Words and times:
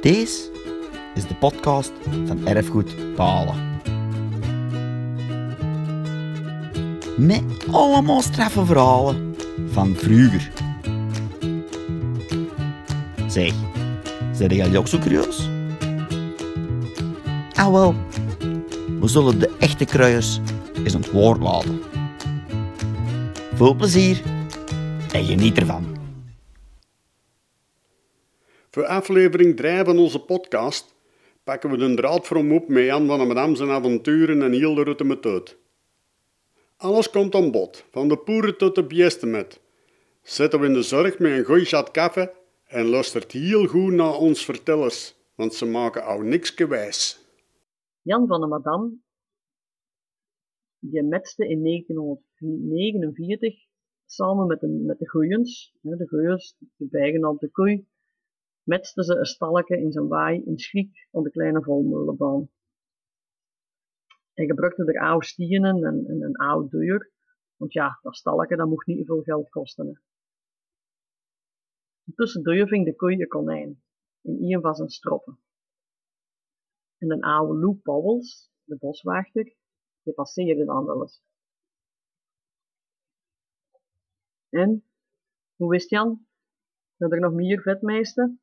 Deze 0.00 0.50
is 1.14 1.26
de 1.26 1.34
podcast 1.34 1.92
van 2.26 2.46
Erfgoed 2.46 3.14
Palen. 3.14 3.80
Met 7.16 7.42
allemaal 7.70 8.22
straffe 8.22 8.64
verhalen 8.64 9.36
van 9.70 9.94
vroeger. 9.94 10.50
Zeg, 13.26 13.52
zijn 14.32 14.54
jullie 14.54 14.78
ook 14.78 14.88
zo 14.88 14.98
curieus? 14.98 15.48
Ah 17.54 17.72
wel, 17.72 17.94
we 19.00 19.08
zullen 19.08 19.38
de 19.38 19.50
echte 19.58 19.84
kruiers 19.84 20.40
eens 20.84 20.94
aan 20.94 21.00
het 21.00 21.10
woord 21.10 21.40
laten. 21.40 21.82
Veel 23.54 23.74
plezier 23.74 24.22
en 25.12 25.24
geniet 25.24 25.58
ervan. 25.58 25.89
Voor 28.72 28.86
aflevering 28.86 29.56
3 29.56 29.84
van 29.84 29.98
onze 29.98 30.24
podcast 30.24 30.94
pakken 31.44 31.70
we 31.70 31.76
de 31.76 31.94
draad 31.94 32.26
from 32.26 32.52
op 32.52 32.68
met 32.68 32.84
Jan 32.84 33.06
van 33.06 33.26
Madame 33.26 33.56
zijn 33.56 33.70
avonturen 33.70 34.42
en 34.42 34.52
heel 34.52 34.74
de 34.74 34.82
route 34.82 35.04
met 35.04 35.26
uit. 35.26 35.56
Alles 36.76 37.10
komt 37.10 37.34
aan 37.34 37.50
bod, 37.50 37.84
van 37.90 38.08
de 38.08 38.18
poeren 38.18 38.56
tot 38.56 38.74
de 38.74 38.86
biesten 38.86 39.30
met. 39.30 39.60
Zetten 40.22 40.60
we 40.60 40.66
in 40.66 40.72
de 40.72 40.82
zorg 40.82 41.18
met 41.18 41.32
een 41.32 41.44
goeie 41.44 41.64
chat 41.64 41.90
koffie 41.90 42.30
en 42.66 42.86
luistert 42.86 43.32
heel 43.32 43.66
goed 43.66 43.92
naar 43.92 44.14
ons 44.14 44.44
vertellers, 44.44 45.14
want 45.34 45.54
ze 45.54 45.66
maken 45.66 46.04
al 46.04 46.20
niks 46.20 46.54
wijs. 46.54 47.28
Jan 48.02 48.26
van 48.26 48.40
de 48.40 48.46
Madame, 48.46 48.92
die 50.78 51.02
metste 51.02 51.48
in 51.48 51.62
1949 51.62 53.54
samen 54.06 54.46
met 54.46 54.60
de, 54.60 54.68
met 54.68 54.98
de 54.98 55.08
goeiens, 55.08 55.74
de 55.80 56.06
goeiers, 56.08 56.54
de 56.76 56.86
bijgenaamde 56.90 57.50
koei, 57.50 57.86
metste 58.62 59.04
ze 59.04 59.16
een 59.16 59.24
stalletje 59.24 59.76
in 59.76 59.92
zijn 59.92 60.08
waai 60.08 60.42
in 60.44 60.58
Schriek 60.58 61.08
op 61.10 61.24
de 61.24 61.30
kleine 61.30 61.62
volmolenbaan. 61.62 62.50
Hij 64.32 64.46
gebruikte 64.46 64.84
er 64.84 65.00
oude 65.00 65.26
stienen 65.26 65.84
en, 65.84 66.06
en 66.06 66.22
een 66.22 66.36
oude 66.36 66.68
deur, 66.68 67.12
want 67.56 67.72
ja, 67.72 67.98
dat 68.02 68.16
stalletje 68.16 68.56
dat 68.56 68.68
mocht 68.68 68.86
niet 68.86 69.06
veel 69.06 69.22
geld 69.22 69.48
kosten. 69.48 70.02
Tussendoor 72.14 72.68
ving 72.68 72.84
de 72.84 72.96
koei 72.96 73.20
een 73.20 73.28
konijn, 73.28 73.82
in 74.20 74.54
een 74.54 74.60
van 74.60 74.74
zijn 74.74 74.88
stroppen. 74.88 75.38
En 76.98 77.10
een 77.10 77.22
oude 77.22 77.58
Lou 77.58 77.74
Powels, 77.74 78.52
de 78.64 78.76
boswachter, 78.76 79.54
die 80.02 80.14
passeerde 80.14 80.64
dan 80.64 80.84
wel 80.84 81.00
eens. 81.00 81.22
En, 84.48 84.84
hoe 85.56 85.70
wist 85.70 85.90
Jan 85.90 86.26
dat 86.96 87.12
er 87.12 87.20
nog 87.20 87.32
meer 87.32 87.62
vetmeesten? 87.62 88.40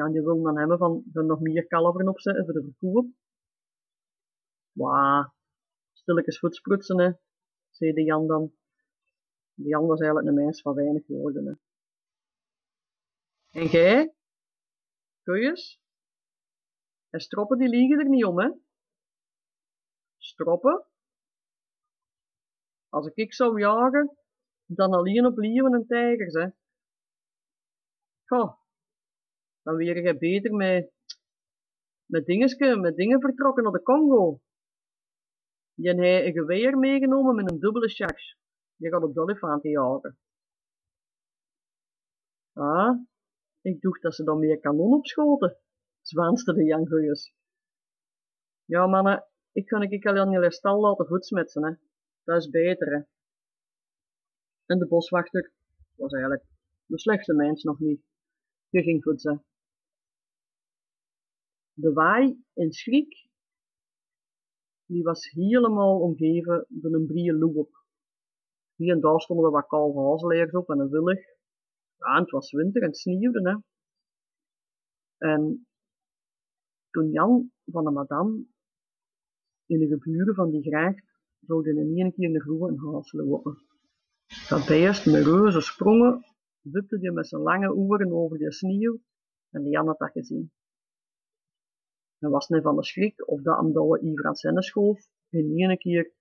Ja, 0.00 0.08
die 0.08 0.22
wilden 0.22 0.42
dan 0.42 0.58
hebben 0.58 0.78
van 0.78 1.04
nog 1.12 1.40
meer 1.40 1.66
kalveren 1.66 2.08
opzetten 2.08 2.44
voor 2.44 2.54
de 2.54 2.62
verkoop. 2.62 3.06
Wauw, 4.72 5.34
stilletjes 5.92 6.38
voetsprutsen, 6.38 6.98
hè, 6.98 7.12
zei 7.70 7.92
de 7.92 8.02
Jan 8.02 8.26
dan. 8.26 8.52
De 9.54 9.68
Jan 9.68 9.86
was 9.86 10.00
eigenlijk 10.00 10.28
een 10.28 10.44
mens 10.44 10.62
van 10.62 10.74
weinig 10.74 11.06
woorden. 11.06 11.46
Hè. 11.46 11.54
En 13.60 13.66
jij? 13.66 14.14
Koeiers? 15.22 15.80
En 17.10 17.20
stroppen 17.20 17.58
die 17.58 17.68
liegen 17.68 17.98
er 17.98 18.08
niet 18.08 18.24
om, 18.24 18.38
hè? 18.38 18.50
Stroppen? 20.16 20.86
Als 22.88 23.06
ik 23.06 23.16
ik 23.16 23.34
zou 23.34 23.60
jagen, 23.60 24.16
dan 24.66 24.92
alleen 24.92 25.26
op 25.26 25.38
leeuwen 25.38 25.74
en 25.74 25.86
tijgers, 25.86 26.34
hè? 26.34 26.48
Goh, 28.24 28.59
dan 29.62 29.76
weer 29.76 30.02
je 30.02 30.18
beter 30.18 30.54
met, 30.54 30.92
met 32.06 32.26
met 32.80 32.96
dingen 32.96 33.20
vertrokken 33.20 33.62
naar 33.62 33.72
de 33.72 33.82
Congo. 33.82 34.40
Die 35.74 35.94
hij 35.94 36.26
een 36.26 36.32
geweer 36.32 36.78
meegenomen 36.78 37.34
met 37.34 37.50
een 37.50 37.58
dubbele 37.58 37.88
charge. 37.88 38.36
Die 38.76 38.90
gaat 38.90 39.02
op 39.02 39.14
de 39.14 39.20
olifant 39.20 39.62
jagen. 39.62 40.18
Ah, 42.52 42.98
ik 43.60 43.80
dacht 43.80 44.02
dat 44.02 44.14
ze 44.14 44.24
dan 44.24 44.38
meer 44.38 44.60
kanon 44.60 44.94
opschoten, 44.94 45.56
zwaanste 46.00 46.54
de 46.54 46.64
Jan 46.64 46.86
Goeiers. 46.86 47.32
Ja, 48.64 48.86
mannen, 48.86 49.24
ik 49.52 49.68
ga 49.68 49.80
ik 49.80 50.06
al 50.06 50.16
aan 50.16 50.30
je 50.30 50.52
stal 50.52 50.80
laten 50.80 51.06
voetsmetsen, 51.06 51.64
hè. 51.64 51.74
Dat 52.24 52.42
is 52.42 52.50
beter, 52.50 52.92
hè. 52.92 53.02
En 54.66 54.78
de 54.78 54.86
boswachter 54.86 55.52
was 55.96 56.12
eigenlijk 56.12 56.44
de 56.86 56.98
slechtste 56.98 57.34
mens 57.34 57.62
nog 57.62 57.78
niet. 57.78 58.02
Je 58.68 58.82
ging 58.82 59.02
voetsen. 59.02 59.44
De 61.72 61.92
waai 61.92 62.44
in 62.52 62.72
Schriek, 62.72 63.28
die 64.86 65.02
was 65.02 65.30
helemaal 65.30 66.00
omgeven 66.00 66.66
door 66.68 66.94
een 66.94 67.06
brede. 67.06 67.68
Hier 68.74 68.94
en 68.94 69.00
daar 69.00 69.20
stonden 69.20 69.44
er 69.44 69.50
wat 69.50 69.66
koude 69.66 70.58
op 70.58 70.70
en 70.70 70.78
een 70.78 70.90
willig. 70.90 71.20
Ja, 71.96 72.20
het 72.20 72.30
was 72.30 72.52
winter 72.52 72.82
en 72.82 72.88
het 72.88 72.96
sneeuwde, 72.96 73.48
hè. 73.50 73.56
En 75.28 75.66
toen 76.90 77.10
Jan 77.10 77.52
van 77.64 77.84
de 77.84 77.90
madame 77.90 78.44
in 79.66 79.78
de 79.78 79.86
geburen 79.86 80.34
van 80.34 80.50
die 80.50 80.62
gracht 80.62 81.04
zouden 81.40 81.78
in 81.78 81.96
één 81.96 82.12
keer 82.12 82.24
in 82.24 82.32
de 82.32 82.40
groeven 82.40 82.68
een 82.68 82.78
haas 82.78 83.12
lopen. 83.12 83.58
Dat 84.48 84.66
beest 84.66 85.06
met 85.06 85.24
reuze 85.24 85.60
sprongen, 85.60 86.24
wipte 86.60 86.98
hij 87.00 87.10
met 87.10 87.28
zijn 87.28 87.42
lange 87.42 87.74
oren 87.74 88.12
over 88.12 88.38
de 88.38 88.52
sneeuw 88.52 89.00
en 89.50 89.68
Jan 89.68 89.86
had 89.86 89.98
dat 89.98 90.10
gezien. 90.10 90.52
Hij 92.20 92.30
was 92.30 92.48
net 92.48 92.62
van 92.62 92.76
de 92.76 92.84
schrik 92.84 93.28
of 93.28 93.42
dat 93.42 93.56
hem 93.56 93.72
douwe 93.72 94.00
Iver 94.00 94.26
aan 94.26 94.34
zijn 94.34 94.62
schoof, 94.62 95.08
in 95.28 95.52
één 95.56 95.78
keer 95.78 96.12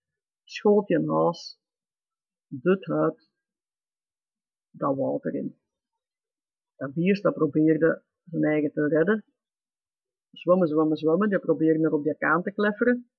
schoot 0.44 0.88
hij 0.88 0.98
een 0.98 1.10
haas, 1.10 1.60
dut 2.48 2.86
uit, 2.86 3.32
dat 4.70 4.96
water 4.96 5.36
in. 5.36 5.60
Dat 6.76 6.94
beest 6.94 7.24
dat 7.24 7.34
probeerde 7.34 8.04
zijn 8.24 8.44
eigen 8.44 8.72
te 8.72 8.88
redden. 8.88 9.26
Zwemmen, 10.32 10.68
zwemmen, 10.68 10.98
zwemmen, 10.98 11.30
die 11.30 11.40
probeerde 11.40 11.84
er 11.84 11.94
op 11.94 12.04
die 12.04 12.18
kaan 12.18 12.44
te 12.44 12.52
klefferen. 12.52 13.10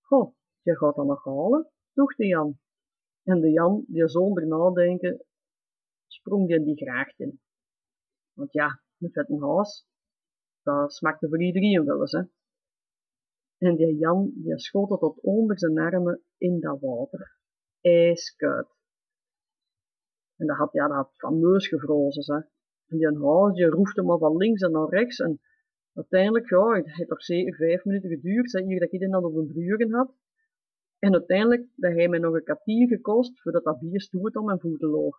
Goh, 0.00 0.34
je 0.62 0.76
gaat 0.76 0.94
dat 0.94 1.06
nog 1.06 1.24
halen, 1.24 1.70
dacht 1.92 2.16
de 2.16 2.26
Jan. 2.26 2.58
En 3.22 3.40
de 3.40 3.50
Jan, 3.50 3.84
die 3.86 4.08
zonder 4.08 4.46
nadenken, 4.46 5.24
sprong 6.06 6.48
die 6.48 6.64
die 6.64 6.76
gracht 6.76 7.18
in. 7.18 7.40
Want 8.32 8.52
ja, 8.52 8.82
een 8.98 9.10
vette 9.12 9.38
haas, 9.38 9.86
dat 10.64 10.92
smakte 10.92 11.28
voor 11.28 11.42
iedereen 11.42 11.84
wel 11.84 12.00
eens, 12.00 12.12
hè. 12.12 12.22
En 13.58 13.76
die 13.76 13.96
Jan, 13.96 14.32
die 14.34 14.58
schoot 14.58 15.00
tot 15.00 15.20
onder 15.20 15.58
zijn 15.58 15.78
armen 15.78 16.22
in 16.38 16.60
dat 16.60 16.80
water. 16.80 17.36
Ijskoud. 17.80 18.68
En 20.36 20.46
dat 20.46 20.56
had, 20.56 20.72
ja, 20.72 20.86
dat 20.86 20.96
had 20.96 21.14
fameus 21.16 21.68
gevrozen, 21.68 22.34
hè. 22.34 22.40
En 22.88 22.98
die 22.98 23.52
die 23.52 23.66
roefde 23.66 24.02
maar 24.02 24.18
van 24.18 24.36
links 24.36 24.62
en 24.62 24.70
naar 24.70 24.88
rechts. 24.88 25.18
En 25.18 25.40
uiteindelijk, 25.94 26.48
ja, 26.48 26.72
het 26.72 26.94
heeft 26.94 27.08
toch 27.08 27.22
zeker 27.22 27.54
vijf 27.54 27.84
minuten 27.84 28.10
geduurd, 28.10 28.50
zei 28.50 28.64
hier 28.64 28.80
dat 28.80 28.92
ik 28.92 29.10
dan 29.10 29.24
op 29.24 29.34
een 29.34 29.52
brugen 29.52 29.92
had. 29.92 30.14
En 30.98 31.12
uiteindelijk, 31.12 31.66
dat 31.74 31.92
hij 31.92 32.08
mij 32.08 32.18
nog 32.18 32.34
een 32.34 32.44
kwartier 32.44 32.88
gekost, 32.88 33.42
voordat 33.42 33.64
dat 33.64 33.80
bier 33.80 34.00
stoet 34.00 34.36
om 34.36 34.44
mijn 34.44 34.60
voeten 34.60 34.88
loog. 34.88 35.16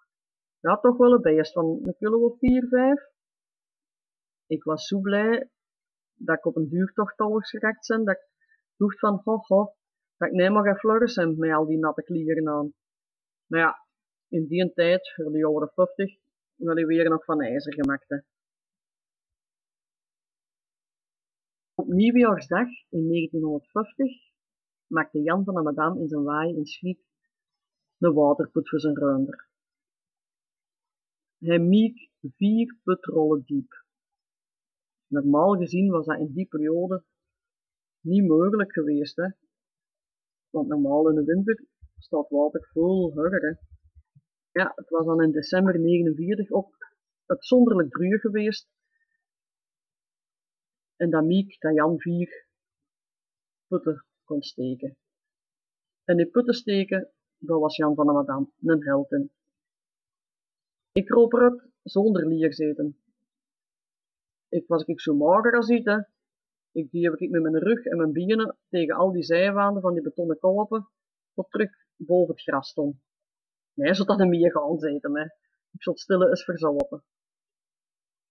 Dat 0.60 0.82
toch 0.82 0.98
wel 0.98 1.14
een 1.14 1.22
beest 1.22 1.54
van 1.54 1.80
een 1.84 1.96
kilo 1.98 2.26
of 2.26 2.38
vier, 2.38 2.68
vijf. 2.68 3.14
Ik 4.48 4.64
was 4.64 4.88
zo 4.88 5.00
blij 5.00 5.50
dat 6.14 6.38
ik 6.38 6.46
op 6.46 6.56
een 6.56 6.70
duurtocht 6.70 7.18
touwens 7.18 7.50
geraakt 7.50 7.88
ben, 7.88 8.06
dat 8.06 8.16
ik 8.16 8.30
dacht 8.78 9.00
van, 9.00 9.22
ho, 9.24 9.38
ho, 9.42 9.74
dat 10.18 10.28
ik 10.28 10.34
neem 10.34 10.54
maar 10.54 10.64
ga 10.64 10.76
florissen 10.76 11.38
met 11.38 11.54
al 11.54 11.66
die 11.66 11.78
natte 11.78 12.04
klieren 12.04 12.48
aan. 12.48 12.74
Maar 13.46 13.60
ja, 13.60 13.86
in 14.28 14.48
die 14.48 14.74
tijd, 14.74 15.14
voor 15.14 15.32
de 15.32 15.38
jaren 15.38 15.72
50, 15.74 16.18
wil 16.56 16.76
hij 16.76 16.86
weer 16.86 17.10
nog 17.10 17.24
van 17.26 17.42
ijzer 17.42 17.74
gemaakt. 17.74 18.24
Op 21.76 21.88
nieuwjaarsdag 21.88 22.68
in 22.90 23.08
1950 23.08 24.34
maakte 24.88 25.22
Jan 25.22 25.44
van 25.44 25.53
de 25.53 25.62
Madame 25.62 26.00
in 26.00 26.08
zijn 26.08 26.24
waai 26.24 26.56
in 26.56 26.66
Schriek 26.66 27.00
een 27.98 28.14
waterput 28.14 28.70
voor 28.70 28.80
zijn 28.80 28.98
ruinder. 28.98 29.50
Hij 31.38 31.59
miek 31.59 32.09
vier 32.36 32.78
putrollen 32.84 33.44
diep. 33.46 33.84
Normaal 35.16 35.56
gezien 35.58 35.91
was 35.91 36.06
dat 36.06 36.20
in 36.20 36.34
die 36.34 36.47
periode 36.47 37.03
niet 38.02 38.28
mogelijk 38.28 38.72
geweest, 38.73 39.16
hè. 39.16 39.29
Want 40.50 40.67
normaal 40.67 41.09
in 41.09 41.16
de 41.16 41.23
winter 41.23 41.66
staat 41.97 42.29
water 42.29 42.70
hoger, 42.73 43.32
hè. 43.32 43.53
Ja, 44.52 44.72
het 44.76 44.90
was 44.90 45.06
dan 45.06 45.22
in 45.23 45.32
december 45.32 45.79
49 45.79 46.52
ook 46.52 46.78
uitzonderlijk 47.26 47.91
druur 47.91 48.20
geweest. 48.20 48.67
En 50.96 51.09
dat 51.09 51.23
Miek, 51.23 51.59
dat 51.59 51.76
Jan 51.76 52.00
vier 52.00 52.47
putten 53.67 54.06
kon 54.23 54.41
steken. 54.41 54.97
En 56.03 56.17
die 56.17 56.29
putten 56.29 56.53
steken, 56.53 57.12
dat 57.38 57.59
was 57.59 57.76
Jan 57.76 57.96
van 57.96 58.06
de 58.06 58.12
Madame, 58.12 58.47
een 58.62 58.84
held 58.84 59.12
in. 59.12 59.32
Ik 60.91 61.06
kroop 61.06 61.34
eruit 61.34 61.64
zonder 61.84 62.28
lierzeten. 62.28 62.97
Ik 64.55 64.67
was 64.67 64.84
ik 64.84 65.02
zo 65.02 65.16
mager 65.16 65.55
als 65.55 65.69
iets. 65.69 65.93
Ik 66.72 66.91
die 66.91 67.09
heb 67.09 67.19
ik 67.19 67.29
met 67.29 67.41
mijn 67.41 67.57
rug 67.57 67.85
en 67.85 67.97
mijn 67.97 68.11
benen 68.11 68.57
tegen 68.69 68.96
al 68.96 69.11
die 69.11 69.23
zijwanden 69.23 69.81
van 69.81 69.93
die 69.93 70.02
betonnen 70.02 70.40
kolpen 70.40 70.87
tot 71.34 71.49
terug 71.49 71.72
boven 71.96 72.34
het 72.34 72.43
gras 72.43 72.69
stond. 72.69 72.96
Nee, 73.73 73.93
zodat 73.93 74.17
hij 74.17 74.28
meer 74.28 74.52
gaan 74.52 74.78
zitten, 74.78 75.17
hè. 75.17 75.23
Ik 75.72 75.84
zat 75.84 75.99
stille 75.99 76.29
eens 76.29 76.43
verzopen. 76.43 77.03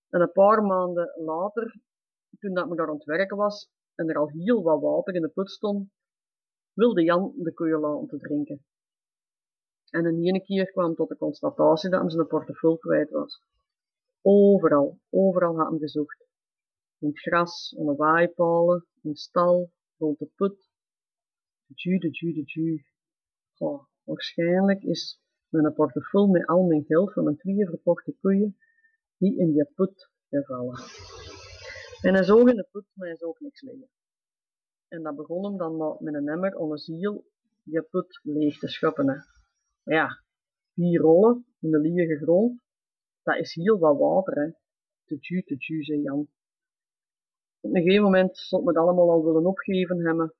En 0.08 0.20
een 0.20 0.32
paar 0.32 0.62
maanden 0.62 1.12
later, 1.24 1.80
toen 2.38 2.54
dat 2.54 2.68
me 2.68 2.76
daar 2.76 2.88
aan 2.88 2.94
het 2.94 3.04
werken 3.04 3.36
was 3.36 3.70
en 3.94 4.08
er 4.08 4.16
al 4.16 4.28
heel 4.28 4.62
wat 4.62 4.80
water 4.80 5.14
in 5.14 5.22
de 5.22 5.28
put 5.28 5.50
stond, 5.50 5.90
wilde 6.72 7.02
Jan 7.02 7.32
de 7.36 7.54
koeien 7.54 7.80
laten 7.80 8.08
te 8.08 8.18
drinken. 8.18 8.64
En 9.90 10.06
in 10.06 10.22
ene 10.22 10.42
keer 10.42 10.70
kwam 10.70 10.94
tot 10.94 11.08
de 11.08 11.16
constatatie 11.16 11.90
dat 11.90 12.00
hij 12.00 12.10
zijn 12.10 12.26
portefeuille 12.26 12.78
kwijt 12.78 13.10
was. 13.10 13.42
Overal, 14.26 15.00
overal 15.10 15.56
had 15.56 15.70
hem 15.70 15.78
gezocht. 15.78 16.26
In 16.98 17.08
het 17.08 17.18
gras, 17.18 17.74
onder 17.76 17.96
waaipalen, 17.96 18.86
in 19.02 19.10
de 19.10 19.16
stal, 19.16 19.70
rond 19.96 20.18
de 20.18 20.30
put. 20.34 20.70
De 21.66 21.74
ju, 21.74 21.98
de 21.98 22.08
ju, 22.10 22.32
de 22.32 22.42
ju. 22.44 22.84
Oh, 23.56 23.84
waarschijnlijk 24.04 24.82
is 24.82 25.20
mijn 25.48 25.74
portefeuille 25.74 26.30
met 26.30 26.46
al 26.46 26.62
mijn 26.62 26.84
geld 26.84 27.12
van 27.12 27.24
mijn 27.24 27.36
twee 27.36 27.66
verkochte 27.66 28.16
koeien 28.20 28.56
die 29.16 29.36
in 29.38 29.52
die 29.52 29.70
put 29.74 30.10
gevallen. 30.28 30.78
En 32.00 32.14
hij 32.14 32.24
zoog 32.24 32.48
in 32.48 32.56
de 32.56 32.68
put, 32.70 32.84
maar 32.92 33.08
hij 33.08 33.16
zoog 33.16 33.40
niks 33.40 33.62
liggen. 33.62 33.88
En 34.88 35.02
dat 35.02 35.16
begon 35.16 35.44
hem 35.44 35.56
dan 35.56 35.96
met 36.00 36.14
een 36.14 36.28
emmer 36.28 36.56
onder 36.56 36.78
ziel 36.78 37.24
die 37.62 37.82
put 37.82 38.20
leeg 38.22 38.58
te 38.58 38.68
schoppen. 38.68 39.04
Maar 39.04 39.94
ja, 39.94 40.22
vier 40.74 41.00
rollen 41.00 41.46
in 41.60 41.70
de 41.70 41.78
lege 41.78 42.16
grond, 42.16 42.63
dat 43.24 43.38
is 43.38 43.54
heel 43.54 43.78
wat 43.78 43.98
water, 43.98 44.34
hè. 44.34 44.50
Te 45.04 45.16
ju, 45.20 45.42
te 45.42 45.54
ju, 45.58 45.82
zei 45.82 46.00
Jan. 46.00 46.28
Op 47.60 47.74
een 47.74 47.82
gegeven 47.82 48.04
moment 48.04 48.36
stond 48.36 48.66
het 48.66 48.76
allemaal 48.76 49.10
al 49.10 49.24
willen 49.24 49.46
opgeven 49.46 50.06
hebben. 50.06 50.34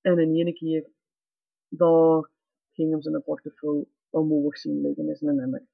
En 0.00 0.18
in 0.18 0.34
één 0.34 0.54
keer, 0.54 0.90
daar 1.68 2.30
ging 2.72 2.90
hem 2.90 3.02
zijn 3.02 3.22
portefeuille 3.22 3.86
omhoog 4.10 4.58
zien 4.58 4.80
liggen 4.80 5.08
in 5.08 5.16
zijn 5.16 5.40
emmer. 5.40 5.66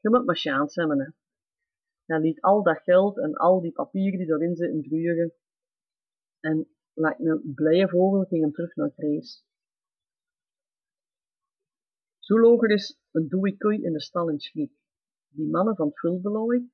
Je 0.00 0.10
moet 0.10 0.24
maar 0.24 0.36
chance 0.36 0.80
hebben, 0.80 1.00
hè. 1.00 1.08
Hij 2.04 2.20
liet 2.20 2.40
al 2.40 2.62
dat 2.62 2.82
geld 2.82 3.18
en 3.18 3.34
al 3.34 3.60
die 3.60 3.72
papieren 3.72 4.18
die 4.18 4.28
erin 4.28 4.56
zitten 4.56 4.82
drugen. 4.82 5.32
En 6.40 6.68
lijkt 6.92 7.20
een 7.20 7.52
blije 7.54 7.88
vogel 7.88 8.24
ging 8.24 8.42
hem 8.42 8.52
terug 8.52 8.74
naar. 8.74 8.92
Zo 8.96 9.49
loog 12.38 12.62
er 12.62 12.96
een 13.10 13.28
doei 13.28 13.56
koei 13.56 13.82
in 13.82 13.92
de 13.92 14.00
stal 14.00 14.28
in 14.28 14.40
Schriek. 14.40 14.72
Die 15.28 15.50
mannen 15.50 15.76
van 15.76 15.86
het 15.86 15.98
vulbelooi, 15.98 16.70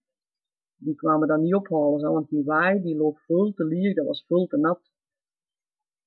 die 0.76 0.94
kwamen 0.94 1.29
dat 1.29 1.41
niet 1.41 1.55
ophalen, 1.55 2.00
zo, 2.00 2.12
want 2.12 2.29
die 2.29 2.44
waai 2.44 2.82
die 2.82 2.97
loog 2.97 3.25
vol 3.25 3.53
te 3.53 3.64
lier, 3.64 3.94
dat 3.94 4.06
was 4.06 4.25
vol 4.26 4.47
te 4.47 4.56
nat. 4.56 4.91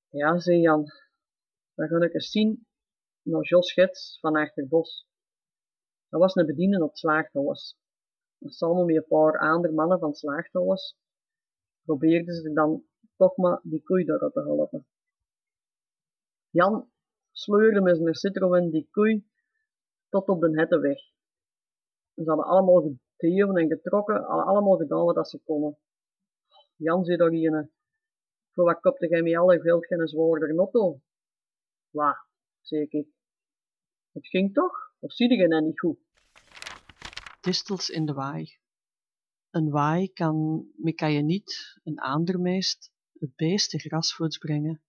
Ja, 0.10 0.40
zei 0.40 0.60
Jan, 0.60 0.86
dan 1.74 1.88
ga 1.88 2.06
ik 2.06 2.14
eens 2.14 2.32
zien 2.32 2.68
naar 3.22 3.44
Jos 3.44 3.70
Schets 3.70 4.20
van 4.20 4.36
Achterbos. 4.36 5.08
Dat 6.10 6.20
was 6.20 6.36
een 6.36 6.46
bediende 6.46 6.84
op 6.84 6.98
het. 6.98 7.78
En 8.40 8.50
samen 8.50 8.86
met 8.86 8.96
een 8.96 9.06
paar 9.08 9.40
andere 9.40 9.74
mannen 9.74 10.00
van 10.00 10.10
het 10.10 10.96
probeerden 11.86 12.34
ze 12.34 12.54
dan 12.54 12.84
toch 13.16 13.38
maar 13.38 13.60
die 13.64 13.84
koei 13.84 14.06
erop 14.06 14.34
te 14.34 14.42
helpen. 14.42 14.88
Jan 16.50 16.92
sleurde 17.32 17.82
met 17.82 17.98
zijn 17.98 18.14
citroën 18.14 18.70
die 18.70 18.88
koei 18.92 19.29
tot 20.10 20.28
op 20.28 20.42
de 20.42 20.52
hetteweg. 20.60 21.00
Ze 22.16 22.24
hadden 22.26 22.46
allemaal 22.46 22.82
geteven 22.82 23.56
en 23.56 23.68
getrokken, 23.68 24.26
allemaal 24.26 24.78
gedaan 24.78 25.06
wat 25.06 25.30
ze 25.30 25.40
konden. 25.44 25.78
Jan 26.76 27.04
zei 27.04 27.18
daar 27.18 27.32
hier, 27.32 27.70
voor 28.54 28.66
wat 28.66 28.80
kopte 28.80 29.08
jij 29.08 29.22
met 29.22 29.36
alle 29.36 29.60
geld 29.60 29.86
geen 29.86 30.08
zwaarder 30.08 30.54
notto? 30.54 31.02
Waar, 31.90 32.28
zei 32.62 32.82
ik. 32.90 33.08
Het 34.12 34.28
ging 34.28 34.54
toch? 34.54 34.94
Of 35.00 35.14
zie 35.14 35.38
je 35.38 35.48
dat 35.48 35.64
niet 35.64 35.80
goed? 35.80 36.00
Distels 37.42 37.90
in 37.90 38.06
de 38.06 38.14
waai. 38.14 38.58
Een 39.50 39.70
waai 39.70 40.14
kan, 40.14 40.68
me 40.76 40.94
kan 40.94 41.12
je 41.12 41.22
niet, 41.22 41.80
een 41.84 42.02
aandermeest, 42.02 42.92
het 43.20 43.36
beste 43.36 43.80
grasvoets 43.80 44.38
brengen. 44.38 44.82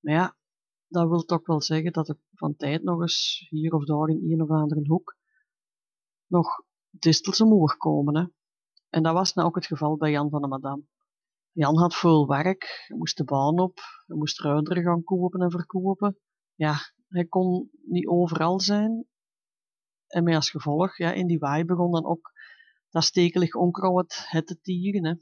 Maar 0.00 0.14
ja, 0.14 0.36
dat 0.88 1.08
wil 1.08 1.24
toch 1.24 1.46
wel 1.46 1.62
zeggen 1.62 1.92
dat 1.92 2.08
er 2.08 2.18
van 2.32 2.56
tijd 2.56 2.82
nog 2.82 3.00
eens 3.00 3.46
hier 3.48 3.74
of 3.74 3.84
daar 3.84 4.08
in 4.08 4.32
een 4.32 4.42
of 4.42 4.50
andere 4.50 4.86
hoek 4.86 5.16
nog 6.26 6.64
distels 6.90 7.40
omhoog 7.40 7.76
komen. 7.76 8.16
Hè. 8.16 8.24
En 8.88 9.02
dat 9.02 9.12
was 9.12 9.34
nou 9.34 9.48
ook 9.48 9.54
het 9.54 9.66
geval 9.66 9.96
bij 9.96 10.10
Jan 10.10 10.30
van 10.30 10.40
de 10.40 10.48
Madame. 10.48 10.82
Jan 11.52 11.78
had 11.78 11.94
veel 11.94 12.26
werk, 12.26 12.84
hij 12.86 12.96
moest 12.96 13.16
de 13.16 13.24
baan 13.24 13.58
op, 13.58 13.78
hij 14.06 14.16
moest 14.16 14.40
ruideren 14.40 14.82
gaan 14.82 15.04
kopen 15.04 15.40
en 15.40 15.50
verkopen. 15.50 16.18
Ja, 16.54 16.74
hij 17.08 17.24
kon 17.24 17.70
niet 17.82 18.06
overal 18.06 18.60
zijn. 18.60 19.06
En 20.06 20.24
met 20.24 20.34
als 20.34 20.50
gevolg, 20.50 20.96
ja, 20.96 21.12
in 21.12 21.26
die 21.26 21.38
waai 21.38 21.64
begon 21.64 21.90
dan 21.90 22.04
ook 22.04 22.32
dat 22.90 23.04
stekelig 23.04 23.54
onkruid 23.54 24.24
het 24.28 24.46
te 24.46 24.60
tieren. 24.60 25.04
Hè. 25.04 25.14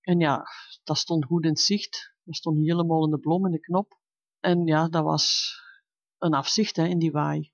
En 0.00 0.18
ja, 0.18 0.44
dat 0.82 0.98
stond 0.98 1.24
goed 1.24 1.44
in 1.44 1.56
zicht. 1.56 2.14
Dat 2.24 2.34
stond 2.34 2.58
helemaal 2.58 3.04
in 3.04 3.10
de 3.10 3.18
blom 3.18 3.46
in 3.46 3.52
de 3.52 3.60
knop. 3.60 4.00
En 4.42 4.66
ja, 4.66 4.88
dat 4.88 5.02
was 5.02 5.54
een 6.18 6.34
afzicht 6.34 6.76
hè, 6.76 6.86
in 6.86 6.98
die 6.98 7.10
waai. 7.10 7.52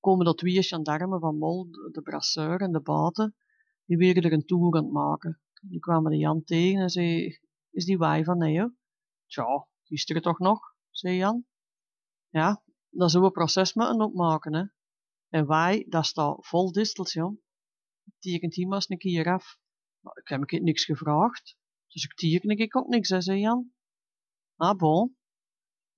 Komen 0.00 0.24
dat 0.24 0.38
twee 0.38 0.62
gendarmen 0.62 1.20
van 1.20 1.38
Mol, 1.38 1.70
de 1.70 2.00
brasseur 2.02 2.60
en 2.60 2.72
de 2.72 2.80
baten, 2.80 3.36
die 3.84 3.96
werden 3.96 4.22
er 4.22 4.32
een 4.32 4.44
toer 4.44 4.76
aan 4.76 4.84
het 4.84 4.92
maken. 4.92 5.40
Die 5.60 5.78
kwamen 5.78 6.10
de 6.10 6.16
Jan 6.16 6.44
tegen 6.44 6.80
en 6.80 6.90
zei, 6.90 7.38
is 7.70 7.84
die 7.84 7.98
waai 7.98 8.24
van 8.24 8.38
nee, 8.38 8.68
Tja, 9.26 9.66
gisteren 9.82 10.22
toch 10.22 10.38
nog, 10.38 10.60
zei 10.90 11.16
Jan. 11.16 11.44
Ja, 12.28 12.62
dan 12.88 13.10
zullen 13.10 13.26
we 13.26 13.32
proces 13.32 13.74
moeten 13.74 14.00
opmaken, 14.00 14.54
hè. 14.54 14.64
En 15.28 15.46
waai, 15.46 15.84
dat 15.88 16.06
staat 16.06 16.46
vol 16.46 16.72
distels, 16.72 17.12
joh. 17.12 17.40
Tekent 18.18 18.54
hier 18.54 18.66
maar 18.66 18.76
eens 18.76 18.90
een 18.90 18.98
keer 18.98 19.32
af. 19.32 19.58
Maar 20.00 20.16
ik 20.16 20.28
heb 20.28 20.42
ik 20.42 20.62
niks 20.62 20.84
gevraagd, 20.84 21.56
dus 21.86 22.04
ik 22.04 22.14
teken 22.14 22.48
ik 22.48 22.76
ook 22.76 22.88
niks, 22.88 23.08
hè, 23.08 23.20
zei 23.20 23.40
Jan. 23.40 23.72
Ah, 24.56 24.76
bon. 24.76 25.18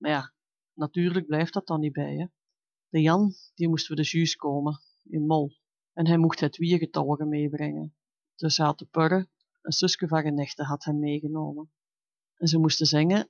Maar 0.03 0.11
ja, 0.11 0.33
natuurlijk 0.73 1.25
blijft 1.25 1.53
dat 1.53 1.67
dan 1.67 1.79
niet 1.79 1.93
bij, 1.93 2.15
hè. 2.15 2.25
De 2.89 3.01
Jan, 3.01 3.33
die 3.55 3.69
moest 3.69 3.87
voor 3.87 3.95
de 3.95 4.09
juist 4.11 4.35
komen, 4.35 4.81
in 5.03 5.25
Mol. 5.25 5.57
En 5.93 6.07
hij 6.07 6.17
mocht 6.17 6.39
het 6.39 6.57
wiergetalgen 6.57 7.29
meebrengen. 7.29 7.95
Dus 8.35 8.57
hij 8.57 8.65
had 8.65 8.79
de 8.79 8.85
purre, 8.85 9.27
een 9.61 9.71
zusje 9.71 10.07
van 10.07 10.21
genechte 10.21 10.63
had 10.63 10.83
hem 10.83 10.99
meegenomen. 10.99 11.71
En 12.35 12.47
ze 12.47 12.57
moesten 12.57 12.85
zingen 12.85 13.29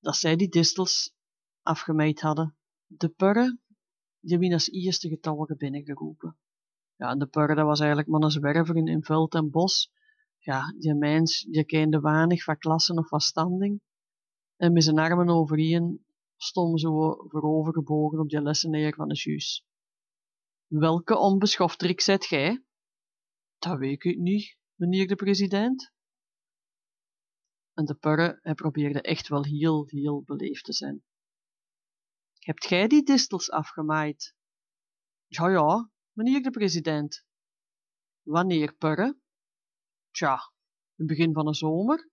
dat 0.00 0.16
zij 0.16 0.36
die 0.36 0.48
distels 0.48 1.14
afgemaaid 1.62 2.20
hadden. 2.20 2.56
De 2.86 3.08
purre, 3.08 3.58
die 4.20 4.38
wien 4.38 4.52
als 4.52 4.70
eerste 4.70 5.08
getalgen 5.08 5.56
binnengeroepen. 5.56 6.36
Ja, 6.96 7.10
en 7.10 7.18
de 7.18 7.26
purre, 7.26 7.54
dat 7.54 7.66
was 7.66 7.78
eigenlijk 7.78 8.08
maar 8.08 8.22
een 8.22 8.30
zwerver 8.30 8.76
in, 8.76 8.86
in 8.86 9.04
veld 9.04 9.34
en 9.34 9.50
bos. 9.50 9.92
Ja, 10.38 10.74
die 10.78 10.94
mens, 10.94 11.40
die 11.40 11.64
kende 11.64 12.00
weinig 12.00 12.42
van 12.42 12.58
klassen 12.58 12.98
of 12.98 13.08
van 13.08 13.20
standing. 13.20 13.80
En 14.62 14.72
met 14.72 14.84
zijn 14.84 14.98
armen 14.98 15.28
overeen 15.28 16.06
stond 16.36 16.80
zo 16.80 17.14
voorovergebogen 17.28 18.18
op 18.18 18.28
die 18.28 18.42
lesseneer 18.42 18.94
van 18.94 19.08
de 19.08 19.14
juus. 19.14 19.66
Welke 20.66 21.18
onbeschofterik 21.18 22.00
zet 22.00 22.24
gij? 22.24 22.64
Dat 23.58 23.78
weet 23.78 24.04
ik 24.04 24.18
niet, 24.18 24.56
meneer 24.74 25.06
de 25.06 25.14
president. 25.14 25.92
En 27.74 27.84
de 27.84 27.94
purre, 27.94 28.38
hij 28.42 28.54
probeerde 28.54 29.00
echt 29.00 29.28
wel 29.28 29.44
heel, 29.44 29.84
heel 29.86 30.22
beleefd 30.22 30.64
te 30.64 30.72
zijn. 30.72 31.02
Hebt 32.38 32.66
gij 32.66 32.86
die 32.86 33.02
distels 33.02 33.50
afgemaaid? 33.50 34.34
Ja, 35.26 35.48
ja, 35.48 35.90
meneer 36.12 36.42
de 36.42 36.50
president. 36.50 37.24
Wanneer, 38.22 38.74
purre? 38.74 39.18
Tja, 40.10 40.52
het 40.94 41.06
begin 41.06 41.32
van 41.32 41.44
de 41.44 41.54
zomer. 41.54 42.10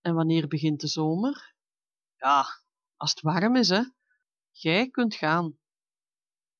En 0.00 0.14
wanneer 0.14 0.48
begint 0.48 0.80
de 0.80 0.88
zomer? 0.88 1.51
Ja, 2.22 2.44
als 2.96 3.10
het 3.10 3.20
warm 3.20 3.56
is, 3.56 3.68
hè. 3.68 3.82
Jij 4.50 4.90
kunt 4.90 5.14
gaan. 5.14 5.58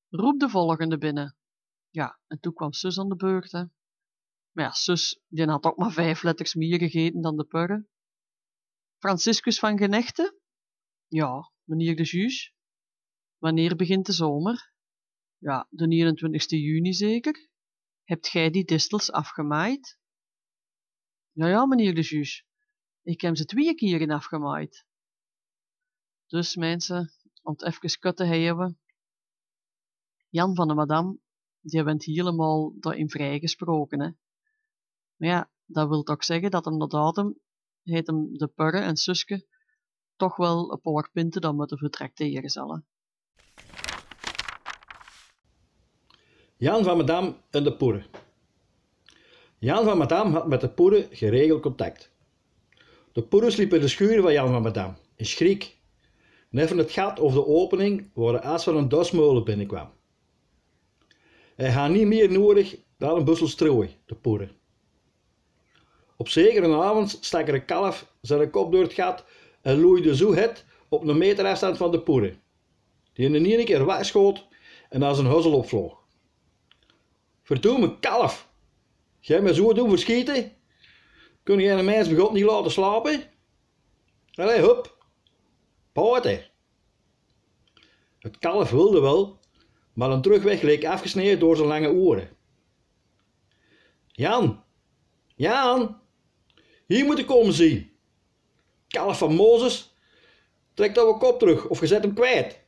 Roep 0.09 0.39
de 0.39 0.49
volgende 0.49 0.97
binnen. 0.97 1.37
Ja, 1.89 2.19
en 2.27 2.39
toen 2.39 2.53
kwam 2.53 2.73
zus 2.73 2.99
aan 2.99 3.09
de 3.09 3.15
beurt, 3.15 3.51
hè. 3.51 3.63
Maar 4.51 4.65
ja, 4.65 4.71
zus, 4.71 5.19
die 5.27 5.45
had 5.45 5.63
ook 5.63 5.77
maar 5.77 5.91
vijf 5.91 6.23
letters 6.23 6.53
meer 6.53 6.77
gegeten 6.77 7.21
dan 7.21 7.37
de 7.37 7.43
purre. 7.43 7.87
Franciscus 8.97 9.59
van 9.59 9.77
Genechte? 9.77 10.39
Ja, 11.07 11.51
meneer 11.63 11.95
de 11.95 12.03
juge. 12.03 12.51
Wanneer 13.37 13.75
begint 13.75 14.05
de 14.05 14.13
zomer? 14.13 14.73
Ja, 15.37 15.67
de 15.69 15.87
29 15.87 16.59
juni 16.59 16.93
zeker. 16.93 17.49
Hebt 18.03 18.27
gij 18.27 18.49
die 18.49 18.65
distels 18.65 19.11
afgemaaid? 19.11 19.99
Ja, 21.31 21.47
ja, 21.47 21.65
meneer 21.65 21.95
de 21.95 22.01
juge. 22.01 22.43
Ik 23.01 23.21
heb 23.21 23.37
ze 23.37 23.45
twee 23.45 23.75
keer 23.75 24.01
in 24.01 24.11
afgemaaid. 24.11 24.85
Dus 26.33 26.55
mensen, 26.55 27.11
om 27.41 27.53
het 27.53 27.63
even 27.63 27.99
kut 27.99 28.17
te 28.17 28.23
hebben. 28.23 28.79
Jan 30.29 30.55
van 30.55 30.67
de 30.67 30.73
Madame, 30.73 31.17
die 31.61 31.83
bent 31.83 32.03
helemaal 32.03 32.73
daarin 32.79 33.09
vrijgesproken, 33.09 33.99
hè. 33.99 34.09
Maar 35.15 35.29
ja, 35.29 35.51
dat 35.65 35.87
wil 35.87 36.03
toch 36.03 36.23
zeggen 36.23 36.51
dat 36.51 36.65
hem 36.65 36.79
dat 36.79 36.93
adem, 36.93 37.39
heet 37.83 38.07
hem 38.07 38.37
de 38.37 38.47
purre 38.47 38.79
en 38.79 38.95
Suske, 38.95 39.47
toch 40.15 40.35
wel 40.35 40.71
een 40.71 40.81
paar 40.81 41.09
punten 41.11 41.41
dan 41.41 41.55
moeten 41.55 41.77
vertrakteren 41.77 42.49
zullen. 42.49 42.85
Jan 46.57 46.83
van 46.83 46.97
Madame 46.97 47.35
en 47.49 47.63
de 47.63 47.75
Poeren. 47.75 48.05
Jan 49.57 49.83
van 49.83 49.97
Madame 49.97 50.31
had 50.31 50.47
met 50.47 50.61
de 50.61 50.69
Poeren 50.69 51.15
geregeld 51.15 51.61
contact. 51.61 52.11
De 53.11 53.23
Poeren 53.23 53.51
sliep 53.51 53.73
in 53.73 53.81
de 53.81 53.87
schuur 53.87 54.21
van 54.21 54.33
Jan 54.33 54.47
van 54.47 54.61
Madame, 54.61 54.95
in 55.15 55.25
schrik. 55.25 55.81
En 56.53 56.59
even 56.59 56.77
het 56.77 56.91
gat 56.91 57.19
over 57.19 57.39
de 57.39 57.47
opening 57.47 58.09
waar 58.13 58.31
de 58.31 58.41
as 58.41 58.63
van 58.63 58.77
een 58.77 58.89
dosmolen 58.89 59.43
binnenkwam. 59.43 59.89
Hij 61.55 61.71
had 61.71 61.89
niet 61.89 62.07
meer 62.07 62.31
nodig 62.31 62.77
dan 62.97 63.17
een 63.17 63.25
bussel 63.25 63.47
strooi, 63.47 63.97
de 64.05 64.15
Poeren. 64.15 64.51
Op 66.17 66.29
zekere 66.29 66.75
avond 66.75 67.17
stak 67.21 67.47
er 67.47 67.53
een 67.53 67.65
kalf 67.65 68.13
zijn 68.21 68.49
kop 68.49 68.71
door 68.71 68.81
het 68.81 68.93
gat 68.93 69.25
en 69.61 69.79
loeide 69.79 70.15
zo 70.15 70.33
het 70.33 70.65
op 70.89 71.07
een 71.07 71.17
meter 71.17 71.45
afstand 71.45 71.77
van 71.77 71.91
de 71.91 72.01
Poeren, 72.01 72.41
die 73.13 73.25
in 73.25 73.33
een 73.33 73.45
ene 73.45 73.63
keer 73.63 73.85
wegschoot 73.85 74.47
en 74.89 75.03
als 75.03 75.17
een 75.17 75.25
huzzel 75.25 75.53
opvloog. 75.53 75.97
Verdomme 77.43 77.99
kalf, 77.99 78.49
jij 79.19 79.41
me 79.41 79.53
zo 79.53 79.73
doen 79.73 79.89
verschieten? 79.89 80.51
Kun 81.43 81.59
jij 81.59 81.77
een 81.79 81.85
mens 81.85 82.07
bij 82.07 82.17
God 82.17 82.33
niet 82.33 82.43
laten 82.43 82.71
slapen? 82.71 83.23
Allee, 84.33 84.59
hup, 84.59 85.02
poten. 85.93 86.49
Het 88.19 88.37
kalf 88.37 88.69
wilde 88.69 88.99
wel, 88.99 89.39
maar 89.93 90.11
een 90.11 90.21
terugweg 90.21 90.61
leek 90.61 90.85
afgesneden 90.85 91.39
door 91.39 91.55
zijn 91.55 91.67
lange 91.67 91.91
oren. 91.91 92.29
Jan, 94.07 94.63
Jan, 95.35 95.99
hier 96.85 97.05
moet 97.05 97.19
ik 97.19 97.25
komen 97.25 97.53
zien. 97.53 97.91
Kalf 98.87 99.17
van 99.17 99.35
Mozes, 99.35 99.95
trek 100.73 100.95
dat 100.95 101.07
we 101.07 101.17
kop 101.17 101.39
terug 101.39 101.67
of 101.67 101.79
je 101.79 101.87
zet 101.87 102.03
hem 102.03 102.13
kwijt. 102.13 102.61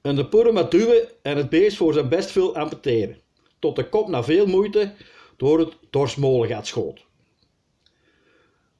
En 0.00 0.16
de 0.16 0.28
poeder 0.28 0.52
met 0.52 0.70
duwen 0.70 1.22
en 1.22 1.36
het 1.36 1.48
beest 1.48 1.76
voor 1.76 1.92
zijn 1.92 2.08
best 2.08 2.30
veel 2.30 2.56
amputeren, 2.56 3.20
tot 3.58 3.76
de 3.76 3.88
kop 3.88 4.08
na 4.08 4.22
veel 4.24 4.46
moeite 4.46 4.94
door 5.36 5.58
het 5.58 5.76
dorsmolengat 5.90 6.66
schoot. 6.66 7.07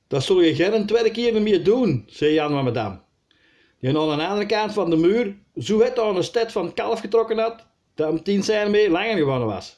Dat 0.08 0.22
zul 0.22 0.40
je 0.40 0.54
geen 0.54 0.86
tweede 0.86 1.10
keer 1.10 1.42
meer 1.42 1.64
doen, 1.64 2.04
zei 2.06 2.32
Jan 2.32 2.50
van 2.50 2.64
madame. 2.64 3.00
Die 3.80 3.98
aan 3.98 4.18
de 4.18 4.26
andere 4.26 4.46
kant 4.46 4.72
van 4.72 4.90
de 4.90 4.96
muur 4.96 5.36
zo 5.56 5.80
het 5.80 5.98
aan 5.98 6.16
een 6.16 6.24
sted 6.24 6.52
van 6.52 6.74
kalf 6.74 7.00
getrokken 7.00 7.38
had, 7.38 7.66
dat 7.94 8.08
hem 8.08 8.22
tien 8.22 8.42
zijn 8.42 8.70
mee 8.70 8.90
langer 8.90 9.16
gewonnen 9.16 9.48
was. 9.48 9.76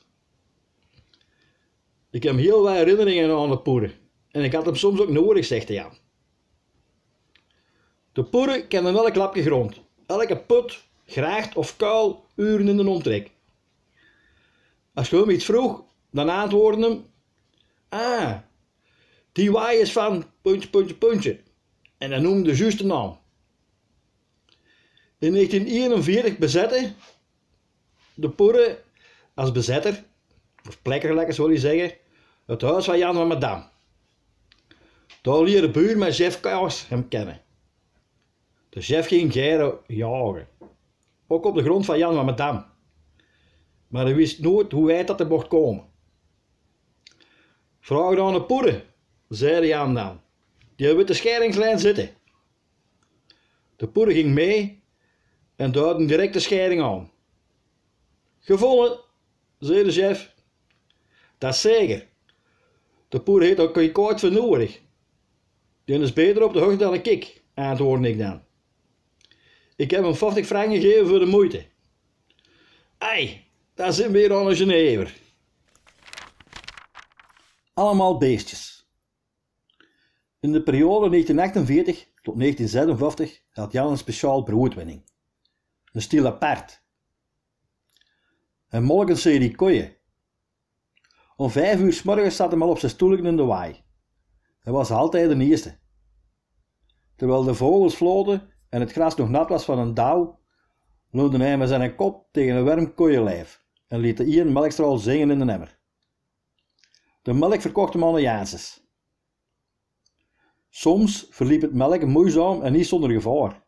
Ik 2.10 2.22
heb 2.22 2.36
heel 2.36 2.62
wat 2.62 2.74
herinneringen 2.74 3.36
aan 3.36 3.50
de 3.50 3.58
poeder. 3.58 3.98
En 4.30 4.44
ik 4.44 4.52
had 4.52 4.64
hem 4.64 4.74
soms 4.74 5.00
ook 5.00 5.08
nodig, 5.08 5.44
zegt 5.44 5.68
hij. 5.68 5.88
De 8.12 8.24
poeder 8.24 8.66
kende 8.66 8.90
elk 8.90 9.14
lapje 9.14 9.42
grond, 9.42 9.80
elke 10.06 10.36
put, 10.36 10.84
graagt 11.06 11.56
of 11.56 11.76
kuil, 11.76 12.24
uren 12.36 12.68
in 12.68 12.76
de 12.76 12.88
omtrek. 12.88 13.30
Als 14.94 15.10
je 15.10 15.16
hem 15.16 15.30
iets 15.30 15.44
vroeg, 15.44 15.82
dan 16.10 16.28
antwoordde 16.28 16.86
hem: 16.86 17.04
Ah, 17.88 18.36
die 19.32 19.52
waai 19.52 19.78
is 19.78 19.92
van 19.92 20.24
puntje, 20.42 20.68
puntje, 20.68 20.94
puntje. 20.94 21.40
En 21.98 22.10
dan 22.10 22.22
noemde 22.22 22.50
de 22.50 22.56
juiste 22.56 22.86
naam. 22.86 23.18
In 25.18 25.32
1941 25.32 26.38
bezette 26.38 26.92
de 28.14 28.30
Poeren 28.30 28.78
als 29.34 29.52
bezetter, 29.52 30.04
of 30.68 30.82
plekker 30.82 31.14
lekker 31.14 31.34
zou 31.34 31.52
je 31.52 31.58
zeggen, 31.58 31.92
het 32.46 32.62
huis 32.62 32.84
van 32.84 32.98
Jan 32.98 33.14
van 33.14 33.26
Madame. 33.26 33.64
Daar 35.22 35.42
leerde 35.42 35.70
buur 35.70 35.98
met 35.98 36.40
Kaas 36.40 36.88
hem 36.88 37.08
kennen. 37.08 37.42
De 38.68 38.80
chef 38.80 39.06
ging 39.06 39.32
geren 39.32 39.78
jagen, 39.86 40.48
ook 41.26 41.44
op 41.44 41.54
de 41.54 41.62
grond 41.62 41.84
van 41.84 41.98
Jan 41.98 42.14
van 42.14 42.24
Madame. 42.24 42.64
Maar 43.88 44.04
hij 44.04 44.14
wist 44.14 44.40
nooit 44.40 44.72
hoe 44.72 44.86
wijd 44.86 45.06
dat 45.06 45.20
er 45.20 45.26
mocht 45.26 45.48
komen. 45.48 45.84
Vraag 47.80 48.14
dan 48.14 48.32
de 48.32 48.42
poeren, 48.42 48.82
zei 49.30 49.66
Jan 49.66 49.94
dan. 49.94 50.20
Die 50.76 51.04
de 51.04 51.14
scheidingslijn 51.14 51.78
zitten. 51.78 52.10
De 53.76 53.88
poeder 53.88 54.14
ging 54.14 54.34
mee 54.34 54.82
en 55.56 55.72
duidde 55.72 56.04
direct 56.04 56.32
de 56.32 56.40
scheiding 56.40 56.82
aan. 56.82 57.10
Gevonden, 58.40 59.00
zei 59.58 59.84
de 59.84 59.92
chef. 59.92 60.34
Dat 61.38 61.54
is 61.54 61.60
zeker. 61.60 62.08
De 63.08 63.20
poeder 63.20 63.48
heeft 63.48 63.60
ook 63.60 63.76
een 63.76 63.92
koud 63.92 64.20
voor 64.20 64.32
nodig. 64.32 64.80
Die 65.84 65.98
is 65.98 66.12
beter 66.12 66.42
op 66.42 66.52
de 66.52 66.58
hoogte 66.58 66.76
dan 66.76 66.94
ik, 66.94 67.42
antwoordde 67.54 68.08
ik 68.08 68.18
dan. 68.18 68.42
Ik 69.76 69.90
heb 69.90 70.02
hem 70.02 70.14
50 70.14 70.46
frank 70.46 70.70
gegeven 70.70 71.06
voor 71.06 71.18
de 71.18 71.26
moeite. 71.26 71.66
Ei, 72.98 73.44
daar 73.74 73.92
zit 73.92 74.10
weer 74.10 74.34
aan 74.34 74.46
een 74.46 74.56
Genever. 74.56 75.14
Allemaal 77.74 78.18
beestjes. 78.18 78.79
In 80.40 80.52
de 80.52 80.62
periode 80.62 81.08
1948 81.08 82.08
tot 82.22 82.38
1956 82.38 83.42
had 83.50 83.72
Jan 83.72 83.90
een 83.90 83.98
speciaal 83.98 84.42
broodwinning. 84.42 85.02
Een 85.92 86.02
stil 86.02 86.26
apart. 86.26 86.82
Een 88.68 88.84
morgen 88.84 89.16
serie 89.16 89.54
koeien. 89.54 89.96
Om 91.36 91.50
vijf 91.50 91.80
uur 91.80 91.92
s 91.92 92.02
morgens 92.02 92.36
zat 92.36 92.50
hij 92.50 92.60
al 92.60 92.68
op 92.68 92.78
zijn 92.78 92.92
stoelje 92.92 93.22
in 93.22 93.36
de 93.36 93.44
waai. 93.44 93.82
Hij 94.60 94.72
was 94.72 94.90
altijd 94.90 95.28
de 95.28 95.44
eerste. 95.44 95.78
Terwijl 97.16 97.42
de 97.42 97.54
vogels 97.54 97.94
floten 97.94 98.50
en 98.68 98.80
het 98.80 98.92
gras 98.92 99.16
nog 99.16 99.28
nat 99.28 99.48
was 99.48 99.64
van 99.64 99.78
een 99.78 99.94
dauw, 99.94 100.40
leunde 101.10 101.38
hij 101.38 101.58
met 101.58 101.68
zijn 101.68 101.94
kop 101.94 102.28
tegen 102.32 102.56
een 102.56 102.64
warm 102.64 102.94
koeienlijf 102.94 103.64
en 103.86 104.00
liet 104.00 104.16
de 104.16 104.24
Ian 104.24 104.52
melkstraal 104.52 104.98
zingen 104.98 105.30
in 105.30 105.38
de 105.38 105.52
emmer. 105.52 105.78
De 107.22 107.32
melk 107.32 107.60
verkocht 107.60 107.92
hem 107.92 108.04
aan 108.04 108.14
de. 108.14 108.79
Soms 110.70 111.26
verliep 111.30 111.62
het 111.62 111.74
melk 111.74 112.06
moeizaam 112.06 112.62
en 112.62 112.72
niet 112.72 112.86
zonder 112.86 113.10
gevaar. 113.10 113.62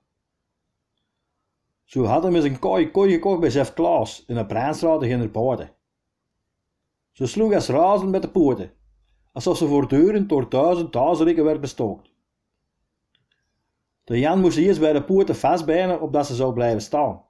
Zo 1.84 2.04
had 2.04 2.22
hij 2.22 2.32
een 2.32 2.58
kooi 2.58 2.90
kooi 2.90 3.12
gekocht 3.12 3.40
bij 3.40 3.50
chef 3.50 3.72
Klaas 3.72 4.24
in 4.26 4.36
een 4.36 4.46
Braanstraat 4.46 5.02
in 5.02 5.32
Buiten. 5.32 5.74
Ze 7.12 7.26
sloeg 7.26 7.54
als 7.54 7.68
razend 7.68 8.10
met 8.10 8.22
de 8.22 8.30
poorten, 8.30 8.72
alsof 9.32 9.56
ze 9.56 9.66
voortdurend 9.66 10.28
door 10.28 10.48
duizend 10.48 10.92
duizelikken 10.92 11.44
werd 11.44 11.60
bestookt. 11.60 12.10
De 14.04 14.18
Jan 14.18 14.40
moest 14.40 14.56
eerst 14.56 14.80
bij 14.80 14.92
de 14.92 15.04
poorten 15.04 15.36
vastbijnen 15.36 16.00
opdat 16.00 16.26
ze 16.26 16.34
zou 16.34 16.52
blijven 16.52 16.82
staan. 16.82 17.24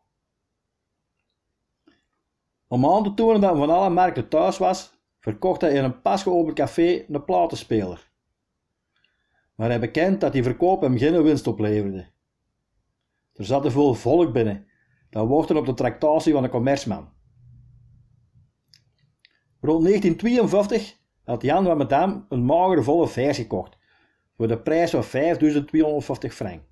Om 2.67 2.87
aan 2.87 3.03
te 3.03 3.15
tonen 3.15 3.41
dat 3.41 3.51
hij 3.51 3.59
van 3.59 3.71
alle 3.71 3.91
markten 3.91 4.29
thuis 4.29 4.59
was, 4.59 4.95
verkocht 5.19 5.61
hij 5.61 5.73
in 5.73 5.85
een 5.85 6.03
pas 6.03 6.23
geopend 6.23 6.57
café 6.57 7.05
een 7.09 7.25
platenspeler. 7.25 8.12
Maar 9.63 9.71
hij 9.71 9.81
bekend 9.81 10.21
dat 10.21 10.33
die 10.33 10.43
verkoop 10.43 10.81
hem 10.81 10.99
geen 10.99 11.23
winst 11.23 11.47
opleverde. 11.47 12.07
Er 13.35 13.45
zat 13.45 13.63
te 13.63 13.71
veel 13.71 13.95
volk 13.95 14.33
binnen, 14.33 14.67
dat 15.11 15.29
wachtte 15.29 15.57
op 15.57 15.67
de 15.67 15.75
tractatie 15.75 16.33
van 16.33 16.43
de 16.43 16.49
commerceman. 16.49 17.13
Rond 19.61 19.85
1952 19.85 20.97
had 21.25 21.43
Jan 21.43 21.65
van 21.65 21.77
Madame 21.77 22.25
een 22.29 22.45
magere 22.45 22.83
volle 22.83 23.09
vers 23.09 23.37
gekocht, 23.37 23.77
voor 24.37 24.49
de 24.49 24.59
prijs 24.59 24.91
van 24.91 25.05
5250 25.05 26.35
frank. 26.35 26.63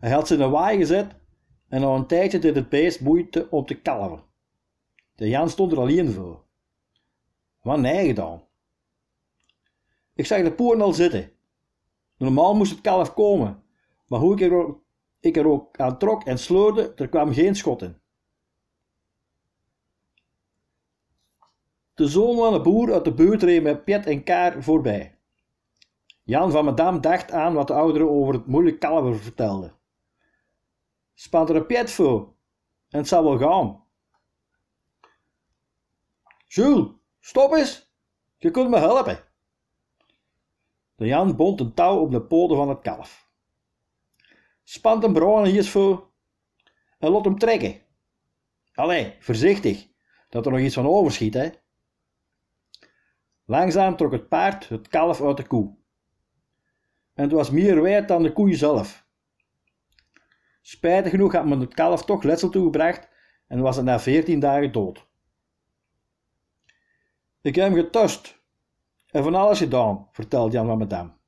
Hij 0.00 0.10
had 0.10 0.26
ze 0.26 0.34
in 0.34 0.40
een 0.40 0.50
waai 0.50 0.78
gezet 0.78 1.16
en 1.68 1.80
na 1.80 1.88
een 1.88 2.06
tijdje 2.06 2.38
deed 2.38 2.54
het 2.54 2.68
beest 2.68 3.00
moeite 3.00 3.50
om 3.50 3.66
te 3.66 3.80
kalven. 3.80 4.22
De 5.14 5.28
Jan 5.28 5.50
stond 5.50 5.72
er 5.72 5.80
alleen 5.80 6.10
voor. 6.10 6.44
Wat 7.60 7.78
nee 7.78 8.06
gedaan? 8.06 8.48
Ik 10.20 10.26
zag 10.26 10.42
de 10.42 10.52
poeren 10.52 10.82
al 10.82 10.92
zitten. 10.92 11.32
Normaal 12.16 12.54
moest 12.54 12.70
het 12.70 12.80
kalf 12.80 13.14
komen, 13.14 13.62
maar 14.06 14.20
hoe 14.20 14.34
ik 14.34 14.40
er 14.40 14.52
ook, 14.52 14.82
ik 15.20 15.36
er 15.36 15.46
ook 15.46 15.78
aan 15.78 15.98
trok 15.98 16.24
en 16.24 16.38
sleurde, 16.38 16.92
er 16.94 17.08
kwam 17.08 17.32
geen 17.32 17.56
schot 17.56 17.82
in. 17.82 18.00
De 21.94 22.08
zoon 22.08 22.36
van 22.36 22.54
een 22.54 22.62
boer 22.62 22.92
uit 22.92 23.04
de 23.04 23.14
buurt 23.14 23.42
reed 23.42 23.62
met 23.62 23.84
Piet 23.84 24.06
en 24.06 24.24
Kaar 24.24 24.62
voorbij. 24.62 25.18
Jan 26.22 26.50
van 26.50 26.64
Madame 26.64 27.00
dacht 27.00 27.32
aan 27.32 27.54
wat 27.54 27.66
de 27.66 27.74
ouderen 27.74 28.10
over 28.10 28.34
het 28.34 28.46
moeilijk 28.46 28.80
kalver 28.80 29.18
vertelden. 29.18 29.76
Spant 31.14 31.48
er 31.48 31.56
een 31.56 31.66
Piet 31.66 31.90
voor, 31.90 32.34
en 32.88 32.98
het 32.98 33.08
zal 33.08 33.24
wel 33.24 33.38
gaan. 33.38 33.84
Jules, 36.46 36.88
stop 37.20 37.52
eens, 37.52 37.92
je 38.36 38.50
kunt 38.50 38.70
me 38.70 38.78
helpen. 38.78 39.28
De 41.00 41.06
Jan 41.06 41.36
bond 41.36 41.60
een 41.60 41.74
touw 41.74 41.98
op 41.98 42.10
de 42.10 42.22
poten 42.22 42.56
van 42.56 42.68
het 42.68 42.80
kalf. 42.80 43.30
Spant 44.64 45.04
een 45.04 45.12
bruin 45.12 45.44
hier 45.44 45.64
voor 45.64 46.10
en 46.98 47.10
laat 47.10 47.24
hem 47.24 47.38
trekken. 47.38 47.80
Allee, 48.74 49.16
voorzichtig, 49.20 49.88
dat 50.28 50.46
er 50.46 50.52
nog 50.52 50.60
iets 50.60 50.74
van 50.74 50.86
overschiet, 50.86 51.34
hè. 51.34 51.50
Langzaam 53.44 53.96
trok 53.96 54.12
het 54.12 54.28
paard 54.28 54.68
het 54.68 54.88
kalf 54.88 55.22
uit 55.22 55.36
de 55.36 55.46
koe. 55.46 55.76
En 57.14 57.22
het 57.22 57.32
was 57.32 57.50
meer 57.50 57.82
wijd 57.82 58.08
dan 58.08 58.22
de 58.22 58.32
koe 58.32 58.54
zelf. 58.54 59.06
Spijtig 60.60 61.10
genoeg 61.10 61.32
had 61.32 61.46
men 61.46 61.60
het 61.60 61.74
kalf 61.74 62.04
toch 62.04 62.22
letsel 62.22 62.48
toegebracht 62.48 63.08
en 63.46 63.60
was 63.60 63.76
het 63.76 63.84
na 63.84 64.00
veertien 64.00 64.40
dagen 64.40 64.72
dood. 64.72 65.06
Ik 67.40 67.54
heb 67.54 67.64
hem 67.64 67.74
getust 67.74 68.39
en 69.10 69.22
van 69.22 69.34
alles 69.34 69.58
gedaan, 69.58 70.08
vertelt 70.12 70.52
Jan 70.52 70.66
van 70.66 70.78
Medam. 70.78 71.18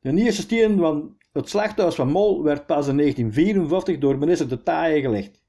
De 0.00 0.12
eerste 0.12 0.42
steen 0.42 0.78
van 0.78 1.16
het 1.32 1.48
slachthuis 1.48 1.94
van 1.94 2.10
Mol 2.10 2.42
werd 2.42 2.66
pas 2.66 2.86
in 2.86 2.96
1954 2.96 3.98
door 3.98 4.18
minister 4.18 4.48
De 4.48 4.62
Taaie 4.62 5.00
gelegd. 5.00 5.44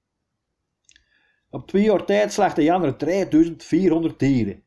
Op 1.50 1.68
twee 1.68 1.84
jaar 1.84 2.06
tijd 2.06 2.34
slachtte 2.34 2.64
Jan 2.64 2.84
er 2.84 2.98
3400 2.98 4.20
dieren. 4.20 4.64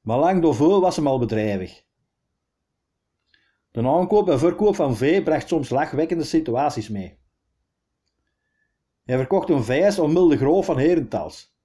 Maar 0.00 0.18
lang 0.18 0.42
daarvoor 0.42 0.80
was 0.80 0.96
hem 0.96 1.06
al 1.06 1.18
bedrijvig. 1.18 1.84
De 3.70 3.88
aankoop 3.88 4.28
en 4.28 4.38
verkoop 4.38 4.74
van 4.74 4.96
vee 4.96 5.22
bracht 5.22 5.48
soms 5.48 5.70
lachwekkende 5.70 6.24
situaties 6.24 6.88
mee. 6.88 7.18
Hij 9.04 9.16
verkocht 9.16 9.48
een 9.48 9.64
vijs 9.64 9.98
om 9.98 10.12
milde 10.12 10.36
groof 10.36 10.64
van 10.64 10.78
Herentals. 10.78 11.55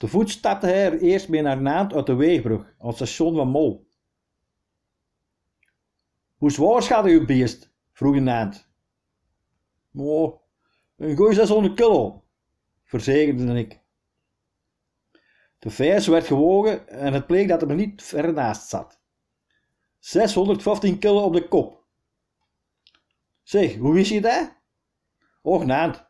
Te 0.00 0.08
voet 0.08 0.30
stapte 0.30 0.66
hij 0.66 0.84
er 0.84 1.00
eerst 1.00 1.28
mee 1.28 1.42
naar 1.42 1.62
Naand 1.62 1.94
uit 1.94 2.06
de 2.06 2.14
Weegbrug, 2.14 2.74
het 2.78 2.94
station 2.94 3.34
van 3.34 3.48
Mol. 3.48 3.88
Hoe 6.36 6.50
zwaar 6.50 6.82
schat 6.82 7.04
uw 7.04 7.24
beest? 7.26 7.72
vroeg 7.92 8.14
Naand. 8.14 8.68
Oh, 9.94 10.40
een 10.96 11.16
goeie 11.16 11.34
600 11.34 11.74
kilo, 11.74 12.24
verzekerde 12.84 13.58
ik. 13.58 13.80
De 15.58 15.70
vijs 15.70 16.06
werd 16.06 16.26
gewogen 16.26 16.88
en 16.88 17.12
het 17.12 17.26
bleek 17.26 17.48
dat 17.48 17.60
hij 17.60 17.70
er 17.70 17.76
niet 17.76 18.02
ver 18.02 18.32
naast 18.32 18.68
zat. 18.68 19.00
615 19.98 20.98
kilo 20.98 21.22
op 21.22 21.32
de 21.32 21.48
kop. 21.48 21.84
Zeg, 23.42 23.76
hoe 23.76 23.94
wist 23.94 24.10
je 24.10 24.20
dat? 24.20 24.56
Och, 25.42 25.64
Naand. 25.64 26.06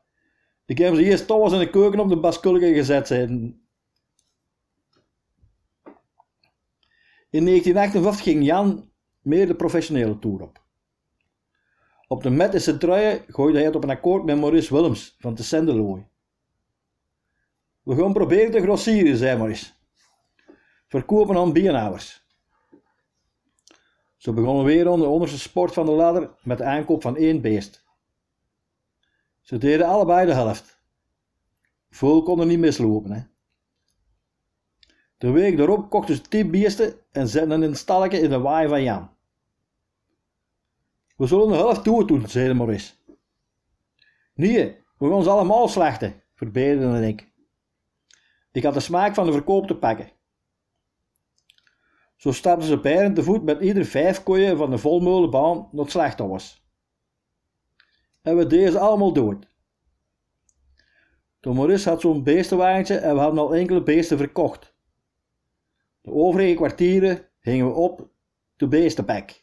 Ik 0.65 0.79
heb 0.79 0.95
ze 0.95 1.03
eerst 1.05 1.27
thuis 1.27 1.53
in 1.53 1.59
de 1.59 1.71
keuken 1.71 2.01
op 2.01 2.09
de 2.09 2.21
baskulke 2.21 2.73
gezet 2.73 3.07
zijn. 3.07 3.61
In 7.31 7.45
1958 7.45 8.23
ging 8.23 8.45
Jan 8.45 8.91
meer 9.21 9.47
de 9.47 9.55
professionele 9.55 10.19
tour 10.19 10.43
op. 10.43 10.63
Op 12.07 12.23
de 12.23 12.31
met 12.31 12.55
in 12.55 12.79
gooide 13.29 13.57
hij 13.57 13.67
het 13.67 13.77
op 13.77 13.83
een 13.83 13.91
akkoord 13.91 14.25
met 14.25 14.39
Maurice 14.39 14.75
Willems 14.75 15.17
van 15.19 15.35
de 15.35 15.43
Sendelooi. 15.43 16.07
We 17.83 17.97
gaan 17.97 18.13
proberen 18.13 18.51
te 18.51 18.61
grossieren, 18.61 19.17
zei 19.17 19.39
Maurice. 19.39 19.73
Verkopen 20.89 21.37
aan 21.37 21.53
bierhouders. 21.53 22.25
Ze 24.17 24.33
begonnen 24.33 24.65
weer 24.65 24.91
aan 24.91 25.01
de 25.01 25.07
onderste 25.07 25.39
sport 25.39 25.73
van 25.73 25.87
de 25.87 25.93
ladder 25.93 26.31
met 26.43 26.59
de 26.59 26.65
aankoop 26.65 27.03
van 27.03 27.17
één 27.17 27.41
beest. 27.41 27.85
Ze 29.41 29.59
deden 29.59 29.87
allebei 29.87 30.27
de 30.27 30.33
helft. 30.33 30.83
Veel 31.91 32.23
konden 32.23 32.49
niet 32.49 32.59
mislopen, 32.59 33.13
hè. 33.13 33.23
De 35.21 35.31
week 35.31 35.57
daarop 35.57 35.91
kochten 35.91 36.15
ze 36.15 36.23
tien 36.23 36.51
beesten 36.51 36.95
en 37.13 37.29
zetten 37.29 37.63
een 37.63 37.77
stalletje 37.77 38.21
in 38.21 38.31
de 38.31 38.39
waai 38.39 38.69
van 38.69 38.83
Jan. 38.83 39.11
We 41.17 41.27
zullen 41.27 41.49
de 41.49 41.55
helft 41.55 41.85
toe 41.85 42.07
doen, 42.07 42.29
zei 42.29 42.55
Maurice. 42.55 42.93
Nee, 44.35 44.77
we 44.99 45.09
gaan 45.09 45.23
ze 45.23 45.31
allemaal 45.31 45.69
slachten, 45.69 46.23
verbeterde 46.35 47.07
ik. 47.07 47.33
Ik 48.53 48.63
had 48.63 48.75
de 48.75 48.81
smaak 48.81 49.15
van 49.15 49.27
de 49.27 49.33
verkoop 49.33 49.67
te 49.67 49.77
pakken. 49.77 50.11
Zo 52.17 52.33
stapten 52.33 52.69
ze 52.69 52.81
beiden 52.81 53.15
te 53.15 53.23
voet 53.23 53.43
met 53.43 53.61
ieder 53.61 53.85
vijf 53.85 54.23
koeien 54.23 54.57
van 54.57 54.71
de 54.71 54.79
volmolenbaan 54.79 55.69
naar 55.73 55.83
het 55.83 55.91
slachthuis. 55.91 56.65
En 58.23 58.37
we 58.37 58.47
deden 58.47 58.73
ze 58.73 58.79
allemaal 58.79 59.13
dood. 59.13 59.47
De 61.41 61.53
Maurice 61.53 61.89
had 61.89 62.01
zo'n 62.01 62.23
beestenwagentje 62.23 62.97
en 62.97 63.15
we 63.15 63.21
hadden 63.21 63.41
al 63.41 63.55
enkele 63.55 63.83
beesten 63.83 64.19
verkocht. 64.19 64.70
De 66.11 66.17
overige 66.17 66.55
kwartieren 66.55 67.27
gingen 67.41 67.67
we 67.67 67.73
op 67.73 68.09
de 68.57 68.69
beestenbek. 68.69 69.43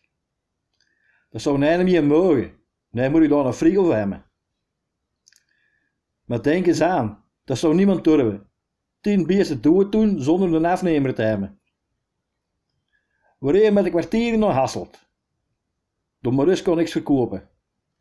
Dat 1.30 1.42
zou 1.42 1.66
een 1.66 1.86
niet 1.86 2.04
mogen. 2.04 2.52
Nee, 2.90 3.10
moet 3.10 3.22
ik 3.22 3.30
daar 3.30 3.46
een 3.46 3.54
frigo 3.54 3.84
voor 3.84 3.96
hebben. 3.96 4.26
Maar 6.26 6.42
denk 6.42 6.68
eens 6.68 6.82
aan, 6.82 7.24
dat 7.44 7.58
zou 7.58 7.76
niemand 7.76 8.04
durven. 8.04 8.50
Tien 9.02 9.26
beesten 9.26 9.62
doen 9.62 9.90
doen 9.90 10.22
zonder 10.22 10.54
een 10.54 10.66
afnemer 10.66 11.14
te 11.14 11.22
hebben. 11.22 11.60
Reden 13.40 13.74
met 13.74 13.84
de 13.84 13.90
kwartieren 13.90 14.40
naar 14.40 14.54
Hasselt. 14.54 15.10
De 16.20 16.32
Maurice 16.32 16.64
kon 16.64 16.78
niks 16.78 16.92
verkopen. 16.92 17.50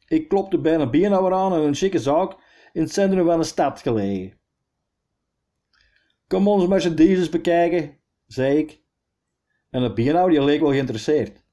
Ik 0.07 0.29
klopte 0.29 0.59
bij 0.59 0.75
een 0.75 0.91
beenhouwer 0.91 1.33
aan 1.33 1.53
en 1.53 1.61
een 1.61 1.75
chique 1.75 1.99
zaak 1.99 2.37
in 2.73 2.83
het 2.83 2.93
centrum 2.93 3.27
van 3.27 3.39
de 3.39 3.45
stad 3.45 3.81
gelegen. 3.81 4.39
Kom 6.27 6.49
onze 6.49 6.69
Mercedes 6.69 7.29
bekijken, 7.29 8.05
zei 8.27 8.59
ik. 8.59 8.81
En 9.71 9.83
de 9.83 9.93
beenhouwer 9.93 10.35
die 10.35 10.45
leek 10.45 10.61
wel 10.61 10.71
geïnteresseerd. 10.71 11.45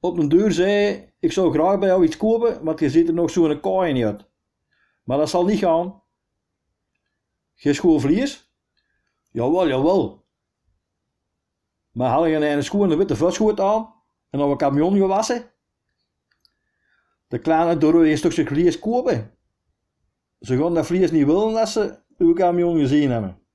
Op 0.00 0.18
een 0.18 0.28
deur 0.28 0.52
zei 0.52 1.06
ik 1.18 1.32
zou 1.32 1.52
graag 1.52 1.78
bij 1.78 1.88
jou 1.88 2.04
iets 2.04 2.16
kopen, 2.16 2.64
want 2.64 2.80
je 2.80 2.90
ziet 2.90 3.08
er 3.08 3.14
nog 3.14 3.30
zo'n 3.30 3.60
kooi 3.60 3.92
niet 3.92 4.04
uit. 4.04 4.24
Maar 5.04 5.18
dat 5.18 5.30
zal 5.30 5.44
niet 5.44 5.58
gaan. 5.58 6.02
Geen 7.54 7.74
schoolvlies? 7.74 8.52
Jawel, 9.30 9.68
jawel. 9.68 10.24
Maar 11.90 12.08
haal 12.08 12.26
je 12.26 12.36
een 12.36 12.64
schoen 12.64 12.84
en 12.84 12.90
een 12.90 12.98
witte 12.98 13.16
vutschoot 13.16 13.60
aan 13.60 13.94
en 14.30 14.40
op 14.40 14.50
een 14.50 14.56
camion 14.56 14.96
gewassen? 14.96 15.50
De 17.28 17.38
kleine 17.38 17.78
door 17.78 18.04
een 18.04 18.18
stukje 18.18 18.46
vlies 18.46 18.78
kopen. 18.78 19.38
Ze 20.40 20.58
gaan 20.58 20.74
dat 20.74 20.86
vlies 20.86 21.10
niet 21.10 21.26
willen 21.26 21.56
als 21.56 21.72
ze 21.72 21.98
uw 22.18 22.34
camion 22.34 22.78
gezien 22.78 23.10
hebben. 23.10 23.45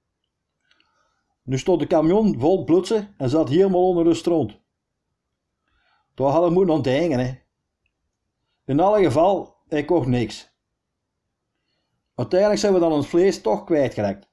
Nu 1.52 1.58
stond 1.58 1.80
de 1.80 1.88
camion 1.88 2.40
vol 2.40 2.64
blutsen 2.64 3.14
en 3.18 3.30
zat 3.30 3.50
helemaal 3.50 3.88
onder 3.88 4.04
de 4.04 4.14
stront. 4.14 4.60
Daar 6.14 6.32
hadden 6.32 6.50
we 6.50 6.56
moeten 6.56 6.76
ontdekken, 6.76 7.20
hè. 7.20 7.40
In 8.66 8.80
alle 8.80 9.04
geval, 9.04 9.58
ik 9.68 9.86
kocht 9.86 10.08
niks. 10.08 10.52
Uiteindelijk 12.16 12.60
zijn 12.60 12.74
we 12.74 12.80
dan 12.80 12.92
ons 12.92 13.08
vlees 13.08 13.42
toch 13.42 13.64
kwijtgeraakt. 13.64 14.30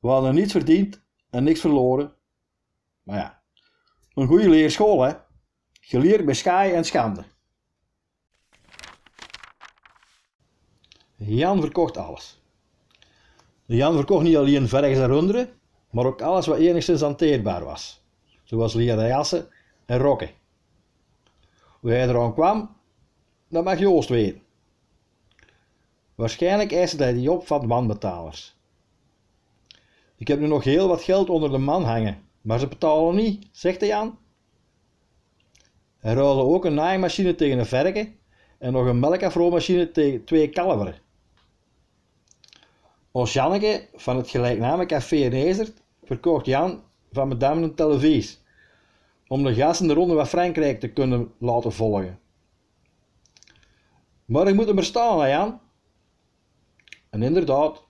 We 0.00 0.08
hadden 0.08 0.34
niets 0.34 0.52
verdiend 0.52 1.02
en 1.30 1.44
niks 1.44 1.60
verloren. 1.60 2.14
Maar 3.02 3.18
ja, 3.18 3.42
een 4.14 4.26
goede 4.26 4.48
leerschool, 4.48 5.02
hè. 5.02 5.14
Geleerd 5.80 6.24
bij 6.24 6.34
schaai 6.34 6.72
en 6.72 6.84
schande. 6.84 7.24
Jan 11.16 11.60
verkocht 11.60 11.96
alles. 11.96 12.43
Jan 13.66 13.94
verkocht 13.94 14.22
niet 14.24 14.36
alleen 14.36 14.68
vergens 14.68 14.98
en 14.98 15.06
runderen, 15.06 15.48
maar 15.90 16.06
ook 16.06 16.22
alles 16.22 16.46
wat 16.46 16.58
enigszins 16.58 17.00
hanteerbaar 17.00 17.64
was, 17.64 18.02
zoals 18.42 18.74
leren 18.74 19.26
en 19.86 19.98
rokken. 19.98 20.30
Hoe 21.80 21.90
hij 21.90 22.08
eraan 22.08 22.34
kwam, 22.34 22.76
dat 23.48 23.64
mag 23.64 23.78
Joost 23.78 24.08
weten. 24.08 24.42
Waarschijnlijk 26.14 26.72
eiste 26.72 27.02
hij 27.02 27.12
die 27.12 27.30
op 27.30 27.46
van 27.46 27.66
wanbetalers. 27.66 28.56
Ik 30.16 30.28
heb 30.28 30.40
nu 30.40 30.46
nog 30.46 30.64
heel 30.64 30.88
wat 30.88 31.02
geld 31.02 31.30
onder 31.30 31.50
de 31.50 31.58
man 31.58 31.84
hangen, 31.84 32.22
maar 32.40 32.58
ze 32.58 32.68
betalen 32.68 33.14
niet, 33.14 33.48
zegt 33.52 33.80
de 33.80 33.86
Jan. 33.86 34.18
Hij 35.98 36.14
ruilde 36.14 36.42
ook 36.42 36.64
een 36.64 36.74
naaimachine 36.74 37.34
tegen 37.34 37.58
een 37.58 37.66
verken 37.66 38.18
en 38.58 38.72
nog 38.72 38.86
een 38.86 38.98
melkafroommachine 38.98 39.90
tegen 39.90 40.24
twee 40.24 40.48
kalveren. 40.48 41.03
Ons 43.14 43.32
Janneke 43.32 43.88
van 43.94 44.16
het 44.16 44.28
gelijknamige 44.28 44.86
café 44.86 45.16
Nezert 45.16 45.82
verkocht 46.04 46.46
Jan 46.46 46.82
van 47.12 47.28
Madame 47.28 47.62
een 47.62 47.74
televisie 47.74 48.38
om 49.28 49.44
de 49.44 49.54
gasten 49.54 49.86
de 49.86 49.94
ronde 49.94 50.14
van 50.14 50.26
Frankrijk 50.26 50.80
te 50.80 50.92
kunnen 50.92 51.32
laten 51.38 51.72
volgen. 51.72 52.18
Maar 54.24 54.48
ik 54.48 54.54
moet 54.54 54.68
er 54.68 54.74
maar 54.74 54.84
staan, 54.84 55.28
Jan. 55.28 55.60
En 57.10 57.22
inderdaad, 57.22 57.84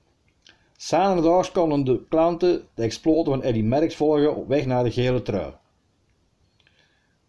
zaterdags 0.76 1.52
konden 1.52 1.84
de 1.84 2.04
klanten 2.08 2.68
de 2.74 2.82
exploten 2.82 3.32
van 3.32 3.42
Eddie 3.42 3.64
Merckx 3.64 3.96
volgen 3.96 4.36
op 4.36 4.48
weg 4.48 4.66
naar 4.66 4.84
de 4.84 4.90
gele 4.90 5.22
trui. 5.22 5.52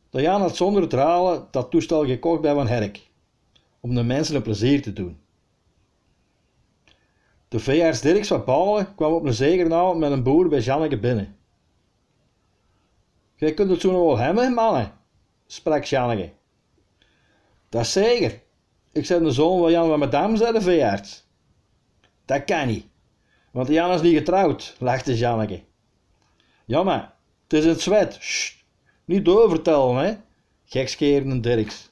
De 0.10 0.22
Jan 0.22 0.42
had 0.42 0.56
zonder 0.56 0.82
het 0.82 0.94
ralen 0.94 1.48
dat 1.52 1.72
toestel 1.72 2.06
gekocht 2.06 2.42
bij 2.42 2.54
Van 2.54 2.68
Herk, 2.68 3.10
om 3.80 3.96
de 3.96 4.04
mensen 4.04 4.36
een 4.36 4.42
plezier 4.42 4.82
te 4.82 4.94
doen. 4.94 5.24
De 7.56 7.62
veearts 7.62 8.02
Dirks 8.02 8.28
van 8.28 8.44
Balen 8.44 8.96
kwam 8.96 9.14
op 9.14 9.26
een 9.26 9.34
zekernaal 9.34 9.96
met 9.96 10.12
een 10.12 10.24
boer 10.24 10.50
bij 10.50 10.60
Janneke 10.60 11.00
binnen. 11.00 11.38
Jij 13.36 13.54
kunt 13.54 13.70
het 13.70 13.84
nog 13.84 13.92
wel 13.94 14.18
hebben, 14.18 14.54
mannen, 14.54 14.92
sprak 15.46 15.84
Janneke. 15.84 16.32
Dat 17.70 17.88
zeker. 17.88 18.42
Ik 18.92 19.08
ben 19.08 19.24
de 19.24 19.32
zoon 19.32 19.60
van 19.60 19.72
Jan 19.72 19.88
van 19.88 20.00
Madame, 20.00 20.38
zei 20.38 20.52
de 20.52 20.62
veearts. 20.62 21.28
Dat 22.26 22.44
kan 22.44 22.68
niet. 22.68 22.86
Want 23.52 23.68
Jan 23.68 23.92
is 23.92 24.02
niet 24.02 24.18
getrouwd, 24.18 24.76
lachte 24.80 25.18
Janneke. 25.18 25.64
Ja, 26.66 26.84
maar 26.84 27.14
het 27.44 27.54
is 27.54 27.66
het 27.66 27.82
zwet. 27.82 28.20
Niet 29.06 29.26
doorvertellen, 29.26 29.96
hè? 29.96 30.16
Gekskeren 30.66 31.42
Dirks. 31.42 31.92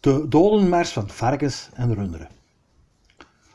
De 0.00 0.28
dodenmars 0.28 0.92
van 0.92 1.08
varkens 1.08 1.68
en 1.74 1.94
runderen. 1.94 2.28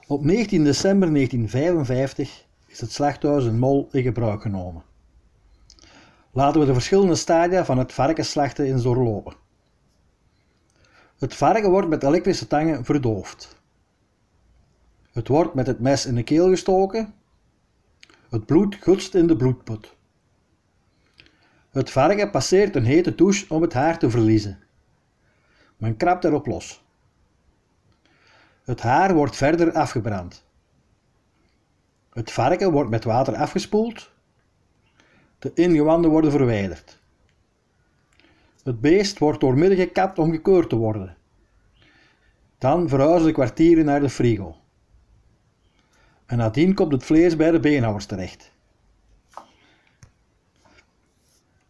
Op 0.07 0.23
19 0.23 0.63
december 0.63 1.13
1955 1.13 2.45
is 2.67 2.81
het 2.81 2.91
slachthuis 2.91 3.45
in 3.45 3.59
Mol 3.59 3.89
in 3.91 4.03
gebruik 4.03 4.41
genomen. 4.41 4.83
Laten 6.31 6.59
we 6.59 6.65
de 6.65 6.73
verschillende 6.73 7.15
stadia 7.15 7.65
van 7.65 7.77
het 7.77 7.93
varkensslachten 7.93 8.65
eens 8.65 8.83
doorlopen. 8.83 9.33
Het 11.17 11.35
varken 11.35 11.69
wordt 11.69 11.89
met 11.89 12.03
elektrische 12.03 12.47
tangen 12.47 12.85
verdoofd. 12.85 13.61
Het 15.11 15.27
wordt 15.27 15.53
met 15.53 15.67
het 15.67 15.79
mes 15.79 16.05
in 16.05 16.15
de 16.15 16.23
keel 16.23 16.49
gestoken. 16.49 17.13
Het 18.29 18.45
bloed 18.45 18.75
gutst 18.75 19.15
in 19.15 19.27
de 19.27 19.35
bloedput. 19.35 19.95
Het 21.69 21.89
varken 21.89 22.29
passeert 22.29 22.75
een 22.75 22.85
hete 22.85 23.15
douche 23.15 23.45
om 23.49 23.61
het 23.61 23.73
haar 23.73 23.99
te 23.99 24.09
verliezen. 24.09 24.59
Men 25.77 25.97
krabt 25.97 26.23
erop 26.23 26.45
los. 26.45 26.83
Het 28.63 28.81
haar 28.81 29.13
wordt 29.13 29.35
verder 29.35 29.71
afgebrand. 29.73 30.43
Het 32.09 32.31
varken 32.31 32.71
wordt 32.71 32.89
met 32.89 33.03
water 33.03 33.35
afgespoeld. 33.35 34.11
De 35.39 35.51
ingewanden 35.53 36.11
worden 36.11 36.31
verwijderd. 36.31 36.99
Het 38.63 38.81
beest 38.81 39.19
wordt 39.19 39.39
doormidden 39.39 39.77
gekapt 39.77 40.19
om 40.19 40.31
gekeurd 40.31 40.69
te 40.69 40.75
worden. 40.75 41.17
Dan 42.57 42.89
verhuizen 42.89 43.27
de 43.27 43.33
kwartieren 43.33 43.85
naar 43.85 43.99
de 43.99 44.09
frigo. 44.09 44.55
En 46.25 46.37
nadien 46.37 46.73
komt 46.73 46.91
het 46.91 47.03
vlees 47.03 47.35
bij 47.35 47.51
de 47.51 47.59
beenhouwers 47.59 48.05
terecht. 48.05 48.51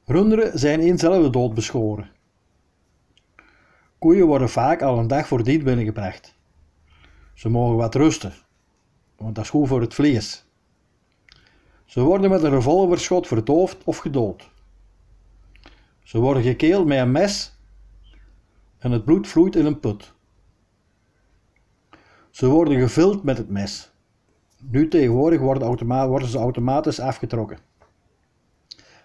Runderen 0.05 0.59
zijn 0.59 0.79
eenzelfde 0.79 1.29
dood 1.29 1.53
beschoren. 1.53 2.11
Koeien 4.03 4.27
worden 4.27 4.49
vaak 4.49 4.81
al 4.81 4.97
een 4.97 5.07
dag 5.07 5.27
voordien 5.27 5.63
binnengebracht. 5.63 6.35
Ze 7.33 7.49
mogen 7.49 7.75
wat 7.75 7.95
rusten, 7.95 8.33
want 9.15 9.35
dat 9.35 9.43
is 9.43 9.49
goed 9.49 9.67
voor 9.67 9.81
het 9.81 9.93
vlees. 9.93 10.45
Ze 11.85 12.01
worden 12.01 12.29
met 12.29 12.43
een 12.43 12.49
revolverschot 12.49 13.27
verdoofd 13.27 13.83
of 13.83 13.97
gedood. 13.97 14.49
Ze 16.03 16.19
worden 16.19 16.43
gekeeld 16.43 16.85
met 16.85 16.97
een 16.97 17.11
mes 17.11 17.57
en 18.77 18.91
het 18.91 19.05
bloed 19.05 19.27
vloeit 19.27 19.55
in 19.55 19.65
een 19.65 19.79
put. 19.79 20.13
Ze 22.29 22.47
worden 22.47 22.79
gevuld 22.79 23.23
met 23.23 23.37
het 23.37 23.49
mes. 23.49 23.91
Nu 24.57 24.87
tegenwoordig 24.87 25.39
worden 25.39 26.27
ze 26.27 26.37
automatisch 26.37 26.99
afgetrokken. 26.99 27.57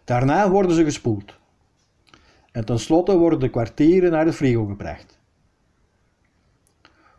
Daarna 0.04 0.50
worden 0.50 0.72
ze 0.72 0.84
gespoeld. 0.84 1.37
En 2.58 2.64
tenslotte 2.64 3.16
worden 3.16 3.40
de 3.40 3.48
kwartieren 3.48 4.10
naar 4.10 4.24
de 4.24 4.32
frigo 4.32 4.66
gebracht. 4.66 5.18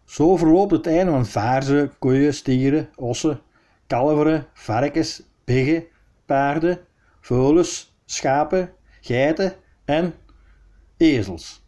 Zo 0.05 0.37
verloopt 0.37 0.71
het 0.71 0.87
einde 0.87 1.11
van 1.11 1.25
vaarzen, 1.25 1.91
koeien, 1.99 2.33
stieren, 2.33 2.89
ossen, 2.95 3.39
kalveren, 3.87 4.47
varkens, 4.53 5.23
biggen, 5.43 5.83
paarden, 6.25 6.79
veulens, 7.21 7.95
schapen, 8.05 8.73
geiten 9.01 9.53
en 9.85 10.13
ezels. 10.97 11.63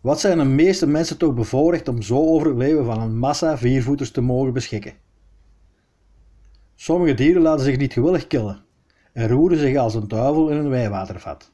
Wat 0.00 0.20
zijn 0.20 0.38
de 0.38 0.44
meeste 0.44 0.86
mensen 0.86 1.18
toch 1.18 1.34
bevoorrecht 1.34 1.88
om 1.88 2.02
zo 2.02 2.16
over 2.16 2.46
het 2.48 2.56
leven 2.56 2.84
van 2.84 3.00
een 3.00 3.18
massa 3.18 3.58
viervoeters 3.58 4.10
te 4.10 4.20
mogen 4.20 4.52
beschikken? 4.52 4.92
Sommige 6.74 7.14
dieren 7.14 7.42
laten 7.42 7.64
zich 7.64 7.76
niet 7.76 7.92
gewillig 7.92 8.26
killen 8.26 8.64
en 9.12 9.28
roeren 9.28 9.58
zich 9.58 9.76
als 9.76 9.94
een 9.94 10.08
duivel 10.08 10.50
in 10.50 10.56
een 10.56 10.68
wijwatervat. 10.68 11.52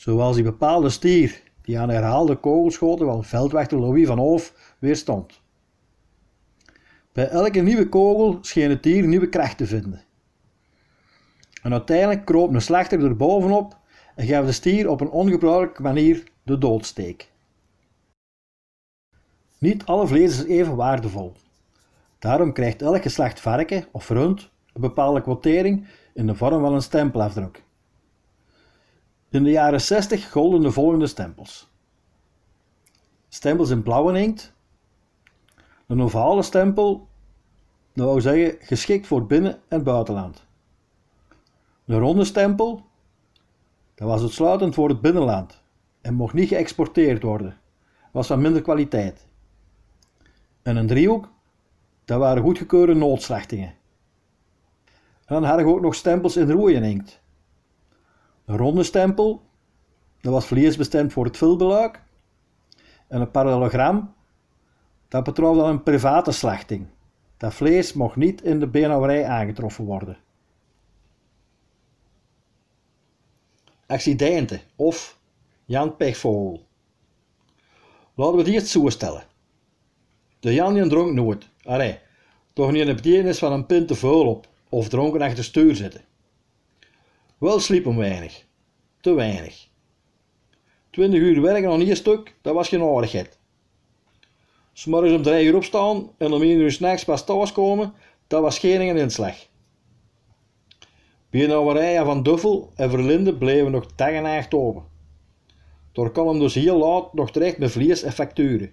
Zoals 0.00 0.34
die 0.34 0.44
bepaalde 0.44 0.90
stier 0.90 1.42
die 1.62 1.78
aan 1.78 1.90
herhaalde 1.90 2.36
kogelschoten 2.36 3.06
van 3.06 3.24
veldwachter 3.24 3.78
Louis 3.78 4.06
van 4.06 4.18
Hoof 4.18 4.74
weerstond. 4.78 5.40
Bij 7.12 7.28
elke 7.28 7.60
nieuwe 7.60 7.88
kogel 7.88 8.38
scheen 8.40 8.70
het 8.70 8.82
dier 8.82 9.06
nieuwe 9.06 9.28
kracht 9.28 9.56
te 9.56 9.66
vinden. 9.66 10.02
En 11.62 11.72
uiteindelijk 11.72 12.24
kroop 12.24 12.54
een 12.54 12.62
slachter 12.62 13.04
er 13.04 13.16
bovenop 13.16 13.76
en 14.14 14.26
gaf 14.26 14.46
de 14.46 14.52
stier 14.52 14.88
op 14.88 15.00
een 15.00 15.10
ongebruikelijke 15.10 15.82
manier 15.82 16.24
de 16.42 16.58
doodsteek. 16.58 17.30
Niet 19.58 19.84
alle 19.84 20.06
vlees 20.06 20.38
is 20.38 20.44
even 20.44 20.76
waardevol. 20.76 21.32
Daarom 22.18 22.52
krijgt 22.52 22.82
elk 22.82 23.02
geslacht 23.02 23.40
varken 23.40 23.84
of 23.90 24.08
rund 24.08 24.50
een 24.72 24.80
bepaalde 24.80 25.22
quotering 25.22 25.86
in 26.14 26.26
de 26.26 26.34
vorm 26.34 26.60
van 26.60 26.74
een 26.74 26.82
stempelafdruk. 26.82 27.62
In 29.30 29.44
de 29.44 29.50
jaren 29.50 29.80
60 29.80 30.30
golden 30.30 30.60
de 30.60 30.70
volgende 30.70 31.06
stempels. 31.06 31.70
Stempels 33.28 33.70
in 33.70 33.82
blauwe 33.82 34.20
inkt. 34.20 34.52
Een 35.86 36.02
ovale 36.02 36.42
stempel, 36.42 37.08
dat 37.92 38.06
wou 38.06 38.20
zeggen 38.20 38.56
geschikt 38.60 39.06
voor 39.06 39.26
binnen- 39.26 39.60
en 39.68 39.82
buitenland. 39.82 40.46
Een 41.84 41.98
ronde 41.98 42.24
stempel, 42.24 42.84
dat 43.94 44.08
was 44.08 44.22
uitsluitend 44.22 44.74
voor 44.74 44.88
het 44.88 45.00
binnenland 45.00 45.62
en 46.00 46.14
mocht 46.14 46.34
niet 46.34 46.48
geëxporteerd 46.48 47.22
worden, 47.22 47.58
was 48.12 48.26
van 48.26 48.40
minder 48.40 48.62
kwaliteit. 48.62 49.26
En 50.62 50.76
een 50.76 50.86
driehoek, 50.86 51.28
dat 52.04 52.18
waren 52.18 52.42
goedgekeurde 52.42 52.94
noodslachtingen. 52.94 53.74
En 55.24 55.34
dan 55.34 55.44
hadden 55.44 55.66
we 55.66 55.72
ook 55.72 55.80
nog 55.80 55.94
stempels 55.94 56.36
in 56.36 56.50
rooien 56.50 56.82
inkt. 56.82 57.19
Een 58.50 58.56
ronde 58.56 58.82
stempel, 58.82 59.42
dat 60.20 60.32
was 60.32 60.46
vleesbestemd 60.46 61.12
voor 61.12 61.24
het 61.24 61.36
vulbeluik. 61.36 62.02
En 63.08 63.20
een 63.20 63.30
parallelogram, 63.30 64.14
dat 65.08 65.24
betrof 65.24 65.56
dan 65.56 65.68
een 65.68 65.82
private 65.82 66.32
slachting. 66.32 66.86
Dat 67.36 67.54
vlees 67.54 67.92
mocht 67.92 68.16
niet 68.16 68.42
in 68.42 68.60
de 68.60 68.66
beenhouwerij 68.66 69.26
aangetroffen 69.26 69.84
worden. 69.84 70.18
Accidenten 73.86 74.60
of 74.76 75.18
Jan 75.64 75.96
Pechvogel. 75.96 76.66
Laten 78.14 78.36
we 78.36 78.42
die 78.42 78.54
het 78.54 78.68
zo 78.68 78.88
stellen. 78.88 79.24
De 80.40 80.54
Jan 80.54 80.88
dronk 80.88 81.12
nooit. 81.12 81.48
Allee, 81.62 81.98
toch 82.52 82.70
niet 82.70 82.80
in 82.80 82.86
de 82.86 82.94
betekenis 82.94 83.38
van 83.38 83.52
een 83.52 83.66
pint 83.66 83.88
te 83.88 83.94
veel 83.94 84.26
op 84.26 84.48
of 84.68 84.88
dronken 84.88 85.22
achter 85.22 85.44
stuur 85.44 85.76
zitten. 85.76 86.08
Wel 87.40 87.60
sliep 87.60 87.84
hem 87.84 87.96
weinig. 87.96 88.44
Te 89.00 89.14
weinig. 89.14 89.68
Twintig 90.90 91.20
uur 91.20 91.40
werken 91.40 91.78
niet 91.78 91.88
een 91.88 91.96
stuk, 91.96 92.36
dat 92.42 92.54
was 92.54 92.68
geen 92.68 92.82
aardigheid. 92.82 93.38
S'morgens 94.72 95.12
om 95.14 95.22
drie 95.22 95.46
uur 95.46 95.56
opstaan 95.56 96.10
en 96.18 96.32
om 96.32 96.42
één 96.42 96.60
uur 96.60 96.72
s'nachts 96.72 97.04
pas 97.04 97.24
thuiskomen, 97.24 97.92
dat 98.26 98.42
was 98.42 98.58
geen 98.58 98.96
inslag. 98.96 99.36
Bierhouwerijen 101.30 102.04
van 102.04 102.22
Duffel 102.22 102.72
en 102.74 102.90
Verlinde 102.90 103.36
bleven 103.36 103.70
nog 103.70 103.86
dag 103.94 104.10
en 104.10 104.22
nacht 104.22 104.54
open. 104.54 104.84
Door 105.92 106.10
kon 106.10 106.28
hem 106.28 106.38
dus 106.38 106.54
heel 106.54 106.78
laat 106.78 107.14
nog 107.14 107.30
terecht 107.30 107.58
met 107.58 107.70
vlees 107.70 108.02
en 108.02 108.12
facturen. 108.12 108.72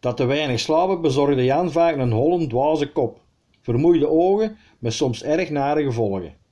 Dat 0.00 0.16
te 0.16 0.24
weinig 0.24 0.60
slapen 0.60 1.00
bezorgde 1.00 1.44
Jan 1.44 1.72
vaak 1.72 1.96
een 1.96 2.12
holle 2.12 2.46
dwaze 2.46 2.92
kop, 2.92 3.20
vermoeide 3.60 4.08
ogen 4.08 4.56
met 4.78 4.92
soms 4.92 5.22
erg 5.22 5.50
nare 5.50 5.82
gevolgen. 5.82 6.44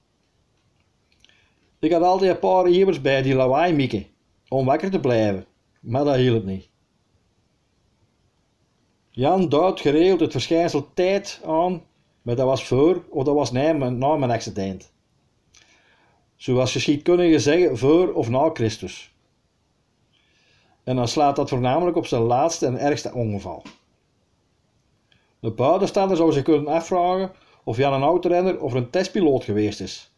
Ik 1.84 1.92
had 1.92 2.02
altijd 2.02 2.30
een 2.30 2.38
paar 2.38 2.68
iebers 2.68 3.00
bij 3.00 3.22
die 3.22 3.34
lawaai 3.34 3.72
mieken, 3.72 4.06
om 4.48 4.66
wakker 4.66 4.90
te 4.90 5.00
blijven, 5.00 5.46
maar 5.80 6.04
dat 6.04 6.16
hielp 6.16 6.44
niet. 6.44 6.68
Jan 9.10 9.48
duidt 9.48 9.80
geregeld 9.80 10.20
het 10.20 10.32
verschijnsel 10.32 10.88
tijd 10.94 11.40
aan, 11.46 11.82
maar 12.22 12.36
dat 12.36 12.46
was 12.46 12.66
voor 12.66 13.04
of 13.08 13.24
dat 13.24 13.34
was 13.34 13.52
na 13.52 13.72
mijn, 13.72 13.98
na 13.98 14.32
accident. 14.32 14.92
Zoals 16.36 16.72
geschiedkundigen 16.72 17.40
zeggen, 17.40 17.78
voor 17.78 18.12
of 18.12 18.28
na 18.28 18.50
Christus. 18.52 19.14
En 20.84 20.96
dan 20.96 21.08
slaat 21.08 21.36
dat 21.36 21.48
voornamelijk 21.48 21.96
op 21.96 22.06
zijn 22.06 22.22
laatste 22.22 22.66
en 22.66 22.78
ergste 22.78 23.12
ongeval. 23.12 23.62
De 25.40 25.50
buitenstaander 25.50 26.16
zou 26.16 26.32
zich 26.32 26.42
kunnen 26.42 26.66
afvragen 26.66 27.32
of 27.64 27.76
Jan 27.76 27.92
een 27.92 28.02
autorenner 28.02 28.60
of 28.60 28.72
een 28.72 28.90
testpiloot 28.90 29.44
geweest 29.44 29.80
is. 29.80 30.13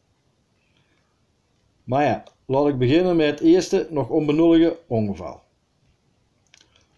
Maar 1.87 2.05
ja, 2.05 2.23
laat 2.47 2.69
ik 2.69 2.79
beginnen 2.79 3.17
met 3.17 3.31
het 3.31 3.41
eerste, 3.41 3.87
nog 3.91 4.09
onbenullige 4.09 4.79
ongeval. 4.87 5.43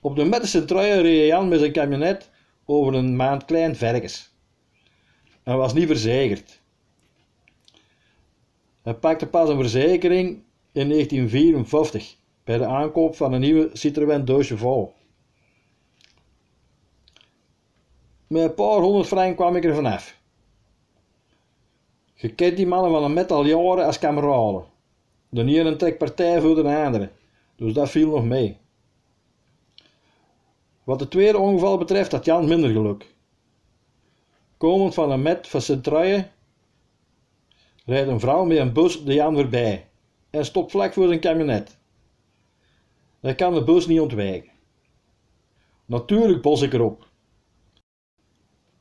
Op 0.00 0.16
de 0.16 0.24
Madison 0.24 0.66
Trail 0.66 1.02
reed 1.02 1.26
Jan 1.26 1.48
met 1.48 1.58
zijn 1.58 1.72
camionet 1.72 2.30
over 2.64 2.94
een 2.94 3.16
maand 3.16 3.44
klein 3.44 3.76
vergens. 3.76 4.34
Hij 5.42 5.56
was 5.56 5.74
niet 5.74 5.86
verzekerd. 5.86 6.60
Hij 8.82 8.94
pakte 8.94 9.26
pas 9.26 9.48
een 9.48 9.60
verzekering 9.60 10.28
in 10.72 10.88
1954 10.88 12.16
bij 12.44 12.58
de 12.58 12.66
aankoop 12.66 13.16
van 13.16 13.32
een 13.32 13.40
nieuwe 13.40 13.70
Citroën 13.72 14.24
Deux 14.24 14.50
Met 18.26 18.42
een 18.42 18.54
paar 18.54 18.80
honderd 18.80 19.06
frank 19.06 19.36
kwam 19.36 19.56
ik 19.56 19.64
er 19.64 19.74
vanaf. 19.74 20.20
Je 22.14 22.34
kent 22.34 22.56
die 22.56 22.66
mannen 22.66 22.90
van 22.90 23.04
een 23.04 23.12
metal 23.12 23.44
jaren 23.44 23.84
als 23.84 23.98
kameraden. 23.98 24.76
De 25.28 25.44
ene 25.44 25.76
trekt 25.76 25.98
partij 25.98 26.40
voor 26.40 26.54
de 26.54 26.76
andere, 26.84 27.10
dus 27.56 27.72
dat 27.72 27.90
viel 27.90 28.10
nog 28.10 28.24
mee. 28.24 28.56
Wat 30.84 31.00
het 31.00 31.10
tweede 31.10 31.38
ongeval 31.38 31.78
betreft 31.78 32.12
had 32.12 32.24
Jan 32.24 32.48
minder 32.48 32.70
geluk. 32.70 33.14
Komend 34.56 34.94
van 34.94 35.10
een 35.10 35.22
met 35.22 35.48
van 35.48 35.62
sint 35.62 35.86
rijdt 37.84 38.08
een 38.08 38.20
vrouw 38.20 38.44
met 38.44 38.58
een 38.58 38.72
bus 38.72 39.04
de 39.04 39.14
Jan 39.14 39.34
voorbij 39.34 39.88
en 40.30 40.44
stopt 40.44 40.70
vlak 40.70 40.92
voor 40.92 41.06
zijn 41.06 41.20
kabinet. 41.20 41.78
Hij 43.20 43.34
kan 43.34 43.54
de 43.54 43.64
bus 43.64 43.86
niet 43.86 44.00
ontwijken. 44.00 44.50
Natuurlijk 45.84 46.42
bos 46.42 46.62
ik 46.62 46.72
erop. 46.72 47.08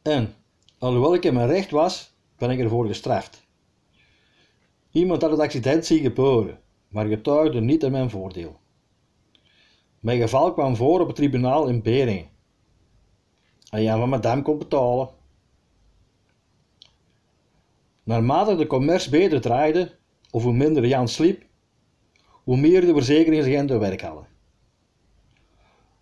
En, 0.01 0.35
alhoewel 0.77 1.13
ik 1.13 1.23
in 1.23 1.33
mijn 1.33 1.47
recht 1.47 1.71
was, 1.71 2.13
ben 2.37 2.49
ik 2.49 2.59
ervoor 2.59 2.87
gestraft. 2.87 3.46
Iemand 4.91 5.21
had 5.21 5.31
het 5.31 5.39
accident 5.39 5.85
zien 5.85 6.01
gebeuren, 6.01 6.59
maar 6.87 7.05
getuigde 7.05 7.61
niet 7.61 7.83
in 7.83 7.91
mijn 7.91 8.09
voordeel. 8.09 8.59
Mijn 9.99 10.19
geval 10.19 10.53
kwam 10.53 10.75
voor 10.75 10.99
op 10.99 11.07
het 11.07 11.15
tribunaal 11.15 11.67
in 11.67 11.81
Beringen. 11.81 12.29
En 13.69 13.83
Jan 13.83 13.99
van 13.99 14.09
Madame 14.09 14.41
kon 14.41 14.57
betalen. 14.57 15.09
Naarmate 18.03 18.55
de 18.55 18.67
commerce 18.67 19.09
beter 19.09 19.41
draaide, 19.41 19.95
of 20.31 20.43
hoe 20.43 20.53
minder 20.53 20.87
Jan 20.87 21.07
sliep, 21.07 21.45
hoe 22.43 22.57
meer 22.57 22.81
de 22.81 22.93
verzekeringsagenten 22.93 23.79
werk 23.79 24.01
hadden. 24.01 24.27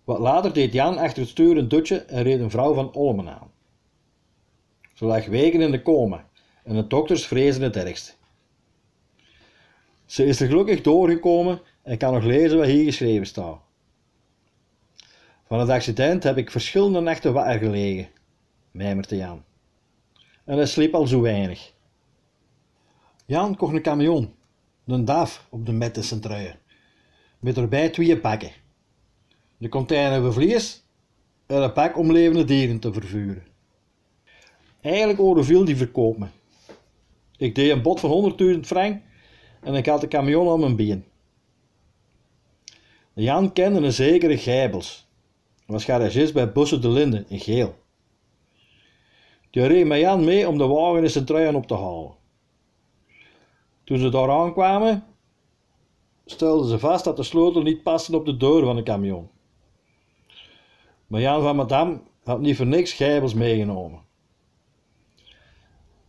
Wat 0.04 0.20
later 0.20 0.54
deed 0.54 0.74
Jan 0.74 0.98
achter 0.98 1.22
het 1.22 1.30
stuur 1.30 1.58
een 1.58 1.68
dutje 1.68 1.98
en 1.98 2.24
reed 2.24 2.40
een 2.40 2.50
vrouw 2.50 2.74
van 2.74 2.94
Olmen 2.94 3.30
aan. 3.30 3.52
Ze 4.94 5.06
lag 5.06 5.26
weken 5.26 5.62
in 5.62 5.72
de 5.72 5.82
coma 5.82 6.30
en 6.64 6.76
de 6.76 6.88
dokters 6.88 7.28
vrezen 7.28 7.62
het 7.62 7.76
ergst. 7.76 8.15
Ze 10.06 10.26
is 10.26 10.40
er 10.40 10.48
gelukkig 10.48 10.82
doorgekomen 10.82 11.62
en 11.82 11.98
kan 11.98 12.14
nog 12.14 12.24
lezen 12.24 12.58
wat 12.58 12.68
hier 12.68 12.84
geschreven 12.84 13.26
staat. 13.26 13.60
Van 15.48 15.60
het 15.60 15.70
accident 15.70 16.24
heb 16.24 16.38
ik 16.38 16.52
verschillende 16.52 17.00
nachten 17.00 17.34
wakker 17.34 17.60
gelegen, 17.60 18.08
mijmerde 18.72 19.16
Jan. 19.16 19.44
En 20.46 20.58
hij 20.58 20.66
sliep 20.66 20.94
al 20.94 21.08
zo 21.08 21.22
weinig. 21.22 21.74
Jan 23.26 23.56
kocht 23.56 23.74
een 23.74 23.82
camion, 23.82 24.34
een 24.86 25.06
DAF 25.06 25.48
op 25.50 25.66
de 25.66 25.72
Mettencentrui, 25.72 26.56
met 27.40 27.58
erbij 27.58 27.90
twee 27.90 28.18
pakken. 28.18 28.52
De 29.58 29.70
container 29.70 30.22
voor 30.22 30.34
vlees 30.34 30.84
en 31.46 31.62
een 31.62 31.74
pak 31.74 31.98
om 31.98 32.12
levende 32.12 32.44
dieren 32.44 32.80
te 32.80 32.94
vervuren. 32.94 33.44
Eigenlijk 34.82 35.46
viel 35.46 35.66
die 35.66 35.78
verkoop 35.78 36.18
me. 36.18 36.28
Ik 37.38 37.56
deed 37.56 37.72
een 37.72 37.82
bod 37.82 38.00
van 38.00 38.36
100.000 38.56 38.60
frank 38.60 39.02
en 39.66 39.74
ik 39.74 39.86
had 39.86 40.02
de 40.02 40.08
camion 40.08 40.50
aan 40.50 40.60
mijn 40.60 40.76
been. 40.76 41.06
Jan 43.14 43.54
kende 43.54 43.80
een 43.80 43.92
zekere 43.92 44.38
Gijbels. 44.38 45.08
was 45.66 45.84
garagist 45.84 46.34
bij 46.34 46.52
Bussen 46.52 46.82
de 46.82 46.90
Linde 46.90 47.26
in 47.28 47.40
Geel. 47.40 47.76
Die 49.50 49.66
reed 49.68 49.86
met 49.86 50.00
Jan 50.00 50.24
mee 50.24 50.48
om 50.48 50.58
de 50.58 50.68
wagen 50.68 51.04
in 51.04 51.10
zijn 51.10 51.26
truien 51.26 51.56
op 51.56 51.68
te 51.68 51.74
halen. 51.74 52.14
Toen 53.84 54.00
ze 54.00 54.10
daar 54.10 54.30
aankwamen, 54.30 55.04
stelden 56.26 56.70
ze 56.70 56.80
vast 56.80 57.04
dat 57.04 57.18
de 57.18 57.24
sleutel 57.24 57.62
niet 57.62 57.84
paste 57.84 58.16
op 58.16 58.26
de 58.26 58.38
deur 58.38 58.64
van 58.66 58.76
de 58.76 58.84
camion. 58.84 59.30
Maar 61.08 61.22
Jan 61.22 61.42
van 61.42 61.56
Madame 61.56 62.00
had 62.24 62.40
niet 62.40 62.56
voor 62.56 62.66
niks 62.66 62.94
Gijbels 62.94 63.34
meegenomen. 63.34 64.00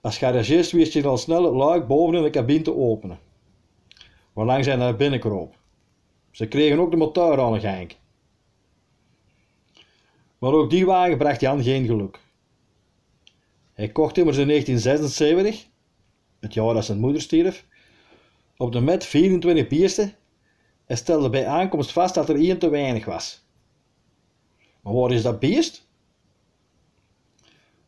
Als 0.00 0.18
garagist 0.18 0.72
wist 0.72 0.92
je 0.92 1.06
al 1.06 1.18
snel 1.18 1.44
het 1.44 1.54
luik 1.54 1.86
boven 1.86 2.14
in 2.14 2.22
de 2.22 2.30
cabine 2.30 2.62
te 2.62 2.76
openen, 2.76 3.18
waarlangs 4.36 4.66
hij 4.66 4.76
naar 4.76 4.96
binnen 4.96 5.20
kroop. 5.20 5.56
Ze 6.30 6.48
kregen 6.48 6.78
ook 6.78 6.90
de 6.90 6.96
motor 6.96 7.40
aan 7.40 7.52
een 7.52 7.60
gang. 7.60 7.92
Maar 10.38 10.52
ook 10.52 10.70
die 10.70 10.86
wagen 10.86 11.18
bracht 11.18 11.40
Jan 11.40 11.62
geen 11.62 11.86
geluk. 11.86 12.20
Hij 13.72 13.88
kocht 13.88 14.18
immers 14.18 14.36
in 14.36 14.48
1976, 14.48 15.66
het 16.40 16.54
jaar 16.54 16.74
dat 16.74 16.84
zijn 16.84 16.98
moeder 16.98 17.22
stierf, 17.22 17.66
op 18.56 18.72
de 18.72 18.80
met 18.80 19.04
24 19.04 19.66
biersten 19.66 20.14
en 20.86 20.96
stelde 20.96 21.30
bij 21.30 21.46
aankomst 21.46 21.92
vast 21.92 22.14
dat 22.14 22.28
er 22.28 22.36
één 22.36 22.58
te 22.58 22.68
weinig 22.68 23.04
was. 23.04 23.44
Maar 24.80 24.94
waar 24.94 25.12
is 25.12 25.22
dat 25.22 25.40
beest? 25.40 25.88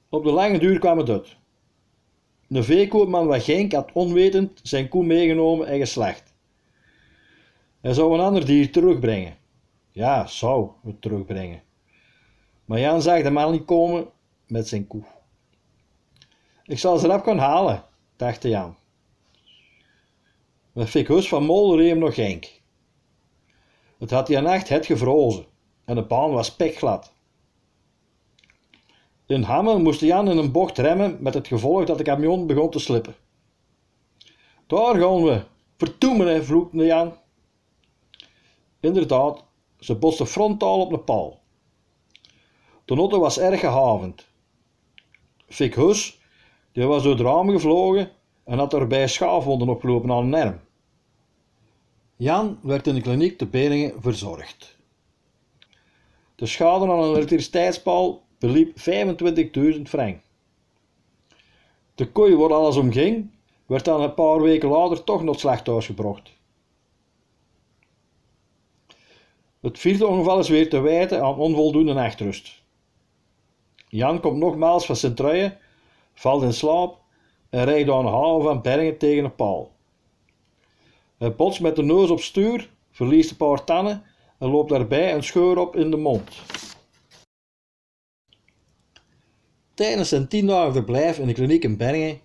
Op 0.09 0.25
de 0.25 0.31
lange 0.31 0.59
duur 0.59 0.79
kwam 0.79 0.99
het 0.99 1.09
uit. 1.09 1.37
De 2.47 2.63
veekoopman 2.63 3.27
van 3.27 3.41
Genk 3.41 3.73
had 3.73 3.93
onwetend 3.93 4.61
zijn 4.63 4.89
koe 4.89 5.05
meegenomen 5.05 5.67
en 5.67 5.79
geslacht. 5.79 6.28
Hij 7.89 7.97
zou 7.97 8.15
een 8.15 8.21
ander 8.21 8.47
dier 8.47 8.73
terugbrengen. 8.73 9.37
Ja, 9.93 10.27
zou 10.27 10.71
het 10.85 11.03
terugbrengen. 11.03 11.63
Maar 12.65 12.81
Jan 12.81 13.03
zag 13.03 13.23
de 13.23 13.31
man 13.31 13.53
niet 13.53 13.65
komen 13.65 14.11
met 14.47 14.69
zijn 14.69 14.87
koe. 14.87 15.03
Ik 16.65 16.79
zal 16.79 16.99
ze 16.99 17.07
rap 17.07 17.25
gaan 17.25 17.39
halen, 17.39 17.85
dacht 18.17 18.43
Jan. 18.43 18.77
Met 20.73 20.89
Fikhus 20.89 21.29
van 21.29 21.45
Mol 21.45 21.79
hem 21.79 21.99
nog 21.99 22.15
Genk. 22.15 22.61
Het 23.99 24.11
had 24.11 24.27
die 24.27 24.41
nacht 24.41 24.69
het 24.69 24.87
gevrozen 24.87 25.47
en 25.85 25.95
de 25.95 26.03
baan 26.03 26.31
was 26.31 26.57
pekglad. 26.57 27.13
In 29.27 29.43
Hamme 29.43 29.79
moest 29.79 30.01
Jan 30.01 30.31
in 30.31 30.37
een 30.37 30.53
bocht 30.53 30.79
remmen 30.79 31.17
met 31.21 31.35
het 31.35 31.47
gevolg 31.47 31.85
dat 31.85 31.99
de 31.99 32.05
camion 32.05 32.47
begon 32.47 32.71
te 32.71 32.79
slippen. 32.79 33.17
Daar 34.67 34.95
gaan 34.95 35.25
we, 35.25 35.43
vertoemen, 35.77 36.45
vloekte 36.45 36.85
Jan. 36.85 37.27
Inderdaad, 38.81 39.45
ze 39.79 39.95
botste 39.95 40.27
frontaal 40.27 40.81
op 40.81 40.91
de 40.91 40.99
paal. 40.99 41.41
De 42.85 42.95
notte 42.95 43.19
was 43.19 43.39
erg 43.39 43.61
gehavend. 43.61 44.27
Fik 45.49 45.75
Hus, 45.75 46.21
die 46.73 46.85
was 46.85 47.03
door 47.03 47.13
het 47.13 47.21
raam 47.21 47.51
gevlogen 47.51 48.11
en 48.45 48.59
had 48.59 48.75
erbij 48.75 49.09
schaafwonden 49.09 49.69
opgelopen 49.69 50.11
aan 50.11 50.25
een 50.25 50.35
arm. 50.35 50.61
Jan 52.17 52.59
werd 52.63 52.87
in 52.87 52.95
de 52.95 53.01
kliniek 53.01 53.39
te 53.39 53.47
Beningen 53.47 54.03
verzorgd. 54.03 54.77
De 56.35 56.47
schade 56.47 56.91
aan 56.91 56.99
een 56.99 57.15
elektriciteitspaal 57.15 58.23
beliep 58.39 58.77
25.000 59.77 59.83
frank. 59.83 60.21
De 61.95 62.13
kooi 62.13 62.37
waar 62.37 62.53
alles 62.53 62.77
om 62.77 62.93
ging, 62.93 63.31
werd 63.67 63.85
dan 63.85 64.01
een 64.01 64.15
paar 64.15 64.43
weken 64.43 64.69
later 64.69 65.05
toch 65.05 65.25
het 65.25 65.41
slachthuis 65.41 65.87
gebracht. 65.87 66.38
Het 69.61 69.79
vierde 69.79 70.07
ongeval 70.07 70.39
is 70.39 70.49
weer 70.49 70.71
te 70.71 70.81
wijten 70.81 71.23
aan 71.23 71.35
onvoldoende 71.35 71.93
nachtrust. 71.93 72.63
Jan 73.89 74.21
komt 74.21 74.39
nogmaals 74.39 74.87
van 74.87 74.97
zijn 74.97 75.15
truien, 75.15 75.59
valt 76.15 76.43
in 76.43 76.53
slaap 76.53 76.99
en 77.51 77.65
rijdt 77.65 77.91
aan 77.91 78.05
de 78.05 78.11
haven 78.11 78.43
van 78.43 78.63
Bergen 78.63 78.99
tegen 78.99 79.25
een 79.25 79.35
paal. 79.35 79.73
Hij 81.19 81.35
botst 81.35 81.61
met 81.61 81.77
de 81.77 81.83
neus 81.83 82.11
op 82.11 82.21
stuur, 82.21 82.71
verliest 82.91 83.31
een 83.31 83.37
paar 83.37 83.65
tanden 83.65 84.03
en 84.39 84.49
loopt 84.49 84.71
daarbij 84.71 85.15
een 85.15 85.25
scheur 85.25 85.59
op 85.59 85.77
in 85.77 85.91
de 85.91 85.97
mond. 85.97 86.43
Tijdens 89.75 90.09
zijn 90.09 90.29
tien 90.29 90.47
dagen 90.47 90.73
verblijf 90.73 91.19
in 91.19 91.27
de 91.27 91.33
kliniek 91.33 91.65
in 91.65 91.77
Bergen 91.77 92.21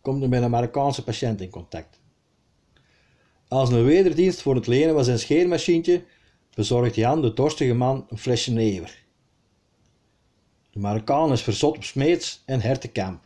komt 0.00 0.20
hij 0.20 0.28
met 0.28 0.42
een 0.42 0.50
Marokkaanse 0.50 1.04
patiënt 1.04 1.40
in 1.40 1.50
contact. 1.50 2.00
Als 3.48 3.70
een 3.70 3.84
wederdienst 3.84 4.42
voor 4.42 4.54
het 4.54 4.66
lenen 4.66 4.94
van 4.94 5.04
zijn 5.04 5.18
scheermachientje 5.18 6.02
bezorgt 6.58 6.94
Jan 6.94 7.22
de 7.22 7.32
dorstige 7.32 7.74
man 7.74 8.06
een 8.08 8.18
flesje 8.18 8.50
never. 8.50 9.02
De 10.70 10.78
Marokkaan 10.78 11.32
is 11.32 11.42
verzot 11.42 11.76
op 11.76 11.84
smeets 11.84 12.42
en 12.44 12.60
hertenkamp 12.60 13.24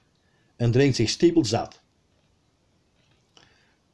en 0.56 0.70
drinkt 0.70 0.96
zich 0.96 1.08
stiepelzat. 1.08 1.80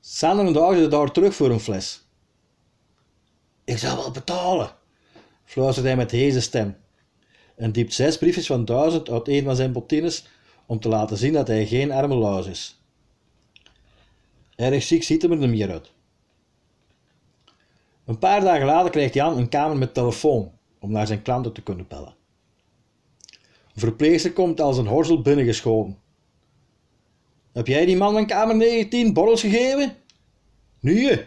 Sander 0.00 0.52
dagen 0.52 0.78
ze 0.78 0.88
daar 0.88 1.12
terug 1.12 1.34
voor 1.34 1.50
een 1.50 1.60
fles. 1.60 2.04
Ik 3.64 3.78
zal 3.78 3.96
wel 3.96 4.10
betalen, 4.10 4.70
fluistert 5.44 5.86
hij 5.86 5.96
met 5.96 6.10
deze 6.10 6.40
stem 6.40 6.76
en 7.56 7.72
diept 7.72 7.94
zes 7.94 8.18
briefjes 8.18 8.46
van 8.46 8.64
duizend 8.64 9.10
uit 9.10 9.28
een 9.28 9.44
van 9.44 9.56
zijn 9.56 9.72
bottines 9.72 10.26
om 10.66 10.80
te 10.80 10.88
laten 10.88 11.16
zien 11.16 11.32
dat 11.32 11.48
hij 11.48 11.66
geen 11.66 11.92
arme 11.92 12.14
luis 12.14 12.46
is. 12.46 12.80
Erg 14.56 14.82
ziek 14.82 15.02
ziet 15.02 15.22
hem 15.22 15.32
er 15.32 15.38
niet 15.38 15.50
meer 15.50 15.70
uit. 15.70 15.96
Een 18.08 18.18
paar 18.18 18.40
dagen 18.40 18.66
later 18.66 18.90
krijgt 18.90 19.14
Jan 19.14 19.38
een 19.38 19.48
kamer 19.48 19.76
met 19.76 19.94
telefoon 19.94 20.52
om 20.78 20.90
naar 20.90 21.06
zijn 21.06 21.22
klanten 21.22 21.52
te 21.52 21.62
kunnen 21.62 21.86
bellen. 21.88 22.14
Een 23.74 23.80
verpleegster 23.80 24.32
komt 24.32 24.60
als 24.60 24.78
een 24.78 24.86
horzel 24.86 25.22
binnengeschoten. 25.22 25.98
Heb 27.52 27.66
jij 27.66 27.86
die 27.86 27.96
man 27.96 28.12
van 28.12 28.26
kamer 28.26 28.56
19 28.56 29.12
borrels 29.12 29.40
gegeven? 29.40 29.96
Nee. 30.80 31.24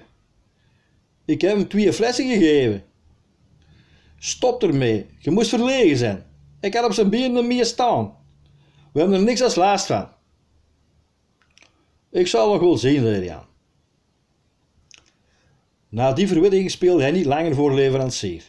Ik 1.25 1.41
heb 1.41 1.55
hem 1.55 1.67
twee 1.67 1.93
flessen 1.93 2.29
gegeven. 2.29 2.83
Stop 4.17 4.63
ermee, 4.63 5.05
je 5.19 5.31
moest 5.31 5.49
verlegen 5.49 5.97
zijn. 5.97 6.25
Ik 6.59 6.73
had 6.73 6.85
op 6.85 6.93
zijn 6.93 7.09
benen 7.09 7.47
meer 7.47 7.65
staan. 7.65 8.15
We 8.93 8.99
hebben 8.99 9.17
er 9.17 9.23
niks 9.25 9.41
als 9.41 9.55
laatst 9.55 9.85
van. 9.85 10.07
Ik 12.11 12.27
zal 12.27 12.51
nog 12.51 12.61
wel 12.61 12.77
zien, 12.77 13.01
zei. 13.01 13.49
Na 15.91 16.13
die 16.13 16.27
verwittiging 16.27 16.71
speelde 16.71 17.01
hij 17.01 17.11
niet 17.11 17.25
langer 17.25 17.55
voor 17.55 17.73
leverancier. 17.73 18.43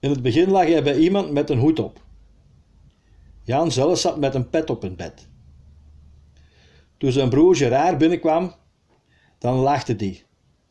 In 0.00 0.10
het 0.10 0.22
begin 0.22 0.50
lag 0.50 0.66
hij 0.66 0.82
bij 0.82 0.96
iemand 0.96 1.30
met 1.30 1.50
een 1.50 1.58
hoed 1.58 1.78
op. 1.78 2.00
Jan 3.42 3.72
zelf 3.72 3.98
zat 3.98 4.18
met 4.18 4.34
een 4.34 4.50
pet 4.50 4.70
op 4.70 4.82
het 4.82 4.96
bed. 4.96 5.28
Toen 6.96 7.12
zijn 7.12 7.28
broer 7.28 7.56
Gerard 7.56 7.98
binnenkwam, 7.98 8.54
dan 9.38 9.56
lachte 9.56 9.96
die. 9.96 10.24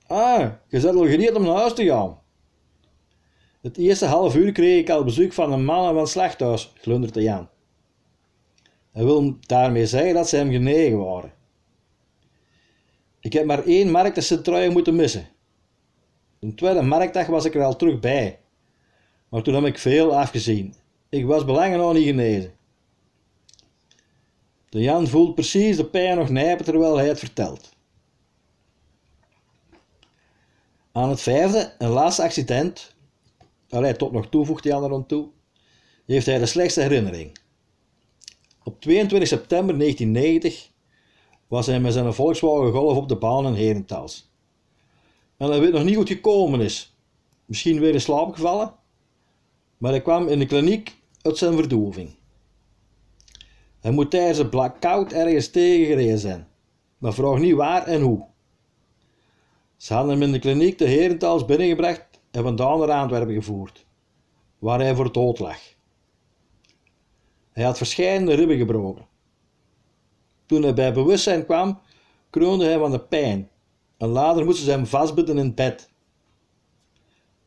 Ah, 0.07 0.51
je 0.67 0.79
zet 0.79 0.95
al 0.95 1.05
gereed 1.05 1.35
om 1.35 1.43
naar 1.43 1.55
huis 1.55 1.73
te 1.73 1.85
gaan. 1.85 2.19
Het 3.61 3.77
eerste 3.77 4.05
half 4.05 4.35
uur 4.35 4.51
kreeg 4.51 4.79
ik 4.79 4.89
al 4.89 5.03
bezoek 5.03 5.33
van 5.33 5.51
een 5.51 5.65
man 5.65 5.85
van 5.85 5.97
het 5.97 6.09
slachthuis, 6.09 6.73
glunderde 6.81 7.21
Jan. 7.21 7.49
Hij 8.91 9.03
wil 9.03 9.37
daarmee 9.39 9.85
zeggen 9.85 10.13
dat 10.13 10.29
ze 10.29 10.35
hem 10.35 10.51
genegen 10.51 10.97
waren. 10.97 11.36
Ik 13.27 13.33
heb 13.33 13.45
maar 13.45 13.63
één 13.63 13.91
marktcentrale 13.91 14.69
moeten 14.69 14.95
missen. 14.95 15.27
De 16.39 16.53
tweede 16.53 16.81
marktdag 16.81 17.27
was 17.27 17.45
ik 17.45 17.55
er 17.55 17.63
al 17.63 17.75
terug 17.75 17.99
bij. 17.99 18.39
Maar 19.29 19.41
toen 19.41 19.53
heb 19.53 19.63
ik 19.63 19.77
veel 19.77 20.17
afgezien. 20.17 20.73
Ik 21.09 21.25
was 21.25 21.45
belangen 21.45 21.77
nog 21.77 21.93
niet 21.93 22.05
genezen. 22.05 22.53
De 24.69 24.79
Jan 24.79 25.07
voelt 25.07 25.35
precies 25.35 25.77
de 25.77 25.85
pijn 25.85 26.17
nog 26.17 26.29
nijpen 26.29 26.65
terwijl 26.65 26.97
hij 26.97 27.07
het 27.07 27.19
vertelt. 27.19 27.75
Aan 30.91 31.09
het 31.09 31.21
vijfde 31.21 31.73
en 31.77 31.89
laatste 31.89 32.23
accident, 32.23 32.95
allee, 33.69 33.95
tot 33.95 34.11
nog 34.11 34.29
toe 34.29 34.57
Jan 34.61 34.93
er 34.93 35.05
toe, 35.05 35.27
heeft 36.05 36.25
hij 36.25 36.39
de 36.39 36.45
slechtste 36.45 36.81
herinnering. 36.81 37.37
Op 38.63 38.81
22 38.81 39.29
september 39.29 39.77
1990 39.77 40.75
was 41.47 41.65
hij 41.65 41.79
met 41.79 41.93
zijn 41.93 42.13
Volkswagen 42.13 42.71
Golf 42.71 42.97
op 42.97 43.09
de 43.09 43.15
baan 43.15 43.45
in 43.45 43.53
Herentals. 43.53 44.31
En 45.37 45.49
hij 45.49 45.59
weet 45.59 45.71
nog 45.71 45.83
niet 45.83 45.97
het 45.97 46.07
gekomen 46.07 46.61
is. 46.61 46.95
Misschien 47.45 47.79
weer 47.79 47.93
in 47.93 48.01
slaap 48.01 48.33
gevallen, 48.33 48.73
maar 49.77 49.91
hij 49.91 50.01
kwam 50.01 50.27
in 50.27 50.39
de 50.39 50.45
kliniek 50.45 50.95
uit 51.21 51.37
zijn 51.37 51.53
verdoving. 51.53 52.15
Hij 53.79 53.91
moet 53.91 54.11
tijdens 54.11 54.37
een 54.37 54.49
blackout 54.49 55.11
ergens 55.11 55.49
tegengereden 55.49 56.19
zijn, 56.19 56.47
maar 56.97 57.13
vraag 57.13 57.37
niet 57.37 57.55
waar 57.55 57.85
en 57.85 58.01
hoe. 58.01 58.25
Ze 59.77 59.93
hadden 59.93 60.11
hem 60.11 60.21
in 60.21 60.31
de 60.31 60.39
kliniek 60.39 60.77
de 60.77 60.87
Herentals 60.87 61.45
binnengebracht 61.45 62.05
en 62.31 62.43
vandaan 62.43 62.79
naar 62.79 62.91
Antwerpen 62.91 63.33
gevoerd, 63.33 63.85
waar 64.59 64.79
hij 64.79 64.95
voor 64.95 65.11
dood 65.11 65.39
lag. 65.39 65.59
Hij 67.51 67.63
had 67.63 67.77
verschillende 67.77 68.33
ribben 68.33 68.57
gebroken. 68.57 69.05
Toen 70.47 70.61
hij 70.61 70.73
bij 70.73 70.93
bewustzijn 70.93 71.45
kwam, 71.45 71.79
kroonde 72.29 72.65
hij 72.65 72.77
van 72.77 72.91
de 72.91 72.99
pijn 72.99 73.49
en 73.97 74.07
later 74.07 74.45
moesten 74.45 74.65
ze 74.65 74.71
hem 74.71 74.85
vastbinden 74.85 75.37
in 75.37 75.45
het 75.45 75.55
bed. 75.55 75.89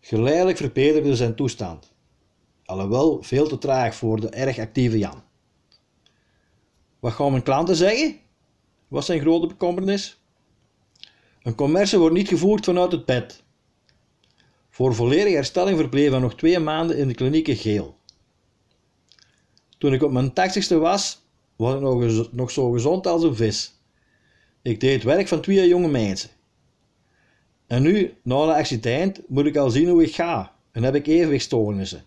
Geleidelijk 0.00 0.56
verbeterde 0.56 1.16
zijn 1.16 1.34
toestand, 1.34 1.92
alhoewel 2.64 3.22
veel 3.22 3.48
te 3.48 3.58
traag 3.58 3.94
voor 3.94 4.20
de 4.20 4.28
erg 4.28 4.58
actieve 4.58 4.98
Jan. 4.98 5.22
Wat 7.00 7.12
gaan 7.12 7.30
mijn 7.30 7.42
klanten 7.42 7.76
zeggen? 7.76 8.18
was 8.88 9.06
zijn 9.06 9.20
grote 9.20 9.46
bekommernis. 9.46 10.20
Een 11.42 11.54
commercie 11.54 11.98
wordt 11.98 12.14
niet 12.14 12.28
gevoerd 12.28 12.64
vanuit 12.64 12.92
het 12.92 13.04
bed. 13.04 13.42
Voor 14.70 14.94
volledige 14.94 15.34
herstelling 15.34 15.78
verbleef 15.78 16.10
hij 16.10 16.18
nog 16.18 16.34
twee 16.34 16.58
maanden 16.58 16.96
in 16.96 17.08
de 17.08 17.14
kliniek 17.14 17.48
Geel. 17.48 17.96
Toen 19.78 19.92
ik 19.92 20.02
op 20.02 20.10
mijn 20.10 20.32
tachtigste 20.32 20.78
was, 20.78 21.22
was 21.60 21.74
ik 21.74 22.32
nog, 22.32 22.50
zo 22.50 22.70
gezond 22.70 23.06
als 23.06 23.22
een 23.22 23.36
vis. 23.36 23.74
Ik 24.62 24.80
deed 24.80 25.02
werk 25.02 25.28
van 25.28 25.40
twee 25.40 25.68
jonge 25.68 25.88
mensen. 25.88 26.30
En 27.66 27.82
nu, 27.82 28.14
na 28.22 28.34
een 28.34 28.48
accident, 28.48 29.20
moet 29.28 29.46
ik 29.46 29.56
al 29.56 29.70
zien 29.70 29.88
hoe 29.88 30.02
ik 30.02 30.14
ga 30.14 30.54
en 30.72 30.82
heb 30.82 30.94
ik 30.94 31.06
evenwichtstoornissen. 31.06 32.04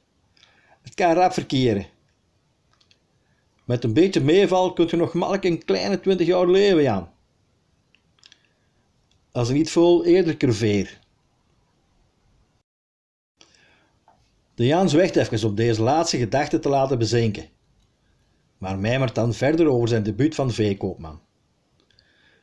Het 0.81 0.93
kan 0.93 1.13
rap 1.13 1.33
verkeren. 1.33 1.85
Met 3.65 3.83
een 3.83 3.93
beetje 3.93 4.21
meeval 4.21 4.73
kunt 4.73 4.89
je 4.89 4.97
nog 4.97 5.13
makkelijk 5.13 5.43
een 5.43 5.65
kleine 5.65 5.99
20 5.99 6.27
jaar 6.27 6.47
leven, 6.47 6.81
Jan. 6.81 7.09
Als 9.31 9.49
ik 9.49 9.55
niet 9.55 9.71
veel 9.71 10.05
eerder 10.05 10.37
curveer. 10.37 10.99
De 14.55 14.65
Jan 14.65 14.89
zwijgt 14.89 15.15
even 15.15 15.49
op 15.49 15.57
deze 15.57 15.81
laatste 15.81 16.17
gedachte 16.17 16.59
te 16.59 16.69
laten 16.69 16.97
bezinken 16.97 17.52
maar 18.63 18.79
mijmert 18.79 19.15
dan 19.15 19.33
verder 19.33 19.67
over 19.67 19.87
zijn 19.87 20.03
debuut 20.03 20.35
van 20.35 20.51
veekoopman. 20.51 21.19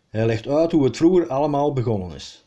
Hij 0.09 0.27
legt 0.27 0.47
uit 0.47 0.73
hoe 0.73 0.85
het 0.85 0.97
vroeger 0.97 1.29
allemaal 1.29 1.73
begonnen 1.73 2.15
is. 2.15 2.45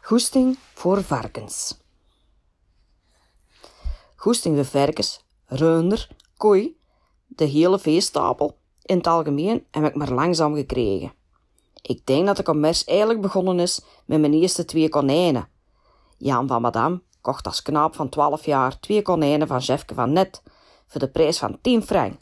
Goesting 0.00 0.58
voor 0.74 1.02
varkens. 1.02 1.78
Goesting 4.16 4.56
voor 4.56 4.64
varkens, 4.64 5.24
reunder, 5.46 6.08
kooi, 6.36 6.76
de 7.26 7.44
hele 7.44 7.78
veestapel, 7.78 8.58
in 8.82 8.96
het 8.96 9.06
algemeen 9.06 9.66
heb 9.70 9.84
ik 9.84 9.94
maar 9.94 10.12
langzaam 10.12 10.54
gekregen. 10.54 11.12
Ik 11.82 12.06
denk 12.06 12.26
dat 12.26 12.36
de 12.36 12.42
commerce 12.42 12.84
eigenlijk 12.84 13.20
begonnen 13.20 13.58
is 13.58 13.80
met 14.04 14.20
mijn 14.20 14.32
eerste 14.32 14.64
twee 14.64 14.88
konijnen. 14.88 15.48
Jan 16.18 16.46
van 16.46 16.62
Madame 16.62 17.02
kocht 17.20 17.46
als 17.46 17.62
knaap 17.62 17.94
van 17.94 18.08
12 18.08 18.44
jaar 18.44 18.80
twee 18.80 19.02
konijnen 19.02 19.46
van 19.46 19.58
Jefke 19.58 19.94
van 19.94 20.12
Net 20.12 20.42
voor 20.86 21.00
de 21.00 21.10
prijs 21.10 21.38
van 21.38 21.58
10 21.60 21.82
frank. 21.82 22.18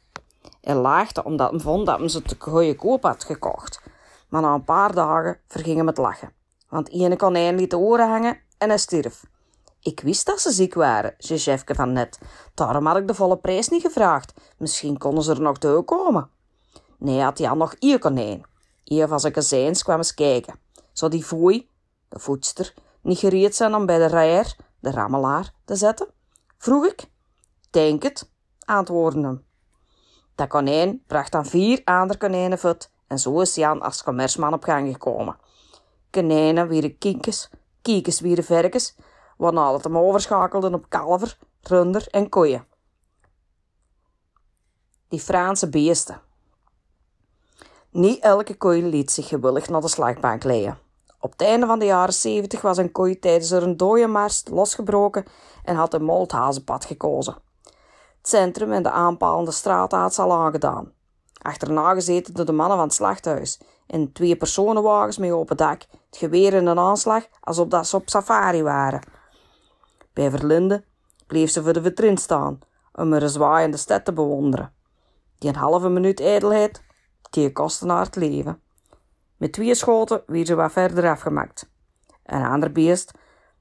Hij 0.61 0.75
laagde 0.75 1.25
omdat 1.25 1.51
hij 1.51 1.61
vond 1.61 1.87
dat 1.87 1.99
hij 1.99 2.09
ze 2.09 2.23
te 2.23 2.37
goedkoop 2.39 3.03
had 3.03 3.25
gekocht. 3.25 3.81
Maar 4.29 4.43
na 4.43 4.55
een 4.55 4.65
paar 4.65 4.95
dagen 4.95 5.41
verging 5.47 5.77
hem 5.77 5.87
het 5.87 5.97
lachen. 5.97 6.33
Want 6.69 6.91
ene 6.91 7.17
konijn 7.17 7.57
liet 7.57 7.71
de 7.71 7.79
oren 7.79 8.09
hangen 8.09 8.39
en 8.59 8.69
hij 8.69 8.79
stierf. 8.79 9.25
Ik 9.81 10.01
wist 10.01 10.27
dat 10.27 10.41
ze 10.41 10.51
ziek 10.51 10.75
waren, 10.75 11.15
zei 11.19 11.39
Jefke 11.39 11.75
van 11.75 11.93
net. 11.93 12.19
Daarom 12.55 12.87
had 12.87 12.97
ik 12.97 13.07
de 13.07 13.15
volle 13.15 13.39
prijs 13.39 13.69
niet 13.69 13.83
gevraagd. 13.83 14.35
Misschien 14.59 14.99
konden 14.99 15.25
ze 15.25 15.33
er 15.33 15.41
nog 15.41 15.59
te 15.59 15.83
komen. 15.85 16.31
Nee, 16.99 17.21
had 17.21 17.39
hij 17.39 17.49
al 17.49 17.57
nog 17.57 17.75
één 17.79 17.99
konijn. 17.99 18.45
Eer 18.85 19.09
van 19.09 19.21
zijn 19.21 19.33
gezijns 19.33 19.83
kwam 19.83 19.97
eens 19.97 20.15
kijken. 20.15 20.59
Zou 20.93 21.11
die 21.11 21.25
foei, 21.25 21.69
de 22.09 22.19
voedster, 22.19 22.75
niet 23.01 23.19
gereed 23.19 23.57
zijn 23.57 23.75
om 23.75 23.87
bij 23.87 23.99
de 23.99 24.07
rijer, 24.07 24.57
de 24.81 24.91
rammelaar, 24.91 25.53
te 25.65 25.77
zetten? 25.77 26.09
Vroeg 26.59 26.87
ik. 26.87 27.11
Denk 27.71 28.03
het, 28.03 28.31
antwoordde. 28.73 29.41
Dat 30.35 30.49
konijn 30.49 31.03
bracht 31.07 31.33
dan 31.33 31.47
vier 31.47 31.81
andere 31.85 32.19
konijnen 32.19 32.59
voet 32.59 32.91
en 33.07 33.19
zo 33.19 33.41
is 33.41 33.55
Jan 33.55 33.83
als 33.83 34.03
commerceman 34.03 34.53
op 34.53 34.65
gang 34.65 34.93
gekomen. 34.93 35.37
Konijnen 36.11 36.69
wieren 36.69 36.99
kiekjes, 36.99 37.51
kiekjes 37.83 38.21
wieren 38.21 38.45
verkens, 38.45 38.95
waarna 39.37 39.73
het 39.73 39.85
hem 39.85 39.99
overschakelden 39.99 40.75
op 40.75 40.89
kalver, 40.89 41.39
runder 41.63 42.07
en 42.11 42.29
koeien. 42.29 42.67
Die 45.09 45.21
Franse 45.21 45.69
beesten. 45.69 46.21
Niet 47.91 48.23
elke 48.23 48.57
koei 48.57 48.83
liet 48.83 49.11
zich 49.11 49.29
gewillig 49.29 49.69
naar 49.69 49.81
de 49.81 49.89
slagbank 49.89 50.45
leien. 50.45 50.79
Op 51.21 51.31
het 51.31 51.41
einde 51.41 51.67
van 51.67 51.79
de 51.79 51.85
jaren 51.85 52.15
zeventig 52.15 52.61
was 52.61 52.77
een 52.77 52.93
koei 52.93 53.19
tijdens 53.19 53.51
een 53.51 53.77
dode 53.77 54.29
losgebroken 54.51 55.25
en 55.65 55.77
had 55.77 55.95
een 55.95 56.05
molthazenpad 56.05 56.85
gekozen. 56.85 57.37
Het 58.23 58.31
centrum 58.31 58.73
en 58.73 58.83
de 58.83 58.91
aanpalende 58.91 59.51
straat 59.51 59.93
al 60.19 60.33
aangedaan. 60.33 60.93
Achterna 61.41 61.95
gezeten 61.95 62.35
door 62.35 62.45
de 62.45 62.53
mannen 62.53 62.77
van 62.77 62.87
het 62.87 62.95
slachthuis. 62.95 63.61
In 63.87 64.13
twee 64.13 64.37
personenwagens 64.37 65.19
met 65.19 65.31
open 65.31 65.57
dak, 65.57 65.81
het 65.81 66.17
geweer 66.17 66.53
in 66.53 66.67
een 66.67 66.79
aanslag, 66.79 67.27
alsof 67.41 67.69
dat 67.69 67.87
ze 67.87 67.97
op 67.97 68.09
safari 68.09 68.63
waren. 68.63 69.01
Bij 70.13 70.31
Verlinde 70.31 70.85
bleef 71.27 71.51
ze 71.51 71.63
voor 71.63 71.73
de 71.73 71.83
vitrine 71.83 72.19
staan, 72.19 72.59
om 72.93 73.13
er 73.13 73.23
een 73.23 73.29
zwaaiende 73.29 73.77
stad 73.77 74.05
te 74.05 74.13
bewonderen. 74.13 74.73
Die 75.39 75.51
een 75.51 75.57
halve 75.57 75.89
minuut 75.89 76.21
ijdelheid, 76.21 76.83
die 77.31 77.53
kostte 77.53 77.89
haar 77.89 78.05
het 78.05 78.17
leven. 78.17 78.63
Met 79.37 79.53
twee 79.53 79.75
schoten 79.75 80.23
werd 80.27 80.47
ze 80.47 80.55
wat 80.55 80.73
verder 80.73 81.11
afgemaakt. 81.11 81.71
Een 82.25 82.45
ander 82.45 82.73
beest, 82.73 83.13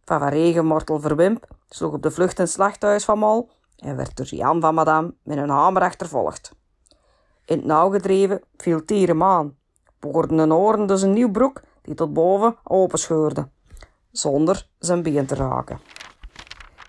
van 0.06 0.20
van 0.20 0.30
regenmortel 0.30 1.00
verwimp, 1.00 1.48
sloeg 1.70 1.94
op 1.94 2.02
de 2.02 2.12
vlucht 2.12 2.38
in 2.38 2.44
het 2.44 2.54
slachthuis 2.54 3.06
van 3.06 3.20
Mol 3.20 3.50
en 3.82 3.96
werd 3.96 4.18
door 4.18 4.26
Jan 4.26 4.62
van 4.62 4.74
Madame 4.74 5.14
met 5.24 5.38
een 5.38 5.50
hamer 5.50 5.82
achtervolgd. 5.82 6.56
In 7.46 7.58
het 7.58 7.66
nauw 7.66 7.90
gedreven 7.90 8.42
viel 8.58 8.86
Tierem 8.86 9.24
aan, 9.24 9.58
boorde 10.00 10.36
een 10.36 10.54
oren 10.54 10.88
dus 10.88 11.02
een 11.02 11.14
nieuw 11.14 11.32
broek 11.32 11.62
die 11.82 11.96
tot 11.96 12.14
boven 12.14 12.56
openscheurde, 12.64 13.50
zonder 14.12 14.68
zijn 14.80 15.04
been 15.04 15.26
te 15.26 15.36
raken. 15.36 15.80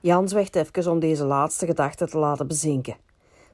Jan 0.01 0.29
zwijgt 0.29 0.57
even 0.57 0.91
om 0.91 0.99
deze 0.99 1.25
laatste 1.25 1.67
gedachte 1.67 2.09
te 2.09 2.19
laten 2.19 2.47
bezinken, 2.47 2.97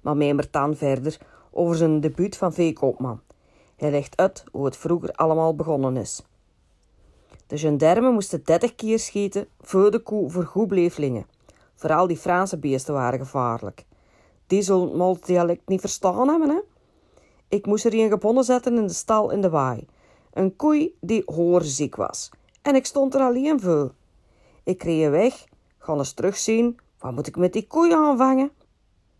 maar 0.03 0.16
mijmert 0.16 0.53
dan 0.53 0.76
verder 0.76 1.18
over 1.51 1.76
zijn 1.76 2.01
debuut 2.01 2.36
van 2.36 2.53
veekoopman. 2.53 3.20
Hij 3.76 3.91
legt 3.91 4.16
uit 4.16 4.45
hoe 4.53 4.64
het 4.64 4.76
vroeger 4.76 5.12
allemaal 5.12 5.55
begonnen 5.55 5.97
is. 5.97 6.22
De 7.47 7.59
gendarmen 7.59 8.12
moesten 8.12 8.45
30 8.45 8.74
keer 8.74 8.99
schieten 8.99 9.49
voor 9.61 9.91
de 9.91 9.99
koe 9.99 10.30
voor 10.30 10.45
goed 10.45 10.68
bleef 10.68 10.97
lingen. 10.97 11.26
Vooral 11.79 12.07
die 12.07 12.16
Franse 12.16 12.59
beesten 12.59 12.95
waren 12.95 13.18
gevaarlijk. 13.18 13.85
Die 14.47 14.62
zullen 14.62 15.01
het 15.01 15.26
dialect 15.26 15.68
niet 15.68 15.81
verstaan 15.81 16.29
hebben, 16.29 16.49
hè? 16.49 16.61
Ik 17.49 17.66
moest 17.66 17.85
er 17.85 17.95
een 17.95 18.09
gebonden 18.09 18.45
zetten 18.45 18.76
in 18.76 18.87
de 18.87 18.93
stal 18.93 19.31
in 19.31 19.41
de 19.41 19.51
waai. 19.51 19.87
Een 20.33 20.57
koei 20.57 20.97
die 21.01 21.22
hoorziek 21.26 21.97
was. 21.97 22.31
En 22.62 22.74
ik 22.74 22.87
stond 22.87 23.14
er 23.14 23.20
alleen 23.20 23.61
voor. 23.61 23.93
Ik 24.62 24.79
kreeg 24.79 25.11
weg, 25.11 25.45
ga 25.79 25.95
eens 25.95 26.12
terugzien. 26.12 26.79
Wat 26.99 27.12
moet 27.12 27.26
ik 27.26 27.37
met 27.37 27.53
die 27.53 27.66
koei 27.66 27.93
aanvangen? 27.93 28.51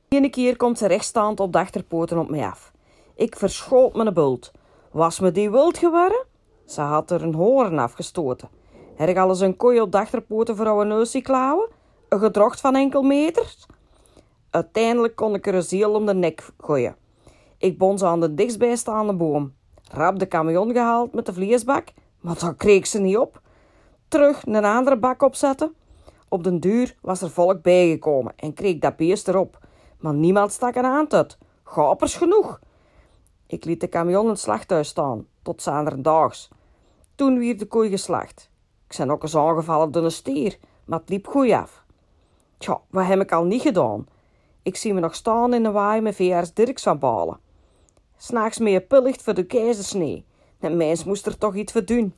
Eén 0.09 0.31
keer 0.31 0.57
komt 0.57 0.79
ze 0.79 0.87
rechtstaand 0.87 1.41
op 1.41 1.53
de 1.53 1.59
achterpoten 1.59 2.19
op 2.19 2.31
mij 2.31 2.47
af. 2.47 2.73
Ik 3.15 3.37
verschoot 3.37 3.95
mijn 3.95 4.15
bult. 4.15 4.53
Was 4.91 5.21
me 5.21 5.33
die 5.33 5.51
wild 5.51 5.79
geworden? 5.79 6.25
Ze 6.67 6.81
had 6.81 7.11
er 7.11 7.23
een 7.23 7.35
hoorn 7.35 7.79
afgestoten. 7.79 8.49
Heb 8.95 9.09
ik 9.09 9.17
alles 9.17 9.41
een 9.41 9.57
koei 9.57 9.81
op 9.81 9.93
de 9.93 9.99
achterpoten 9.99 10.57
voor 10.57 10.67
haar 10.67 10.87
neus 10.87 11.21
klauwen? 11.23 11.77
Een 12.09 12.19
gedrocht 12.19 12.61
van 12.61 12.75
enkel 12.75 13.03
meters? 13.03 13.67
Uiteindelijk 14.51 15.17
kon 15.17 15.35
ik 15.35 15.47
er 15.47 15.55
een 15.55 15.63
ziel 15.63 15.95
om 15.95 16.07
de 16.07 16.15
nek 16.15 16.51
gooien. 16.59 16.97
Ik 17.59 17.79
bon 17.79 17.99
ze 17.99 18.07
aan 18.07 18.21
de 18.21 18.35
dichtstbijstaande 18.35 19.15
boom. 19.15 19.55
Rap 19.91 20.19
de 20.19 20.29
camion 20.29 20.73
gehaald 20.73 21.15
met 21.15 21.27
de 21.27 21.33
vleesbak, 21.33 21.89
maar 22.21 22.39
dan 22.39 22.57
kreeg 22.57 22.87
ze 22.87 22.99
niet 22.99 23.17
op. 23.17 23.41
Terug 24.09 24.47
een 24.47 24.65
andere 24.65 24.99
bak 24.99 25.23
opzetten. 25.23 25.75
Op 26.29 26.45
den 26.45 26.61
duur 26.61 26.97
was 27.01 27.23
er 27.23 27.31
volk 27.31 27.63
bijgekomen 27.63 28.33
en 28.37 28.55
kreeg 28.55 28.79
dat 28.79 28.97
beest 28.97 29.29
erop. 29.29 29.59
Maar 29.99 30.15
niemand 30.15 30.53
stak 30.53 30.75
een 30.75 30.85
hand 30.85 31.15
uit. 31.15 31.39
Gapers 31.65 32.17
genoeg. 32.17 32.61
Ik 33.47 33.65
liet 33.65 33.81
de 33.81 33.89
camion 33.89 34.25
in 34.25 34.31
het 34.31 34.41
slachthuis 34.41 34.89
staan, 34.89 35.27
tot 35.43 35.65
daags. 35.97 36.49
Toen 37.15 37.39
wier 37.39 37.59
de 37.59 37.67
koei 37.67 37.91
geslacht. 37.91 38.51
Ik 38.89 38.97
ben 38.97 39.11
ook 39.11 39.23
eens 39.23 39.37
aangevallen 39.37 39.91
door 39.91 40.05
een 40.05 40.11
stier, 40.11 40.59
maar 40.85 40.99
het 40.99 41.09
liep 41.09 41.27
goed 41.27 41.51
af. 41.51 41.87
Tja, 42.59 42.81
wat 42.91 43.07
heb 43.07 43.21
ik 43.21 43.33
al 43.33 43.45
niet 43.45 43.63
gedaan? 43.63 44.07
Ik 44.63 44.77
zie 44.77 44.95
me 44.95 45.01
nog 45.01 45.15
staan 45.15 45.55
in 45.55 45.63
de 45.63 45.71
waai 45.71 46.01
met 46.01 46.15
VR's 46.15 46.55
Dirks 46.55 46.83
van 46.83 46.99
Balen. 46.99 47.41
S'nachts 48.17 48.59
meer 48.59 48.81
pullicht 48.81 49.23
voor 49.23 49.35
de 49.35 49.47
keizersnee. 49.47 50.25
En 50.61 50.77
mens 50.77 51.05
moest 51.05 51.27
er 51.27 51.39
toch 51.39 51.55
iets 51.55 51.73
voor 51.73 51.85
doen. 51.85 52.15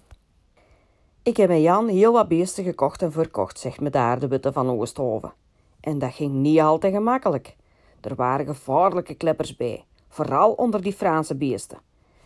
Ik 1.22 1.36
heb 1.36 1.48
met 1.48 1.60
Jan 1.60 1.88
heel 1.88 2.12
wat 2.12 2.28
beesten 2.28 2.64
gekocht 2.64 3.02
en 3.02 3.12
verkocht, 3.12 3.58
zegt 3.58 3.80
me 3.80 3.90
daar 3.90 4.18
de 4.18 4.28
witte 4.28 4.52
van 4.52 4.70
Oosthoven. 4.70 5.32
En 5.80 5.98
dat 5.98 6.12
ging 6.12 6.32
niet 6.32 6.60
altijd 6.60 6.94
gemakkelijk. 6.94 7.56
Er 8.00 8.14
waren 8.14 8.46
gevaarlijke 8.46 9.14
kleppers 9.14 9.56
bij, 9.56 9.84
vooral 10.08 10.52
onder 10.52 10.82
die 10.82 10.92
Franse 10.92 11.34
beesten. 11.34 11.78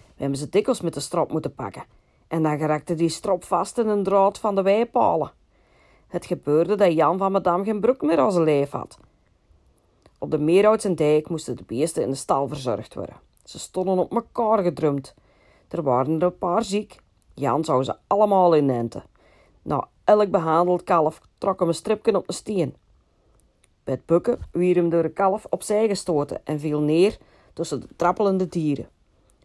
We 0.07 0.21
hebben 0.21 0.39
ze 0.39 0.49
dikwijls 0.49 0.81
met 0.81 0.95
de 0.95 1.01
strop 1.01 1.33
moeten 1.33 1.55
pakken. 1.55 1.85
En 2.29 2.43
dan 2.43 2.59
geraakte 2.59 2.95
die 2.95 3.09
strop 3.09 3.45
vast 3.45 3.79
in 3.79 3.89
een 3.89 4.03
draad 4.03 4.39
van 4.39 4.55
de 4.55 4.63
weipalen. 4.63 5.33
Het 6.15 6.27
gebeurde 6.27 6.75
dat 6.75 6.93
Jan 6.93 7.19
van 7.19 7.33
Madame 7.33 7.65
geen 7.65 7.81
broek 7.81 8.03
meer 8.03 8.19
aan 8.19 8.33
zijn 8.33 8.45
lijf 8.45 8.71
had. 8.71 8.99
Op 10.19 10.31
de 10.31 10.39
Meerhouds 10.39 10.85
en 10.85 10.95
Dijk 10.95 11.29
moesten 11.29 11.57
de 11.57 11.63
beesten 11.67 12.03
in 12.03 12.11
de 12.11 12.17
stal 12.17 12.49
verzorgd 12.49 12.95
worden. 12.95 13.17
Ze 13.45 13.59
stonden 13.59 13.99
op 13.99 14.15
elkaar 14.15 14.63
gedrumd. 14.63 15.15
Er 15.69 15.83
waren 15.83 16.17
er 16.17 16.23
een 16.23 16.39
paar 16.39 16.65
ziek. 16.65 17.01
Jan 17.33 17.65
zou 17.65 17.85
ze 17.85 17.97
allemaal 18.07 18.57
inenten. 18.57 19.03
Na 19.63 19.89
elk 20.05 20.31
behandeld 20.31 20.85
kalf 20.85 21.21
trok 21.39 21.59
hem 21.59 21.69
een 21.69 21.75
stripje 21.75 22.17
op 22.17 22.27
de 22.27 22.33
steen. 22.33 22.75
Bij 23.85 23.95
het 23.95 24.07
bukken 24.07 24.39
wier 24.51 24.75
hem 24.75 24.89
door 24.89 25.05
een 25.05 25.13
kalf 25.13 25.47
opzij 25.51 25.89
gestoten 25.89 26.41
en 26.45 26.61
viel 26.61 26.81
neer 26.81 27.19
tussen 27.53 27.81
de 27.81 27.89
trappelende 27.97 28.49
dieren. 28.49 28.89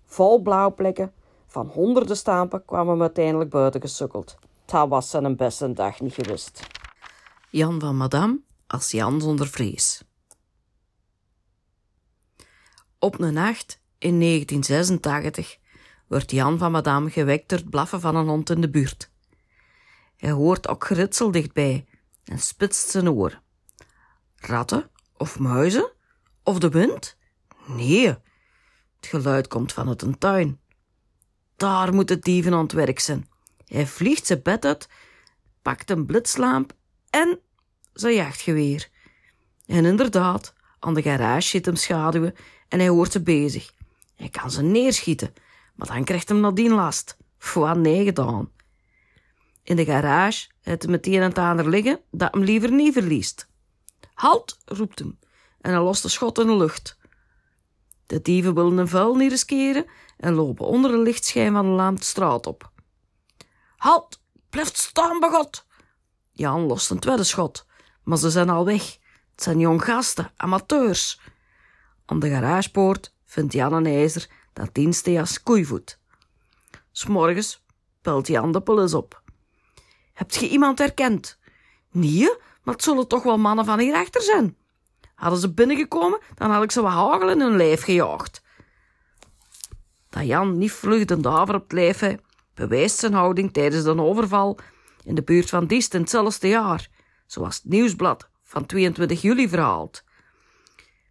Vol 0.05 0.39
blauwplekken 0.41 1.13
van 1.47 1.67
honderden 1.67 2.17
stampen 2.17 2.65
kwamen 2.65 2.91
hem 2.91 3.01
uiteindelijk 3.01 3.49
buiten 3.49 3.81
gesukkeld. 3.81 4.37
Dat 4.69 4.89
was 4.89 5.09
zijn 5.09 5.35
beste 5.35 5.73
dag 5.73 5.99
niet 5.99 6.13
gewust. 6.13 6.67
Jan 7.49 7.79
van 7.79 7.97
Madame 7.97 8.39
als 8.67 8.91
Jan 8.91 9.21
zonder 9.21 9.47
vrees. 9.47 10.03
Op 12.99 13.19
een 13.19 13.33
nacht 13.33 13.81
in 13.97 14.19
1986 14.19 15.57
wordt 16.07 16.31
Jan 16.31 16.57
van 16.57 16.71
Madame 16.71 17.09
gewekt 17.09 17.49
door 17.49 17.57
het 17.57 17.69
blaffen 17.69 18.01
van 18.01 18.15
een 18.15 18.27
hond 18.27 18.49
in 18.49 18.61
de 18.61 18.69
buurt. 18.69 19.11
Hij 20.17 20.31
hoort 20.31 20.67
ook 20.67 20.85
geritsel 20.85 21.31
dichtbij 21.31 21.85
en 22.23 22.39
spitst 22.39 22.89
zijn 22.89 23.09
oor. 23.09 23.41
Ratten 24.35 24.89
of 25.17 25.39
muizen? 25.39 25.91
Of 26.43 26.59
de 26.59 26.69
wind? 26.69 27.17
Nee, 27.67 28.07
het 28.07 29.07
geluid 29.07 29.47
komt 29.47 29.73
vanuit 29.73 30.01
een 30.01 30.17
tuin. 30.17 30.59
Daar 31.55 31.93
moet 31.93 32.09
het 32.09 32.23
dieven 32.23 32.53
aan 32.53 32.63
het 32.63 32.71
werk 32.71 32.99
zijn. 32.99 33.27
Hij 33.69 33.87
vliegt 33.87 34.25
zijn 34.25 34.41
bed 34.41 34.65
uit, 34.65 34.89
pakt 35.61 35.89
een 35.89 36.05
blitslamp 36.05 36.73
en 37.09 37.39
zijn 37.93 38.15
jachtgeweer. 38.15 38.89
En 39.65 39.85
inderdaad, 39.85 40.53
aan 40.79 40.93
de 40.93 41.01
garage 41.01 41.47
zit 41.47 41.65
hem 41.65 41.75
schaduwen 41.75 42.35
en 42.67 42.79
hij 42.79 42.87
hoort 42.87 43.11
ze 43.11 43.21
bezig. 43.21 43.73
Hij 44.15 44.29
kan 44.29 44.51
ze 44.51 44.61
neerschieten, 44.61 45.33
maar 45.75 45.87
dan 45.87 46.03
krijgt 46.03 46.29
hem 46.29 46.39
nadien 46.39 46.73
last. 46.73 47.17
Wat 47.53 47.77
nee 47.77 48.03
gedaan. 48.03 48.51
In 49.63 49.75
de 49.75 49.85
garage 49.85 50.47
heeft 50.61 50.81
hij 50.81 50.91
meteen 50.91 51.37
aan 51.37 51.57
het 51.57 51.65
liggen 51.65 51.99
dat 52.11 52.33
hem 52.33 52.43
liever 52.43 52.71
niet 52.71 52.93
verliest. 52.93 53.47
Halt, 54.13 54.57
roept 54.65 54.99
hem 54.99 55.19
en 55.61 55.71
hij 55.71 55.81
lost 55.81 56.01
de 56.01 56.09
schot 56.09 56.39
in 56.39 56.47
de 56.47 56.55
lucht. 56.55 56.97
De 58.05 58.21
dieven 58.21 58.53
willen 58.53 58.77
een 58.77 58.87
vuil 58.87 59.15
niet 59.15 59.31
riskeren 59.31 59.85
en 60.17 60.33
lopen 60.33 60.65
onder 60.65 60.91
de 60.91 60.97
lichtschijn 60.97 61.53
van 61.53 61.65
de 61.65 61.71
lamp 61.71 61.97
de 61.97 62.03
straat 62.03 62.47
op. 62.47 62.71
Halt, 63.79 64.21
blijf 64.49 64.75
staan, 64.75 65.19
begot! 65.19 65.65
Jan 66.31 66.61
lost 66.61 66.89
een 66.89 66.99
tweede 66.99 67.23
schot, 67.23 67.65
maar 68.03 68.17
ze 68.17 68.29
zijn 68.29 68.49
al 68.49 68.65
weg. 68.65 68.97
Het 69.31 69.43
zijn 69.43 69.59
jong 69.59 69.83
gasten, 69.83 70.31
amateurs. 70.35 71.19
Aan 72.05 72.19
de 72.19 72.29
garagepoort 72.29 73.13
vindt 73.25 73.53
Jan 73.53 73.73
een 73.73 73.85
ijzer 73.85 74.27
dat 74.53 74.73
dienst 74.73 75.07
als 75.07 75.43
koeivoet. 75.43 75.99
S'morgens 76.91 77.63
pelt 78.01 78.27
Jan 78.27 78.51
de 78.51 78.61
polis 78.61 78.93
op. 78.93 79.21
Hebt 80.13 80.35
je 80.35 80.49
iemand 80.49 80.79
herkend? 80.79 81.37
Nee, 81.91 82.37
maar 82.63 82.73
het 82.73 82.83
zullen 82.83 83.07
toch 83.07 83.23
wel 83.23 83.37
mannen 83.37 83.65
van 83.65 83.79
hierachter 83.79 84.21
zijn. 84.21 84.57
Hadden 85.15 85.39
ze 85.39 85.53
binnengekomen, 85.53 86.19
dan 86.35 86.51
had 86.51 86.63
ik 86.63 86.71
ze 86.71 86.81
wat 86.81 86.91
hagel 86.91 87.29
in 87.29 87.41
hun 87.41 87.57
lijf 87.57 87.83
gejaagd. 87.83 88.41
Dat 90.09 90.25
Jan 90.25 90.57
niet 90.57 90.71
vlug 90.71 91.05
de 91.05 91.19
daver 91.19 91.55
op 91.55 91.61
het 91.61 91.71
lijf 91.71 91.99
bewijst 92.59 92.99
zijn 92.99 93.13
houding 93.13 93.53
tijdens 93.53 93.83
de 93.83 94.01
overval 94.01 94.57
in 95.03 95.15
de 95.15 95.21
buurt 95.21 95.49
van 95.49 95.67
Diest 95.67 95.93
in 95.93 96.01
hetzelfde 96.01 96.47
jaar, 96.47 96.89
zoals 97.27 97.55
het 97.55 97.65
nieuwsblad 97.65 98.29
van 98.43 98.65
22 98.65 99.21
juli 99.21 99.49
verhaalt. 99.49 100.03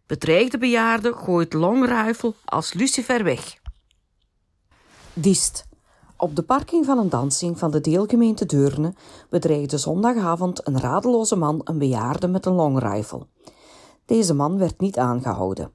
Bedreigde 0.07 0.59
bejaarde 0.59 1.13
gooit 1.13 1.53
longruifel 1.53 2.35
als 2.45 2.73
lucifer 2.73 3.25
weg. 3.25 3.57
Diest. 5.13 5.67
Op 6.17 6.37
de 6.37 6.43
parking 6.43 6.85
van 6.85 6.99
een 6.99 7.09
dansing 7.09 7.59
van 7.59 7.71
de 7.71 7.81
deelgemeente 7.81 8.47
Deurne 8.47 8.95
bedreigde 9.31 9.79
zondagavond 9.79 10.67
een 10.67 10.81
radeloze 10.81 11.37
man 11.37 11.61
een 11.65 11.79
bejaarde 11.79 12.29
met 12.29 12.47
een 12.47 12.55
longruifel. 12.55 13.27
Deze 14.05 14.35
man 14.35 14.59
werd 14.59 14.81
niet 14.81 14.99
aangehouden. 14.99 15.73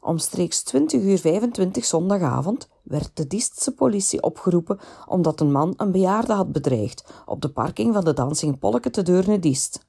Omstreeks 0.00 0.62
20 0.62 1.02
uur 1.02 1.18
25 1.18 1.84
zondagavond 1.84 2.68
werd 2.88 3.10
de 3.14 3.26
Diestse 3.26 3.72
politie 3.72 4.22
opgeroepen 4.22 4.78
omdat 5.06 5.40
een 5.40 5.52
man 5.52 5.74
een 5.76 5.92
bejaarde 5.92 6.32
had 6.32 6.52
bedreigd 6.52 7.12
op 7.26 7.40
de 7.40 7.48
parking 7.48 7.94
van 7.94 8.04
de 8.04 8.12
dansing 8.12 8.58
Polke 8.58 8.90
te 8.90 9.02
Deurne 9.02 9.38
Diest. 9.38 9.86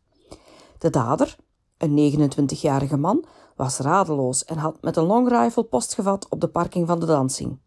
De 0.78 0.89
dader, 0.89 1.36
een 1.78 2.32
29-jarige 2.32 2.97
man, 2.97 3.26
was 3.56 3.78
radeloos 3.78 4.45
en 4.45 4.58
had 4.58 4.82
met 4.82 4.97
een 4.97 5.06
longrifle 5.06 5.64
postgevat 5.64 6.28
op 6.30 6.41
de 6.41 6.47
parking 6.47 6.88
van 6.88 7.00
de 7.00 7.06
dansing. 7.06 7.60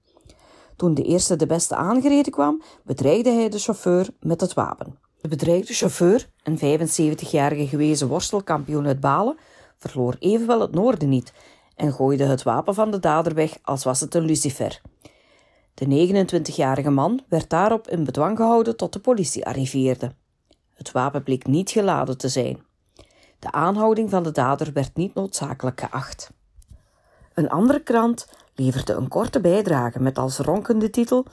Toen 0.76 0.94
de 0.94 1.02
eerste 1.02 1.36
de 1.36 1.46
beste 1.46 1.76
aangereden 1.76 2.32
kwam, 2.32 2.62
bedreigde 2.84 3.30
hij 3.30 3.48
de 3.48 3.58
chauffeur 3.58 4.08
met 4.20 4.40
het 4.40 4.54
wapen. 4.54 4.98
De 5.20 5.28
bedreigde 5.28 5.74
chauffeur, 5.74 6.30
een 6.42 6.58
75-jarige 6.58 7.66
gewezen 7.66 8.08
worstelkampioen 8.08 8.86
uit 8.86 9.00
Balen, 9.00 9.36
verloor 9.78 10.16
evenwel 10.18 10.60
het 10.60 10.74
noorden 10.74 11.08
niet 11.08 11.32
en 11.76 11.92
gooide 11.92 12.24
het 12.24 12.42
wapen 12.42 12.74
van 12.74 12.90
de 12.90 12.98
dader 12.98 13.34
weg 13.34 13.58
als 13.62 13.84
was 13.84 14.00
het 14.00 14.14
een 14.14 14.24
lucifer. 14.24 14.80
De 15.74 15.84
29-jarige 15.86 16.90
man 16.90 17.20
werd 17.28 17.50
daarop 17.50 17.88
in 17.88 18.04
bedwang 18.04 18.36
gehouden 18.36 18.76
tot 18.76 18.92
de 18.92 19.00
politie 19.00 19.46
arriveerde. 19.46 20.14
Het 20.74 20.92
wapen 20.92 21.22
bleek 21.22 21.46
niet 21.46 21.70
geladen 21.70 22.18
te 22.18 22.28
zijn. 22.28 22.62
De 23.38 23.52
aanhouding 23.52 24.10
van 24.10 24.22
de 24.22 24.32
dader 24.32 24.72
werd 24.72 24.96
niet 24.96 25.14
noodzakelijk 25.14 25.80
geacht. 25.80 26.30
Een 27.34 27.50
andere 27.50 27.82
krant 27.82 28.28
leverde 28.54 28.92
een 28.92 29.08
korte 29.08 29.40
bijdrage 29.40 30.00
met 30.00 30.18
als 30.18 30.38
ronkende 30.38 30.90
titel 30.90 31.26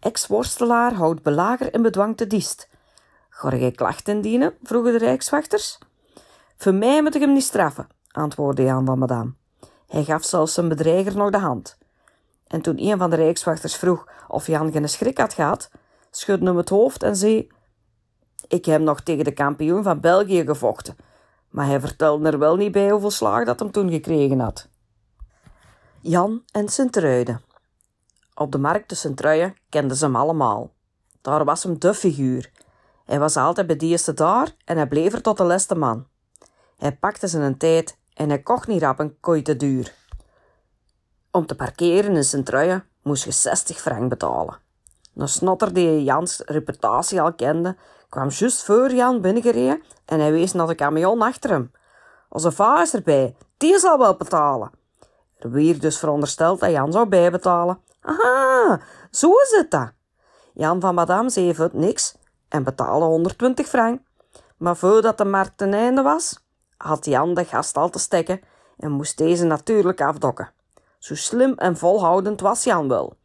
Ex-worstelaar 0.00 0.92
houdt 0.92 1.22
belager 1.22 1.74
in 1.74 1.82
bedwang 1.82 2.16
te 2.16 2.26
diest. 2.26 2.68
Ga 3.28 3.56
jij 3.56 3.70
klachten 3.70 4.14
indienen? 4.14 4.54
vroegen 4.62 4.92
de 4.92 4.98
rijkswachters. 4.98 5.78
Voor 6.56 6.74
mij 6.74 7.02
moet 7.02 7.14
ik 7.14 7.20
hem 7.20 7.32
niet 7.32 7.42
straffen, 7.42 7.86
antwoordde 8.10 8.62
Jan 8.62 8.84
van 8.84 8.98
Madame. 8.98 9.32
Hij 9.86 10.04
gaf 10.04 10.24
zelfs 10.24 10.54
zijn 10.54 10.68
bedreiger 10.68 11.16
nog 11.16 11.30
de 11.30 11.38
hand. 11.38 11.78
En 12.46 12.62
toen 12.62 12.78
een 12.78 12.98
van 12.98 13.10
de 13.10 13.16
rijkswachters 13.16 13.76
vroeg 13.76 14.08
of 14.28 14.46
Jan 14.46 14.72
geen 14.72 14.88
schrik 14.88 15.18
had 15.18 15.34
gehad, 15.34 15.70
schudde 16.10 16.46
hem 16.46 16.56
het 16.56 16.68
hoofd 16.68 17.02
en 17.02 17.16
zei: 17.16 17.48
Ik 18.48 18.64
heb 18.64 18.80
nog 18.80 19.00
tegen 19.00 19.24
de 19.24 19.32
kampioen 19.32 19.82
van 19.82 20.00
België 20.00 20.44
gevochten, 20.44 20.96
maar 21.48 21.66
hij 21.66 21.80
vertelde 21.80 22.30
er 22.30 22.38
wel 22.38 22.56
niet 22.56 22.72
bij 22.72 22.90
hoeveel 22.90 23.10
slaag 23.10 23.44
dat 23.44 23.60
hem 23.60 23.70
toen 23.70 23.90
gekregen 23.90 24.40
had. 24.40 24.68
Jan 26.00 26.42
en 26.52 26.68
Sint-Truiden. 26.68 27.42
Op 28.34 28.52
de 28.52 28.58
markt 28.58 28.88
te 28.88 28.94
Sint-Truiden 28.94 29.56
kenden 29.68 29.96
ze 29.96 30.04
hem 30.04 30.16
allemaal. 30.16 30.72
Daar 31.20 31.44
was 31.44 31.62
hem 31.62 31.78
de 31.78 31.94
figuur. 31.94 32.50
Hij 33.04 33.18
was 33.18 33.36
altijd 33.36 33.66
bij 33.66 33.76
de 33.76 33.86
eerste 33.86 34.14
daar 34.14 34.54
en 34.64 34.76
hij 34.76 34.88
bleef 34.88 35.12
er 35.12 35.22
tot 35.22 35.36
de 35.36 35.44
laatste 35.44 35.74
man. 35.74 36.06
Hij 36.78 36.96
pakte 36.96 37.28
zijn 37.28 37.56
tijd 37.56 37.98
en 38.14 38.28
hij 38.28 38.42
kocht 38.42 38.68
niet 38.68 38.82
rap 38.82 38.98
een 38.98 39.20
kooi 39.20 39.42
te 39.42 39.56
duur. 39.56 39.94
Om 41.36 41.46
te 41.46 41.54
parkeren 41.54 42.16
in 42.16 42.24
Sint-Truiden 42.24 42.84
moest 43.02 43.24
je 43.24 43.30
60 43.30 43.80
frank 43.80 44.08
betalen. 44.08 44.58
Een 45.16 45.28
snotter 45.28 45.72
die 45.72 46.04
Jans 46.04 46.42
reputatie 46.46 47.20
al 47.20 47.32
kende, 47.32 47.76
kwam 48.08 48.28
juist 48.28 48.64
voor 48.64 48.92
Jan 48.92 49.20
binnengereden 49.20 49.82
en 50.04 50.20
hij 50.20 50.32
wees 50.32 50.52
naar 50.52 50.66
de 50.66 50.74
camion 50.74 51.22
achter 51.22 51.50
hem. 51.50 51.72
Onze 52.28 52.52
vader 52.52 52.82
is 52.82 52.94
erbij, 52.94 53.36
die 53.56 53.78
zal 53.78 53.98
wel 53.98 54.16
betalen. 54.16 54.70
Er 55.38 55.50
werd 55.50 55.80
dus 55.80 55.98
verondersteld 55.98 56.60
dat 56.60 56.70
Jan 56.70 56.92
zou 56.92 57.08
bijbetalen. 57.08 57.78
Aha, 58.00 58.80
zo 59.10 59.32
is 59.32 59.56
het 59.56 59.70
dat. 59.70 59.92
Jan 60.52 60.80
van 60.80 60.94
Madame 60.94 61.30
zei 61.30 61.52
het 61.52 61.72
niks 61.72 62.16
en 62.48 62.64
betaalde 62.64 63.06
120 63.06 63.66
frank. 63.66 64.00
Maar 64.56 64.76
voordat 64.76 65.18
de 65.18 65.24
markt 65.24 65.58
ten 65.58 65.74
einde 65.74 66.02
was, 66.02 66.44
had 66.76 67.04
Jan 67.04 67.34
de 67.34 67.44
gast 67.44 67.76
al 67.76 67.90
te 67.90 67.98
stekken 67.98 68.40
en 68.76 68.90
moest 68.90 69.18
deze 69.18 69.44
natuurlijk 69.44 70.00
afdokken. 70.00 70.52
Zo 71.04 71.14
slim 71.14 71.52
en 71.52 71.76
volhoudend 71.76 72.40
was 72.40 72.64
Jan 72.64 72.88
wel. 72.88 73.16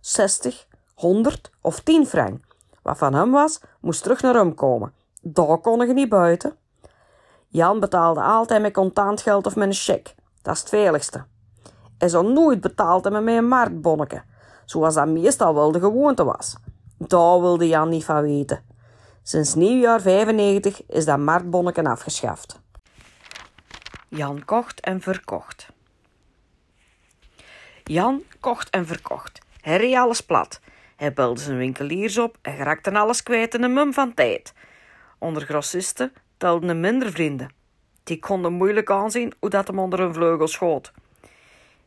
60, 0.00 0.66
100 0.94 1.50
of 1.60 1.80
10 1.80 2.06
frank. 2.06 2.44
Wat 2.82 2.98
van 2.98 3.14
hem 3.14 3.30
was, 3.30 3.60
moest 3.80 4.02
terug 4.02 4.22
naar 4.22 4.34
hem 4.34 4.54
komen. 4.54 4.92
Daar 5.20 5.58
kon 5.58 5.86
je 5.86 5.92
niet 5.92 6.08
buiten. 6.08 6.56
Jan 7.48 7.80
betaalde 7.80 8.22
altijd 8.22 8.62
met 8.62 8.72
contant 8.72 9.20
geld 9.20 9.46
of 9.46 9.56
met 9.56 9.66
een 9.66 9.74
cheque. 9.74 10.14
Dat 10.42 10.54
is 10.54 10.60
het 10.60 10.68
veiligste. 10.68 11.24
Hij 11.98 12.08
zou 12.08 12.32
nooit 12.32 12.60
betaald 12.60 13.04
hebben 13.04 13.24
met 13.24 13.36
een 13.36 13.48
marktbonneke, 13.48 14.22
zoals 14.64 14.94
dat 14.94 15.08
meestal 15.08 15.54
wel 15.54 15.72
de 15.72 15.80
gewoonte 15.80 16.24
was. 16.24 16.56
Daar 16.98 17.40
wilde 17.40 17.68
Jan 17.68 17.88
niet 17.88 18.04
van 18.04 18.22
weten. 18.22 18.64
Sinds 19.22 19.54
nieuwjaar 19.54 20.00
95 20.00 20.86
is 20.86 21.04
dat 21.04 21.18
marktbonneken 21.18 21.86
afgeschaft. 21.86 22.60
Jan 24.08 24.44
kocht 24.44 24.80
en 24.80 25.00
verkocht. 25.00 25.71
Jan 27.84 28.22
kocht 28.40 28.70
en 28.70 28.86
verkocht. 28.86 29.40
Reed 29.62 29.94
alles 29.94 30.20
plat. 30.20 30.60
Hij 30.96 31.12
belde 31.12 31.40
zijn 31.40 31.58
winkeliers 31.58 32.18
op 32.18 32.36
en 32.42 32.56
raakte 32.56 32.90
alles 32.90 33.22
kwijt 33.22 33.54
in 33.54 33.62
een 33.62 33.72
mum 33.72 33.92
van 33.92 34.14
tijd. 34.14 34.52
Onder 35.18 35.42
grossisten 35.42 36.12
telden 36.36 36.68
hem 36.68 36.80
minder 36.80 37.12
vrienden. 37.12 37.50
Die 38.04 38.18
konden 38.18 38.52
moeilijk 38.52 38.90
aanzien 38.90 39.32
hoe 39.38 39.50
dat 39.50 39.66
hem 39.66 39.78
onder 39.78 39.98
hun 39.98 40.14
vleugel 40.14 40.48
schoot. 40.48 40.92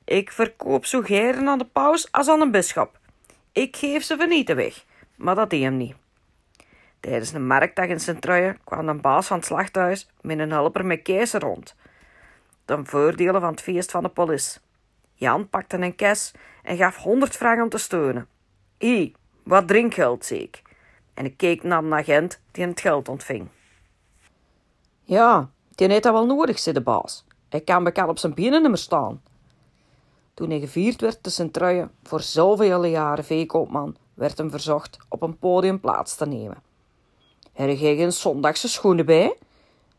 Ik 0.03 0.31
verkoop 0.31 0.85
zo 0.85 1.01
geren 1.01 1.47
aan 1.47 1.57
de 1.57 1.65
paus 1.65 2.11
als 2.11 2.27
aan 2.27 2.41
een 2.41 2.51
bisschop. 2.51 2.99
Ik 3.51 3.75
geef 3.75 4.03
ze 4.03 4.17
vernieten 4.17 4.55
weg, 4.55 4.85
maar 5.15 5.35
dat 5.35 5.49
deed 5.49 5.63
hem 5.63 5.77
niet. 5.77 5.95
Tijdens 6.99 7.33
een 7.33 7.47
marktdag 7.47 7.87
in 7.87 7.99
Sint-Truiden 7.99 8.59
kwam 8.63 8.85
de 8.85 8.93
baas 8.93 9.27
van 9.27 9.37
het 9.37 9.45
slachthuis 9.45 10.09
met 10.21 10.39
een 10.39 10.51
helper 10.51 10.85
met 10.85 11.01
keizer 11.01 11.41
rond. 11.41 11.75
Ten 12.65 12.85
voordelen 12.85 13.41
van 13.41 13.51
het 13.51 13.61
feest 13.61 13.91
van 13.91 14.03
de 14.03 14.09
polis. 14.09 14.59
Jan 15.15 15.49
pakte 15.49 15.77
een 15.77 15.95
kes 15.95 16.31
en 16.63 16.77
gaf 16.77 16.97
honderd 16.97 17.35
frank 17.35 17.61
om 17.61 17.69
te 17.69 17.77
steunen. 17.77 18.27
Hé, 18.77 19.11
wat 19.43 19.67
drinkgeld, 19.67 20.25
zie 20.25 20.41
ik. 20.41 20.61
En 21.13 21.25
ik 21.25 21.37
keek 21.37 21.63
naar 21.63 21.83
een 21.83 21.93
agent 21.93 22.39
die 22.51 22.65
het 22.65 22.79
geld 22.81 23.09
ontving. 23.09 23.47
Ja, 25.03 25.49
die 25.75 25.87
heeft 25.87 26.03
dat 26.03 26.13
wel 26.13 26.25
nodig, 26.25 26.59
zei 26.59 26.75
de 26.75 26.81
baas. 26.81 27.25
Hij 27.49 27.61
kan 27.61 27.83
bekend 27.83 28.09
op 28.09 28.17
zijn 28.17 28.33
benen 28.33 28.61
niet 28.61 28.69
meer 28.69 28.77
staan. 28.77 29.21
Toen 30.33 30.49
hij 30.49 30.59
gevierd 30.59 31.01
werd 31.01 31.23
te 31.23 31.29
Sint-Truiden 31.29 31.91
voor 32.03 32.21
zoveel 32.21 32.85
jaren 32.85 33.23
veekoopman, 33.23 33.95
werd 34.13 34.37
hem 34.37 34.49
verzocht 34.49 34.97
op 35.09 35.21
een 35.21 35.37
podium 35.37 35.79
plaats 35.79 36.15
te 36.15 36.25
nemen. 36.25 36.63
Heb 37.53 37.77
jij 37.77 37.95
geen 37.95 38.13
zondagse 38.13 38.69
schoenen 38.69 39.05
bij? 39.05 39.37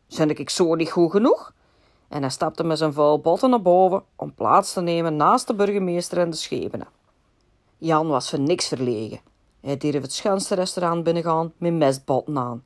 Zijn 0.07 0.29
ik 0.29 0.49
zo 0.49 0.75
niet 0.75 0.91
goed 0.91 1.11
genoeg? 1.11 1.53
En 2.07 2.21
hij 2.21 2.29
stapte 2.29 2.63
met 2.63 2.77
zijn 2.77 2.93
vuil 2.93 3.19
botten 3.19 3.49
naar 3.49 3.61
boven 3.61 4.03
om 4.15 4.33
plaats 4.33 4.73
te 4.73 4.81
nemen 4.81 5.15
naast 5.15 5.47
de 5.47 5.55
burgemeester 5.55 6.17
en 6.17 6.29
de 6.29 6.35
schepenen. 6.35 6.87
Jan 7.77 8.07
was 8.07 8.29
voor 8.29 8.39
niks 8.39 8.67
verlegen. 8.67 9.19
Hij 9.61 9.77
durfde 9.77 9.99
het 9.99 10.13
schoonste 10.13 10.55
restaurant 10.55 11.03
binnengaan 11.03 11.53
met 11.57 11.73
mestbotten 11.73 12.37
aan. 12.37 12.61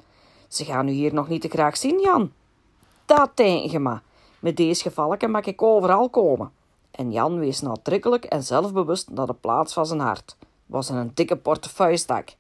Ze 0.48 0.66
gaan 0.66 0.88
u 0.88 0.92
hier 0.92 1.14
nog 1.14 1.28
niet 1.28 1.42
te 1.42 1.50
graag 1.50 1.78
zien, 1.78 2.00
Jan. 2.00 2.32
Dat 3.06 3.38
denk 3.38 3.72
je. 3.72 4.00
Met 4.40 4.58
deze 4.58 4.82
gevallen 4.82 5.32
mag 5.32 5.46
ik 5.46 5.62
overal 5.62 6.10
komen. 6.10 6.52
En 6.92 7.12
Jan 7.12 7.40
wees 7.40 7.62
nadrukkelijk 7.62 8.26
en 8.26 8.44
zelfbewust 8.44 9.10
naar 9.10 9.26
de 9.26 9.34
plaats 9.34 9.74
van 9.74 9.86
zijn 9.86 10.00
hart. 10.00 10.38
Was 10.66 10.90
een 10.90 11.12
dikke 11.14 11.38
portefeuille 11.38 11.98
stak. 11.98 12.36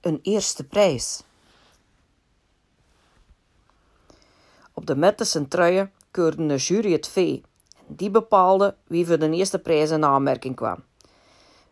Een 0.00 0.18
eerste 0.22 0.64
prijs. 0.64 1.22
Op 4.76 4.86
de 4.86 4.96
Mette 4.96 5.24
Centruien 5.24 5.92
keurde 6.10 6.46
de 6.46 6.56
jury 6.56 6.92
het 6.92 7.08
vee. 7.08 7.42
Die 7.86 8.10
bepaalde 8.10 8.74
wie 8.86 9.06
voor 9.06 9.18
de 9.18 9.30
eerste 9.30 9.58
prijs 9.58 9.90
in 9.90 10.04
aanmerking 10.04 10.56
kwam. 10.56 10.82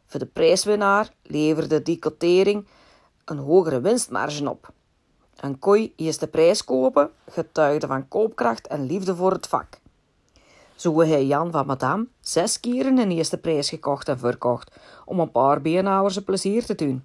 Voor 0.06 0.20
de 0.20 0.26
prijswinnaar 0.26 1.12
leverde 1.22 1.82
die 1.82 1.98
quotering 1.98 2.66
een 3.24 3.38
hogere 3.38 3.80
winstmarge 3.80 4.50
op. 4.50 4.72
Een 5.36 5.58
kooi 5.58 5.92
eerste 5.96 6.26
prijs 6.26 6.64
kopen 6.64 7.10
getuigde 7.30 7.86
van 7.86 8.08
koopkracht 8.08 8.66
en 8.66 8.86
liefde 8.86 9.16
voor 9.16 9.32
het 9.32 9.46
vak. 9.46 9.80
Zo 10.74 11.00
hij 11.00 11.26
Jan 11.26 11.50
van 11.50 11.66
Madame 11.66 12.06
zes 12.20 12.60
keren 12.60 12.98
een 12.98 13.10
eerste 13.10 13.38
prijs 13.38 13.68
gekocht 13.68 14.08
en 14.08 14.18
verkocht 14.18 14.76
om 15.04 15.20
een 15.20 15.30
paar 15.30 15.60
beenhouwers 15.60 16.16
een 16.16 16.24
plezier 16.24 16.64
te 16.64 16.74
doen. 16.74 17.04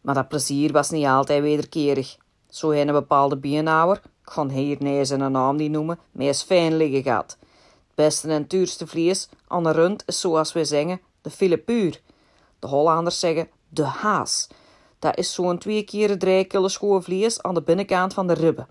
Maar 0.00 0.14
dat 0.14 0.28
plezier 0.28 0.72
was 0.72 0.90
niet 0.90 1.06
altijd 1.06 1.42
wederkerig. 1.42 2.16
Zo 2.48 2.70
hij 2.70 2.80
een 2.80 2.92
bepaalde 2.92 3.36
beenhouwer, 3.36 4.02
ga 4.30 4.48
hier 4.48 4.76
nee 4.78 5.04
zijn 5.04 5.32
naam 5.32 5.56
niet 5.56 5.70
noemen, 5.70 5.98
meest 6.12 6.44
fijn 6.44 6.76
liggen 6.76 7.02
gaat. 7.02 7.36
Het 7.40 7.94
beste 7.94 8.28
en 8.28 8.46
duurste 8.46 8.86
vlees 8.86 9.28
aan 9.48 9.62
de 9.62 9.70
rund 9.70 10.02
is 10.06 10.20
zoals 10.20 10.52
wij 10.52 10.64
zeggen 10.64 11.00
de 11.22 11.30
filepuur. 11.30 12.00
De 12.58 12.66
Hollanders 12.66 13.18
zeggen 13.18 13.48
de 13.68 13.84
haas. 13.84 14.48
Dat 14.98 15.18
is 15.18 15.34
zo'n 15.34 15.58
twee 15.58 15.82
keer 15.82 16.18
drie 16.18 16.44
kilo 16.44 16.68
schoon 16.68 17.02
vlees 17.02 17.42
aan 17.42 17.54
de 17.54 17.62
binnenkant 17.62 18.14
van 18.14 18.26
de 18.26 18.32
ribben. 18.32 18.68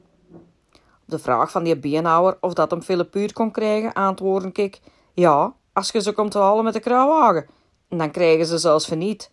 Op 0.74 1.05
de 1.05 1.20
vraag 1.20 1.51
van 1.51 1.64
die 1.64 1.78
beenhouwer 1.78 2.38
of 2.41 2.53
dat 2.53 2.72
hem 2.72 2.82
filepuur 2.82 3.34
kon 3.34 3.51
krijgen, 3.51 3.93
antwoordde 3.93 4.64
ik, 4.64 4.80
ja, 5.14 5.53
als 5.74 5.91
je 5.91 6.01
ze 6.01 6.12
komt 6.14 6.34
halen 6.34 6.64
met 6.64 6.74
de 6.74 6.80
kruiwagen. 6.80 7.47
Dan 7.89 8.12
krijgen 8.12 8.45
ze 8.45 8.57
zelfs 8.57 8.86
verniet. 8.86 9.30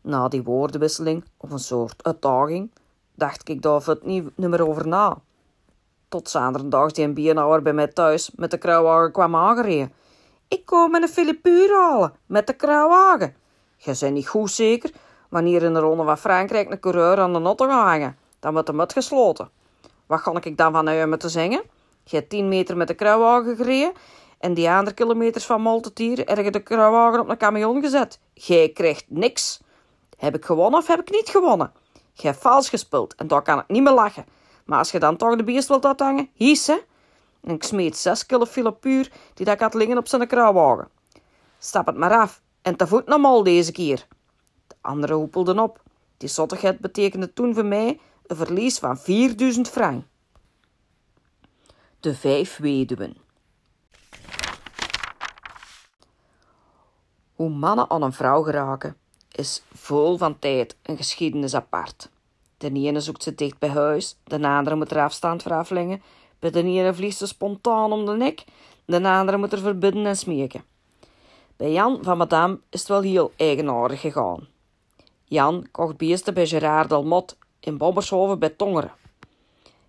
Na 0.00 0.28
die 0.28 0.42
woordenwisseling, 0.42 1.24
of 1.36 1.50
een 1.50 1.58
soort 1.58 2.04
uitdaging, 2.04 2.70
dacht 3.16 3.48
ik 3.48 3.62
daar 3.62 3.82
het 3.84 4.04
niet, 4.04 4.36
niet 4.36 4.48
meer 4.48 4.68
over 4.68 4.88
na. 4.88 5.18
Tot 6.08 6.28
zaterdag 6.28 6.92
die 6.92 7.04
een 7.04 7.14
beenhouwer 7.14 7.62
bij 7.62 7.72
mij 7.72 7.86
thuis 7.86 8.30
met 8.34 8.50
de 8.50 8.58
kruiwagen 8.58 9.12
kwam 9.12 9.36
aangereden. 9.36 9.92
Ik 10.48 10.66
kom 10.66 10.90
met 10.90 11.02
een 11.02 11.08
filipuur 11.08 11.70
halen, 11.70 12.12
met 12.26 12.46
de 12.46 12.52
kruiwagen. 12.52 13.34
Je 13.76 13.96
bent 14.00 14.14
niet 14.14 14.28
goed 14.28 14.50
zeker, 14.50 14.90
wanneer 15.28 15.62
in 15.62 15.74
de 15.74 15.80
ronde 15.80 16.04
van 16.04 16.18
Frankrijk 16.18 16.70
een 16.70 16.80
coureur 16.80 17.18
aan 17.18 17.32
de 17.32 17.38
notte 17.38 17.64
gaat 17.64 17.84
hangen. 17.84 18.16
Dan 18.40 18.52
wordt 18.52 18.66
de 18.66 18.72
mut 18.72 18.92
gesloten. 18.92 19.50
Wat 20.06 20.22
kan 20.22 20.36
ik 20.42 20.56
dan 20.56 20.72
van 20.72 20.88
u 20.88 21.06
met 21.06 21.20
te 21.20 21.28
zeggen? 21.28 21.62
Je 22.04 22.16
hebt 22.16 22.30
10 22.30 22.48
meter 22.48 22.76
met 22.76 22.88
de 22.88 22.94
kruiwagen 22.94 23.56
gereden 23.56 23.92
en 24.38 24.54
die 24.54 24.70
andere 24.70 24.94
kilometers 24.94 25.44
van 25.44 25.60
Maltetier 25.60 26.42
je 26.44 26.50
de 26.50 26.62
kruiwagen 26.62 27.20
op 27.20 27.28
een 27.28 27.36
camion 27.36 27.82
gezet. 27.82 28.18
Jij 28.34 28.68
krijgt 28.68 29.04
niks. 29.08 29.60
Heb 30.16 30.34
ik 30.34 30.44
gewonnen 30.44 30.80
of 30.80 30.86
heb 30.86 31.00
ik 31.00 31.10
niet 31.10 31.28
gewonnen? 31.28 31.72
Je 32.18 32.26
hebt 32.26 32.40
vals 32.40 32.68
gespeeld 32.68 33.14
en 33.14 33.26
daar 33.26 33.42
kan 33.42 33.58
ik 33.58 33.68
niet 33.68 33.82
meer 33.82 33.92
lachen. 33.92 34.26
Maar 34.64 34.78
als 34.78 34.90
je 34.90 34.98
dan 34.98 35.16
toch 35.16 35.36
de 35.36 35.44
beest 35.44 35.68
wilt 35.68 35.86
uithangen, 35.86 36.28
hies 36.32 36.66
hè. 36.66 36.78
En 37.40 37.54
ik 37.54 37.62
smeet 37.62 37.96
zes 37.96 38.26
kilo 38.26 38.44
filo 38.44 38.70
puur 38.70 39.12
die 39.34 39.46
dat 39.46 39.60
had 39.60 39.74
liggen 39.74 39.98
op 39.98 40.08
zijn 40.08 40.26
kruiwagen. 40.26 40.88
Stap 41.58 41.86
het 41.86 41.96
maar 41.96 42.18
af 42.18 42.42
en 42.62 42.76
te 42.76 42.86
voet 42.86 43.06
naar 43.06 43.20
mal 43.20 43.42
deze 43.42 43.72
keer. 43.72 44.06
De 44.66 44.74
anderen 44.80 45.16
hoepelden 45.16 45.58
op. 45.58 45.82
Die 46.16 46.28
zottigheid 46.28 46.78
betekende 46.78 47.32
toen 47.32 47.54
voor 47.54 47.64
mij 47.64 48.00
een 48.26 48.36
verlies 48.36 48.78
van 48.78 48.98
4000 48.98 49.68
frank. 49.68 50.04
De 52.00 52.14
vijf 52.14 52.56
weduwen. 52.56 53.16
Hoe 57.34 57.50
mannen 57.50 57.90
aan 57.90 58.02
een 58.02 58.12
vrouw 58.12 58.42
geraken, 58.42 58.96
is 59.36 59.62
vol 59.72 60.16
van 60.16 60.38
tijd 60.38 60.76
een 60.82 60.96
geschiedenis 60.96 61.54
apart. 61.54 62.10
De 62.58 62.72
ene 62.72 63.00
zoekt 63.00 63.22
ze 63.22 63.34
dicht 63.34 63.58
bij 63.58 63.68
huis, 63.68 64.16
de 64.24 64.48
andere 64.48 64.76
moet 64.76 64.90
er 64.90 65.02
afstand 65.02 65.42
voor 65.42 65.64
bij 66.38 66.50
de 66.50 66.62
ene 66.62 66.94
vliegt 66.94 67.16
ze 67.16 67.26
spontaan 67.26 67.92
om 67.92 68.06
de 68.06 68.12
nek, 68.12 68.44
de 68.84 69.08
andere 69.08 69.36
moet 69.36 69.52
er 69.52 69.58
verbidden 69.58 70.06
en 70.06 70.16
smeken. 70.16 70.64
Bij 71.56 71.72
Jan 71.72 71.98
van 72.02 72.16
Madame 72.16 72.58
is 72.70 72.80
het 72.80 72.88
wel 72.88 73.00
heel 73.00 73.32
eigenaardig 73.36 74.00
gegaan. 74.00 74.46
Jan 75.24 75.66
kocht 75.70 75.96
beesten 75.96 76.34
bij 76.34 76.46
Gerard 76.46 76.88
Delmot 76.88 77.36
in 77.60 77.76
Bobbershoven 77.76 78.38
bij 78.38 78.48
Tongeren. 78.48 78.92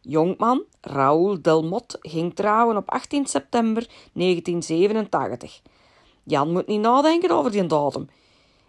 Jongman 0.02 0.64
Raoul 0.82 1.42
Delmot 1.42 1.98
ging 2.02 2.36
trouwen 2.36 2.78
op 2.78 2.90
18 2.90 3.26
september 3.26 3.88
1987. 4.14 5.62
Jan 6.24 6.52
moet 6.52 6.68
niet 6.68 6.82
nadenken 6.82 7.32
over 7.32 7.52
die 7.52 7.66
datum. 7.66 8.10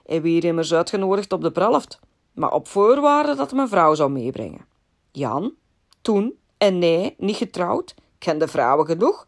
Hij 0.08 0.22
werd 0.22 0.44
immers 0.44 0.74
uitgenodigd 0.74 1.32
op 1.32 1.42
de 1.42 1.50
bruiloft, 1.50 2.00
maar 2.32 2.52
op 2.52 2.68
voorwaarde 2.68 3.34
dat 3.34 3.50
hij 3.50 3.60
een 3.60 3.68
vrouw 3.68 3.94
zou 3.94 4.10
meebrengen. 4.10 4.66
Jan, 5.12 5.54
toen? 6.02 6.38
En 6.58 6.78
nee, 6.78 7.14
niet 7.18 7.36
getrouwd, 7.36 7.94
kende 8.18 8.48
vrouwen 8.48 8.86
genoeg, 8.86 9.26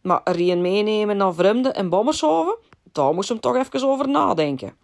maar 0.00 0.20
een 0.24 0.60
meenemen 0.60 1.16
naar 1.16 1.34
vreemden 1.34 1.74
en 1.74 1.88
Bommershoven, 1.88 2.56
daar 2.92 3.14
moest 3.14 3.28
hem 3.28 3.40
toch 3.40 3.56
even 3.56 3.88
over 3.88 4.08
nadenken. 4.08 4.76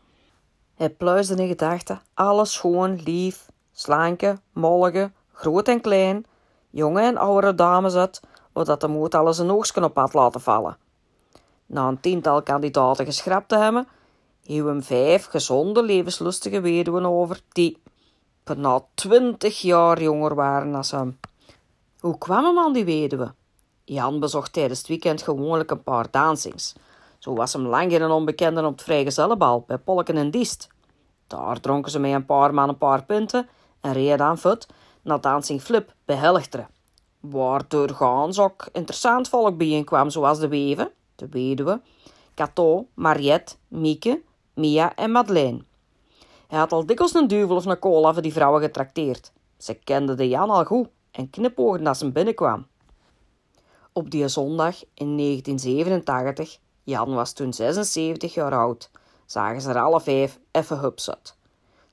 Hij 0.74 0.90
pluisde 0.90 1.42
in 1.42 1.48
gedachten. 1.48 2.02
Alles 2.14 2.52
schoon, 2.52 3.00
lief, 3.04 3.48
slanke, 3.72 4.38
mollige, 4.52 5.10
groot 5.32 5.68
en 5.68 5.80
klein, 5.80 6.24
jonge 6.70 7.00
en 7.00 7.16
oudere 7.16 7.54
dames 7.54 7.94
uit, 7.94 8.20
zodat 8.54 8.80
de 8.80 8.88
moed 8.88 9.14
alles 9.14 9.38
een 9.38 9.50
oogstje 9.50 9.84
op 9.84 9.96
had 9.96 10.14
laten 10.14 10.40
vallen. 10.40 10.76
Na 11.66 11.88
een 11.88 12.00
tiental 12.00 12.42
kandidaten 12.42 13.04
geschrapt 13.04 13.48
te 13.48 13.56
hebben, 13.56 13.88
hieuw 14.52 14.66
hem 14.66 14.82
vijf 14.82 15.26
gezonde, 15.26 15.82
levenslustige 15.82 16.60
weduwen 16.60 17.06
over, 17.06 17.40
die 17.48 17.78
bijna 18.44 18.84
twintig 18.94 19.60
jaar 19.60 20.02
jonger 20.02 20.34
waren 20.34 20.72
dan 20.72 20.84
hem. 20.90 21.18
Hoe 22.00 22.18
kwam 22.18 22.44
hem 22.44 22.58
aan 22.58 22.72
die 22.72 22.84
weduwe? 22.84 23.34
Jan 23.84 24.20
bezocht 24.20 24.52
tijdens 24.52 24.78
het 24.78 24.88
weekend 24.88 25.22
gewoonlijk 25.22 25.70
een 25.70 25.82
paar 25.82 26.06
dansings. 26.10 26.74
Zo 27.18 27.34
was 27.34 27.52
hem 27.52 27.66
lang 27.66 27.92
geen 27.92 28.10
onbekende 28.10 28.64
op 28.64 28.72
het 28.72 28.82
vrijgezellenbal 28.82 29.64
bij 29.66 29.78
Polken 29.78 30.16
en 30.16 30.30
Diest. 30.30 30.68
Daar 31.26 31.60
dronken 31.60 31.90
ze 31.90 31.98
met 31.98 32.12
een 32.12 32.26
paar 32.26 32.54
man 32.54 32.68
een 32.68 32.78
paar 32.78 33.04
punten 33.04 33.48
en 33.80 33.92
reden 33.92 34.20
aan 34.20 34.38
voet 34.38 34.66
naar 35.02 35.20
Dancing 35.20 35.62
Flip 35.62 35.94
bij 36.04 36.16
Helchteren. 36.16 36.68
Waar 37.20 37.62
doorgaans 37.68 38.38
ook 38.38 38.68
interessant 38.72 39.28
volk 39.28 39.56
bijeenkwam, 39.56 40.10
zoals 40.10 40.38
de 40.38 40.48
Weven, 40.48 40.90
de 41.14 41.28
weduwe, 41.28 41.80
Cato, 42.34 42.86
Mariette, 42.94 43.54
Mieke, 43.68 44.20
Mia 44.54 44.94
en 44.96 45.10
Madeleine. 45.10 45.64
Hij 46.48 46.58
had 46.58 46.72
al 46.72 46.86
dikwijls 46.86 47.14
een 47.14 47.28
duivel 47.28 47.56
of 47.56 47.64
een 47.64 47.78
cola 47.78 48.12
die 48.12 48.32
vrouwen 48.32 48.60
getrakteerd. 48.60 49.32
Ze 49.58 49.74
kenden 49.74 50.16
de 50.16 50.28
Jan 50.28 50.50
al 50.50 50.64
goed 50.64 50.88
en 51.10 51.30
knipoogden 51.30 51.86
als 51.86 51.98
ze 51.98 52.12
binnenkwam. 52.12 52.66
Op 53.92 54.10
die 54.10 54.28
zondag 54.28 54.82
in 54.94 55.16
1987, 55.16 56.58
Jan 56.82 57.14
was 57.14 57.32
toen 57.32 57.52
76 57.52 58.34
jaar 58.34 58.54
oud, 58.54 58.90
zagen 59.26 59.60
ze 59.60 59.68
er 59.68 59.80
alle 59.80 60.00
vijf 60.00 60.38
even 60.50 60.78
hups. 60.78 61.06
Het 61.06 61.34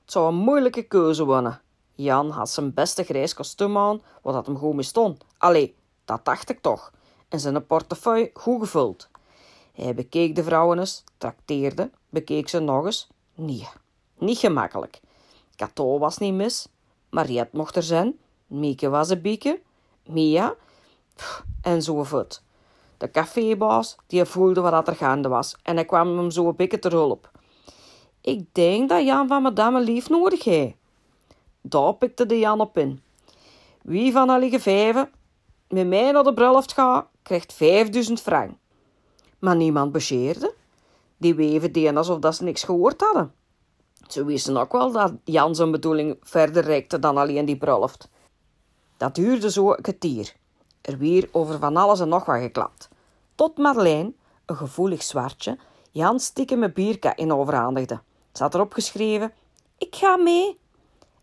zou 0.04 0.28
een 0.28 0.34
moeilijke 0.34 0.82
keuze 0.82 1.24
worden. 1.24 1.60
Jan 1.94 2.30
had 2.30 2.50
zijn 2.50 2.74
beste 2.74 3.02
grijs 3.02 3.34
kostuum 3.34 3.76
aan, 3.78 4.02
wat 4.22 4.34
dat 4.34 4.46
hem 4.46 4.56
goed 4.56 4.84
stond. 4.84 5.24
Allee, 5.38 5.74
dat 6.04 6.24
dacht 6.24 6.50
ik 6.50 6.60
toch. 6.60 6.92
En 7.28 7.40
zijn 7.40 7.66
portefeuille 7.66 8.30
goed 8.34 8.60
gevuld. 8.60 9.08
Hij 9.80 9.94
bekeek 9.94 10.34
de 10.34 10.42
vrouwen 10.42 10.78
eens, 10.78 11.04
trakteerde, 11.18 11.90
bekeek 12.08 12.48
ze 12.48 12.58
nog 12.58 12.84
eens. 12.84 13.08
Nee, 13.34 13.68
niet 14.18 14.38
gemakkelijk. 14.38 15.00
Cato 15.56 15.98
was 15.98 16.18
niet 16.18 16.34
mis, 16.34 16.66
Mariette 17.10 17.56
mocht 17.56 17.76
er 17.76 17.82
zijn, 17.82 18.18
Mieke 18.46 18.88
was 18.88 19.10
een 19.10 19.20
bieke, 19.20 19.60
Mia, 20.06 20.54
en 21.62 21.82
zo 21.82 22.02
voort. 22.02 22.42
De 22.96 23.10
cafébaas, 23.10 23.96
die 24.06 24.24
voelde 24.24 24.60
wat 24.60 24.88
er 24.88 24.96
gaande 24.96 25.28
was 25.28 25.56
en 25.62 25.74
hij 25.74 25.84
kwam 25.84 26.18
hem 26.18 26.30
zo 26.30 26.48
een 26.48 26.56
beetje 26.56 26.78
ter 26.78 26.92
hulp. 26.92 27.30
Ik 28.20 28.54
denk 28.54 28.88
dat 28.88 29.04
Jan 29.04 29.28
van 29.28 29.42
madame 29.42 29.80
lief 29.80 30.08
nodig 30.08 30.44
heeft. 30.44 30.74
Daar 31.60 31.94
pikte 31.94 32.26
de 32.26 32.38
Jan 32.38 32.60
op 32.60 32.78
in. 32.78 33.02
Wie 33.82 34.12
van 34.12 34.30
alle 34.30 34.60
vijven 34.60 35.10
met 35.68 35.86
mij 35.86 36.12
naar 36.12 36.24
de 36.24 36.34
bruiloft 36.34 36.72
gaat, 36.72 37.06
krijgt 37.22 37.52
5000 37.52 38.20
frank. 38.20 38.58
Maar 39.40 39.56
niemand 39.56 39.92
bescheerde. 39.92 40.54
Die 41.16 41.34
weven 41.34 41.72
deden 41.72 41.96
alsof 41.96 42.18
dat 42.18 42.34
ze 42.34 42.44
niks 42.44 42.62
gehoord 42.62 43.00
hadden. 43.00 43.32
Ze 44.08 44.24
wisten 44.24 44.56
ook 44.56 44.72
wel 44.72 44.92
dat 44.92 45.12
Jan 45.24 45.54
zijn 45.54 45.70
bedoeling 45.70 46.16
verder 46.22 46.64
reikte 46.64 46.98
dan 46.98 47.16
alleen 47.16 47.44
die 47.44 47.56
bruiloft. 47.56 48.08
Dat 48.96 49.14
duurde 49.14 49.50
zo 49.50 49.70
een 49.70 49.82
kwartier. 49.82 50.34
Er 50.80 50.98
weer 50.98 51.28
over 51.32 51.58
van 51.58 51.76
alles 51.76 52.00
en 52.00 52.08
nog 52.08 52.24
wat 52.24 52.40
geklapt. 52.40 52.88
Tot 53.34 53.58
Madeleine, 53.58 54.12
een 54.46 54.56
gevoelig 54.56 55.02
zwartje, 55.02 55.58
Jan 55.90 56.20
stiekem 56.20 56.58
met 56.58 56.74
bierka 56.74 57.16
in 57.16 57.32
overhandigde. 57.32 58.00
Had 58.32 58.54
erop 58.54 58.72
geschreven, 58.72 59.32
ik 59.78 59.96
ga 59.96 60.16
mee. 60.16 60.58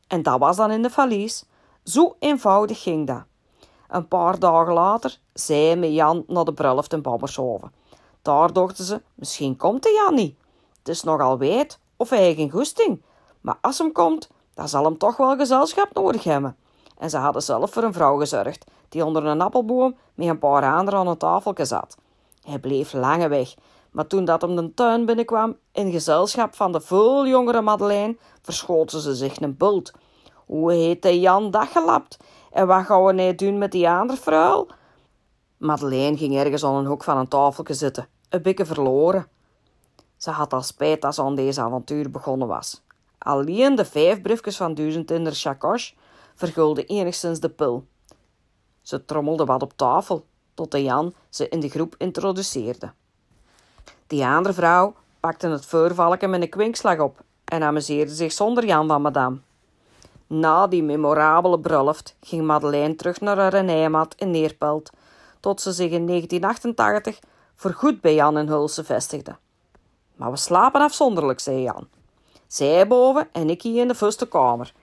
En 0.08 0.24
dat 0.24 0.40
was 0.40 0.56
dan 0.56 0.72
in 0.72 0.82
de 0.82 0.90
valies. 0.90 1.46
Zo 1.84 2.16
eenvoudig 2.20 2.82
ging 2.82 3.08
dat. 3.08 3.24
Een 3.88 4.08
paar 4.08 4.40
dagen 4.40 4.74
later 4.74 5.20
zei 5.34 5.76
met 5.76 5.94
Jan 5.94 6.24
naar 6.28 6.46
de 6.46 6.54
bruiloft 6.54 6.94
in 6.94 7.02
Babbershoven. 7.02 7.72
Daar 8.28 8.54
dachten 8.54 8.86
ze, 8.86 9.02
misschien 9.16 9.58
komt 9.58 9.84
de 9.84 10.02
Jan 10.04 10.14
niet. 10.14 10.36
Het 10.78 10.88
is 10.88 11.04
nogal 11.04 11.38
wijd 11.38 11.80
of 11.96 12.10
hij 12.10 12.36
geen 12.36 12.52
goesting. 12.52 13.02
Maar 13.42 13.58
als 13.62 13.78
hem 13.78 13.92
komt, 13.92 14.30
dan 14.54 14.70
zal 14.70 14.84
hem 14.84 14.98
toch 14.98 15.18
wel 15.18 15.36
gezelschap 15.36 15.94
nodig 15.94 16.24
hebben. 16.24 16.56
En 16.98 17.10
ze 17.10 17.18
hadden 17.18 17.42
zelf 17.42 17.72
voor 17.72 17.84
een 17.84 17.94
vrouw 17.94 18.18
gezorgd, 18.18 18.66
die 18.90 19.06
onder 19.06 19.26
een 19.26 19.42
appelboom 19.42 19.96
met 20.16 20.28
een 20.28 20.40
paar 20.40 20.74
anderen 20.76 21.00
aan 21.00 21.08
een 21.08 21.18
tafeltje 21.18 21.66
zat. 21.66 21.98
Hij 22.42 22.60
bleef 22.60 22.94
lange 22.94 23.28
weg, 23.28 23.54
maar 23.92 24.08
toen 24.08 24.26
dat 24.26 24.42
hem 24.42 24.56
de 24.56 24.74
tuin 24.74 25.06
binnenkwam, 25.06 25.58
in 25.72 25.92
gezelschap 25.92 26.56
van 26.56 26.72
de 26.72 26.82
veel 26.82 27.28
jongere 27.28 27.62
Madeleine, 27.62 28.18
verschoten 28.42 29.00
ze 29.00 29.16
zich 29.16 29.42
een 29.42 29.58
bult. 29.58 29.92
Hoe 30.46 30.72
heet 30.72 31.02
de 31.02 31.20
Jan 31.20 31.52
dat 31.52 31.68
gelapt? 31.68 32.18
En 32.52 32.68
wat 32.68 32.86
gaan 32.86 33.06
we 33.06 33.14
nou 33.14 33.36
doen 33.36 33.58
met 33.58 33.72
die 33.72 33.90
andere 33.90 34.20
vrouw? 34.20 34.68
Madeleine 35.58 36.18
ging 36.18 36.36
ergens 36.38 36.64
aan 36.64 36.76
een 36.76 36.86
hoek 36.86 37.04
van 37.04 37.18
een 37.18 37.28
tafeltje 37.28 37.74
zitten, 37.74 38.08
een 38.30 38.42
beetje 38.42 38.66
verloren. 38.66 39.28
Ze 40.18 40.32
had 40.32 40.54
al 40.54 40.62
spijt 40.62 41.02
dat 41.02 41.16
ze 41.16 41.22
aan 41.22 41.36
deze 41.36 41.62
avontuur 41.62 42.12
begonnen 42.12 42.48
was. 42.48 42.82
Alleen 43.18 43.76
de 43.76 43.86
vijf 43.86 44.22
briefjes 44.22 44.58
van 44.58 44.74
duizend 44.74 45.12
in 45.12 45.24
de 45.24 45.32
chacoche 45.32 45.94
vergulden 46.36 46.86
enigszins 46.86 47.40
de 47.40 47.50
pil. 47.50 47.86
Ze 48.82 49.06
trommelde 49.06 49.46
wat 49.46 49.62
op 49.62 49.74
tafel, 49.76 50.26
tot 50.54 50.72
de 50.72 50.84
Jan 50.84 51.14
ze 51.30 51.50
in 51.50 51.60
de 51.60 51.70
groep 51.70 51.96
introduceerde. 51.98 52.92
Die 54.08 54.26
andere 54.26 54.54
vrouw 54.54 54.96
pakte 55.20 55.48
het 55.48 55.66
voorvalken 55.66 56.30
met 56.30 56.42
een 56.42 56.50
kwinkslag 56.50 57.00
op 57.00 57.24
en 57.46 57.64
amuseerde 57.64 58.14
zich 58.14 58.32
zonder 58.32 58.66
Jan 58.66 58.88
van 58.88 59.02
madame. 59.02 59.38
Na 60.28 60.68
die 60.68 60.84
memorabele 60.84 61.60
bruiloft 61.60 62.16
ging 62.22 62.46
Madeleine 62.46 62.96
terug 62.96 63.22
naar 63.22 63.38
haar 63.38 63.66
heimat 63.66 64.16
in 64.18 64.32
Neerpelt, 64.32 64.90
tot 65.40 65.62
ze 65.62 65.72
zich 65.72 65.92
in 65.92 66.08
1988 66.08 67.20
voorgoed 67.58 68.02
bij 68.02 68.14
Jan 68.14 68.38
in 68.38 68.48
Hulse 68.48 68.84
vestigde. 68.84 69.36
Maar 70.16 70.32
we 70.32 70.38
slapen 70.38 70.82
afzonderlijk, 70.82 71.40
zei 71.40 71.62
Jan. 71.62 71.88
Zij 72.48 72.88
boven 72.88 73.30
en 73.32 73.50
ik 73.50 73.62
hier 73.62 73.82
in 73.82 73.88
de 73.88 73.96
voorste 73.96 74.28
kamer. 74.28 74.74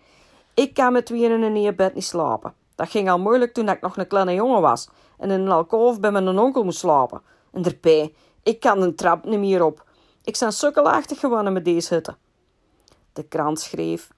Ik 0.55 0.75
kan 0.75 0.93
met 0.93 1.07
tweeën 1.07 1.43
in 1.43 1.57
een 1.57 1.77
bed 1.77 1.95
niet 1.95 2.05
slapen. 2.05 2.55
Dat 2.75 2.89
ging 2.89 3.11
al 3.11 3.19
moeilijk 3.19 3.55
toen 3.55 3.69
ik 3.69 3.81
nog 3.81 3.97
een 3.97 4.07
kleine 4.07 4.35
jongen 4.35 4.61
was 4.61 4.89
en 5.19 5.31
in 5.31 5.41
een 5.41 5.51
alkoof 5.51 6.01
bij 6.01 6.11
mijn 6.11 6.39
onkel 6.39 6.65
moest 6.65 6.79
slapen. 6.79 7.23
En 7.53 7.65
erbij, 7.65 8.15
ik 8.43 8.61
kan 8.61 8.81
de 8.81 8.95
trap 8.95 9.25
niet 9.25 9.39
meer 9.39 9.65
op. 9.65 9.85
Ik 10.25 10.37
ben 10.39 10.53
sukkelachtig 10.53 11.21
geworden 11.21 11.53
met 11.53 11.65
deze 11.65 11.95
hutte. 11.95 12.17
De 13.13 13.23
krant 13.23 13.61
schreef: 13.61 14.11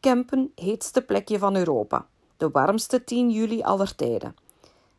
Kempen, 0.00 0.52
heetste 0.54 1.02
plekje 1.02 1.38
van 1.38 1.56
Europa. 1.56 2.06
De 2.36 2.50
warmste 2.50 3.04
10 3.04 3.30
juli 3.30 3.62
aller 3.62 3.94
tijden. 3.94 4.36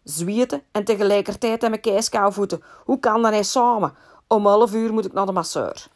Zwieten 0.04 0.64
en 0.72 0.84
tegelijkertijd 0.84 1.64
aan 1.64 1.70
mijn 1.70 1.82
keiskoude 1.82 2.32
voeten. 2.32 2.64
Hoe 2.84 3.00
kan 3.00 3.22
dat 3.22 3.32
hij 3.32 3.44
samen? 3.44 3.96
Om 4.28 4.46
11 4.46 4.74
uur 4.74 4.94
moet 4.94 5.06
ik 5.06 5.14
naar 5.14 5.26
de 5.26 5.32
masseur. 5.32 5.88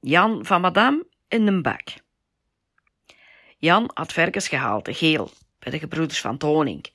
Jan 0.00 0.44
van 0.44 0.60
Madame 0.60 1.06
in 1.28 1.46
een 1.46 1.62
bak. 1.62 1.82
Jan 3.58 3.90
had 3.94 4.12
verkens 4.12 4.48
gehaald, 4.48 4.88
geel, 4.96 5.30
bij 5.58 5.72
de 5.72 5.78
gebroeders 5.78 6.20
van 6.20 6.36
Toning. 6.36 6.86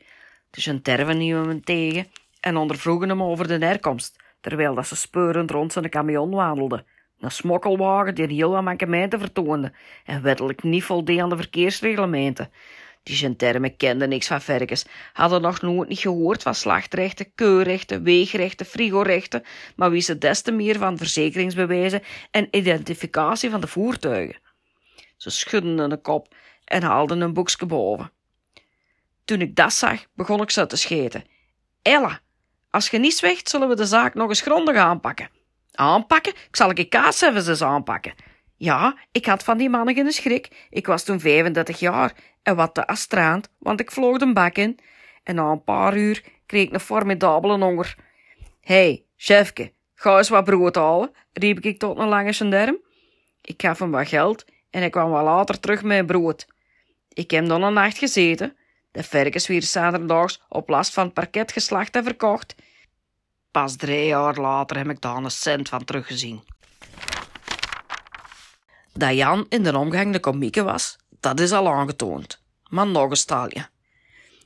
Dus 0.49 0.65
een 0.65 0.81
terven 0.81 1.17
nieuwen 1.17 1.47
hem 1.47 1.63
tegen 1.63 2.07
en 2.39 2.57
ondervroegen 2.57 3.09
hem 3.09 3.23
over 3.23 3.47
de 3.47 3.65
herkomst, 3.65 4.19
terwijl 4.41 4.75
dat 4.75 4.87
ze 4.87 4.95
speurend 4.95 5.51
rond 5.51 5.73
zijn 5.73 5.89
camion 5.89 6.29
wandelden. 6.29 6.85
Een 7.19 7.31
smokkelwagen 7.31 8.15
die 8.15 8.27
heel 8.27 8.49
wat 8.49 8.63
mankementen 8.63 9.19
vertoonde 9.19 9.73
en 10.05 10.21
wettelijk 10.21 10.63
niet 10.63 10.83
voldeed 10.83 11.19
aan 11.19 11.29
de 11.29 11.35
verkeersreglementen. 11.35 12.51
Die 13.03 13.15
gentermen 13.15 13.77
kenden 13.77 14.09
niks 14.09 14.27
van 14.27 14.41
verkens, 14.41 14.85
hadden 15.13 15.41
nog 15.41 15.61
nooit 15.61 15.89
niet 15.89 15.99
gehoord 15.99 16.41
van 16.41 16.55
slachtrechten, 16.55 17.33
keurrechten, 17.35 18.03
weegrechten, 18.03 18.65
frigorechten, 18.65 19.43
maar 19.75 19.91
wisten 19.91 20.19
des 20.19 20.41
te 20.41 20.51
meer 20.51 20.77
van 20.77 20.97
verzekeringsbewijzen 20.97 22.03
en 22.31 22.47
identificatie 22.51 23.49
van 23.49 23.61
de 23.61 23.67
voertuigen. 23.67 24.41
Ze 25.17 25.29
schudden 25.29 25.89
de 25.89 26.01
kop 26.01 26.35
en 26.65 26.83
haalden 26.83 27.21
een 27.21 27.33
boekje 27.33 27.65
boven. 27.65 28.11
Toen 29.25 29.41
ik 29.41 29.55
dat 29.55 29.73
zag, 29.73 30.05
begon 30.13 30.41
ik 30.41 30.51
zo 30.51 30.65
te 30.65 30.75
scheten. 30.75 31.23
Ella, 31.81 32.19
als 32.69 32.89
je 32.89 32.97
niet 32.97 33.17
zwijgt, 33.17 33.49
zullen 33.49 33.67
we 33.67 33.75
de 33.75 33.85
zaak 33.85 34.13
nog 34.13 34.29
eens 34.29 34.41
grondig 34.41 34.75
aanpakken. 34.75 35.29
Aanpakken? 35.71 36.33
Ik 36.33 36.55
zal 36.55 36.69
ik 36.69 36.89
kaas 36.89 37.21
even 37.21 37.47
eens 37.47 37.61
aanpakken. 37.61 38.13
Ja, 38.59 38.97
ik 39.11 39.25
had 39.25 39.43
van 39.43 39.57
die 39.57 39.69
mannen 39.69 39.95
geen 39.95 40.11
schrik. 40.11 40.67
Ik 40.69 40.87
was 40.87 41.03
toen 41.03 41.19
35 41.19 41.79
jaar 41.79 42.13
en 42.43 42.55
wat 42.55 42.73
te 42.73 42.87
astraand, 42.87 43.49
want 43.57 43.79
ik 43.79 43.91
vloog 43.91 44.17
de 44.17 44.33
bak 44.33 44.55
in. 44.55 44.79
En 45.23 45.35
na 45.35 45.51
een 45.51 45.63
paar 45.63 45.97
uur 45.97 46.23
kreeg 46.45 46.67
ik 46.67 46.73
een 46.73 46.79
formidabele 46.79 47.57
honger. 47.57 47.95
Hé, 48.61 48.75
hey, 48.75 49.03
chefke, 49.17 49.73
ga 49.95 50.17
eens 50.17 50.29
wat 50.29 50.43
brood 50.43 50.75
halen, 50.75 51.11
riep 51.33 51.59
ik 51.59 51.79
tot 51.79 51.97
een 51.97 52.07
lange 52.07 52.33
gendarm. 52.33 52.77
Ik 53.41 53.61
gaf 53.61 53.79
hem 53.79 53.91
wat 53.91 54.07
geld 54.07 54.45
en 54.69 54.79
hij 54.79 54.89
kwam 54.89 55.09
wat 55.09 55.23
later 55.23 55.59
terug 55.59 55.83
met 55.83 56.05
brood. 56.05 56.47
Ik 57.13 57.31
heb 57.31 57.47
dan 57.47 57.63
een 57.63 57.73
nacht 57.73 57.97
gezeten. 57.97 58.55
De 58.91 59.03
varkens 59.03 59.47
weer 59.47 59.63
zaterdags 59.63 60.41
op 60.49 60.69
last 60.69 60.93
van 60.93 61.05
het 61.05 61.13
parket 61.13 61.51
geslacht 61.51 61.95
en 61.95 62.03
verkocht. 62.03 62.55
Pas 63.51 63.75
drie 63.75 64.05
jaar 64.05 64.35
later 64.35 64.77
heb 64.77 64.89
ik 64.89 65.01
daar 65.01 65.15
een 65.15 65.31
cent 65.31 65.69
van 65.69 65.83
teruggezien. 65.83 66.43
Dat 68.99 69.15
Jan 69.15 69.45
in 69.49 69.63
de 69.63 69.77
omgang 69.77 70.13
de 70.13 70.19
komieke 70.19 70.63
was, 70.63 70.97
dat 71.19 71.39
is 71.39 71.51
al 71.51 71.67
aangetoond. 71.67 72.41
Maar 72.69 72.87
nog 72.87 73.09
een 73.09 73.17
staalje. 73.17 73.69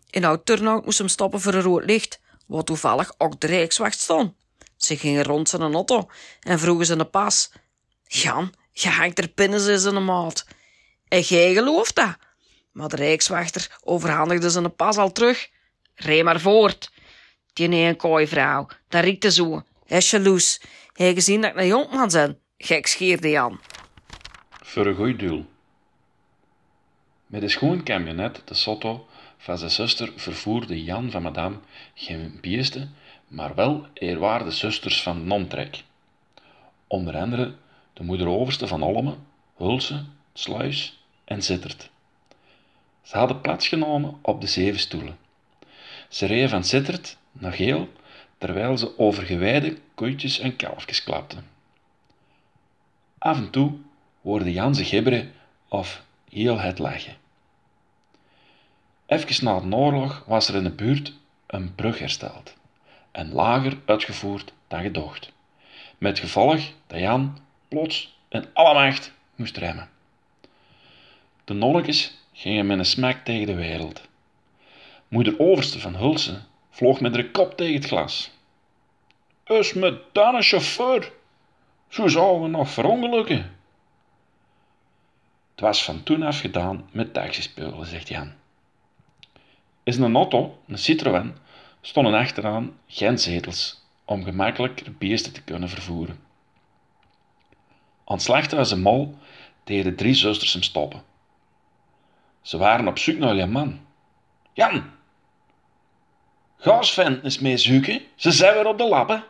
In 0.10 0.26
oud 0.26 0.46
turnout 0.46 0.86
moest 0.86 0.98
hem 0.98 1.08
stoppen 1.08 1.42
voor 1.42 1.54
een 1.54 1.62
rood 1.62 1.86
licht, 1.86 2.22
wat 2.48 2.66
toevallig 2.66 3.14
ook 3.18 3.40
de 3.40 3.48
rijkswacht 3.48 4.00
stond. 4.00 4.34
Ze 4.78 4.98
gingen 4.98 5.24
rond 5.24 5.50
zijn 5.50 5.74
auto 5.74 6.10
en 6.40 6.60
vroegen 6.60 6.86
ze 6.86 6.94
een 6.94 7.10
pas. 7.10 7.52
Jan, 8.04 8.54
je 8.72 8.90
hangt 8.90 9.20
er 9.20 9.28
pinnen 9.28 9.70
in 9.70 9.80
zijn 9.80 10.06
maat. 10.06 10.46
En 11.08 11.20
jij 11.20 11.54
gelooft 11.54 11.96
dat? 11.96 12.16
Maar 12.72 12.90
de 12.90 12.96
rijkswachter 12.96 13.78
overhandigde 13.84 14.50
zijn 14.50 14.76
pas 14.76 14.98
al 14.98 15.12
terug. 15.12 15.50
Rij 15.96 16.24
maar 16.24 16.40
voort. 16.40 16.92
Die 17.54 17.70
een 17.70 17.96
kooi 17.96 18.28
vrouw, 18.28 18.68
dat 18.88 19.04
riekte 19.04 19.32
zo. 19.32 19.64
Hij 19.86 19.98
is 19.98 20.10
jaloers. 20.10 20.62
Hij 20.94 21.14
gezien 21.14 21.42
dat 21.42 21.52
ik 21.52 21.58
een 21.58 21.68
jonkman 21.68 22.10
ben. 22.10 22.40
Gek 22.58 22.88
scheerde 22.88 23.30
Jan. 23.30 23.60
Voor 24.74 24.86
een 24.86 24.96
goed. 24.96 25.46
Met 27.26 27.42
een 27.42 27.50
schoon 27.50 27.84
camionet, 27.84 28.42
de 28.46 28.54
Sotto, 28.54 29.08
van 29.38 29.58
zijn 29.58 29.70
zuster 29.70 30.12
vervoerde 30.16 30.84
Jan 30.84 31.12
van 31.12 31.22
Madame 31.22 31.58
geen 31.94 32.38
beesten, 32.42 32.96
maar 33.28 33.56
wel 33.56 33.88
eerwaarde 33.94 34.52
zusters 34.52 35.02
van 35.02 35.28
Nomtrek. 35.28 35.84
Onder 36.88 37.18
andere 37.18 37.56
de 37.94 38.04
moeder 38.04 38.28
overste 38.28 38.68
van 38.68 38.84
Olme, 38.84 39.16
Hulse, 39.58 40.04
Sluis 40.34 41.04
en 41.24 41.44
Zittert. 41.44 41.90
Ze 43.02 43.18
hadden 43.18 43.42
plaatsgenomen 43.42 44.20
op 44.22 44.42
de 44.42 44.48
zeven 44.48 44.80
stoelen. 44.80 45.18
Ze 46.10 46.26
reden 46.26 46.50
van 46.50 46.64
Zittert 46.64 47.18
naar 47.32 47.54
Geel, 47.54 47.90
terwijl 48.38 48.78
ze 48.78 48.98
over 48.98 49.24
gewijde 49.24 49.78
koetjes 49.96 50.40
en 50.40 50.56
kalfjes 50.56 51.04
klapten. 51.04 51.48
Af 53.18 53.38
en 53.38 53.50
toe 53.50 53.80
hoorde 54.24 54.52
Jan 54.52 54.76
ze 54.76 54.86
gibberen 54.86 55.32
of 55.68 56.04
heel 56.30 56.60
het 56.60 56.80
lachen. 56.80 57.16
Even 59.06 59.46
na 59.46 59.60
de 59.60 59.76
oorlog 59.76 60.24
was 60.28 60.48
er 60.48 60.56
in 60.56 60.64
de 60.64 60.70
buurt 60.70 61.14
een 61.48 61.76
brug 61.76 62.00
hersteld 62.00 62.54
en 63.12 63.34
lager 63.34 63.78
uitgevoerd 63.86 64.54
dan 64.68 64.82
gedocht, 64.82 65.32
met 65.98 66.20
gevolg 66.20 66.62
dat 66.88 67.00
Jan 67.00 67.38
plots 67.68 68.18
in 68.30 68.46
alle 68.54 68.74
macht 68.74 69.14
moest 69.36 69.58
remmen. 69.58 69.90
De 71.44 71.54
nonnetjes 71.54 72.18
gingen 72.34 72.66
met 72.66 72.78
een 72.78 72.86
smak 72.86 73.26
tegen 73.26 73.46
de 73.46 73.56
wereld. 73.56 74.02
Moeder 75.08 75.40
Overste 75.40 75.80
van 75.80 75.96
Hulse 75.96 76.42
vloog 76.70 77.00
met 77.00 77.16
haar 77.16 77.26
kop 77.26 77.58
tegen 77.58 77.76
het 77.76 77.86
glas. 77.86 78.32
Is 79.46 79.74
me 79.74 80.02
dan 80.12 80.36
een 80.36 80.44
chauffeur? 80.44 81.12
Zo 81.88 82.08
zouden 82.08 82.42
we 82.42 82.48
nog 82.48 82.70
verongelukken. 82.70 83.56
Het 85.54 85.62
was 85.62 85.84
van 85.84 86.04
toen 86.04 86.24
af 86.24 86.40
gedaan 86.40 86.90
met 86.92 87.14
taxispeulen, 87.14 87.86
zegt 87.86 88.08
Jan. 88.08 88.34
Is 89.84 89.98
een 89.98 90.16
auto, 90.16 90.62
een 90.68 90.78
Citroën, 90.78 91.36
stonden 91.82 92.14
achteraan 92.14 92.78
geen 92.88 93.20
zetels 93.20 93.84
om 94.06 94.24
gemakkelijk 94.24 94.86
de 94.86 94.92
beesten 94.92 95.34
te 95.34 95.42
kunnen 95.42 95.70
vervoeren. 95.70 96.20
Aan 98.06 98.16
het 98.16 98.22
slachthuis 98.22 98.72
en 98.72 98.82
mol 98.82 99.18
deden 99.64 99.92
de 99.92 99.96
drie 99.96 100.14
zusters 100.14 100.54
hem 100.54 100.62
stoppen. 100.62 101.04
Ze 102.42 102.58
waren 102.58 102.88
op 102.88 102.98
zoek 102.98 103.18
naar 103.18 103.36
je 103.36 103.46
man. 103.46 103.80
Jan! 104.54 104.92
Ga 106.58 106.82
Sven 106.82 107.24
eens 107.24 107.40
mee 107.40 107.58
zoeken, 107.58 108.02
ze 108.16 108.32
zijn 108.32 108.54
weer 108.54 108.68
op 108.68 108.78
de 108.78 108.88
lappen. 108.88 109.24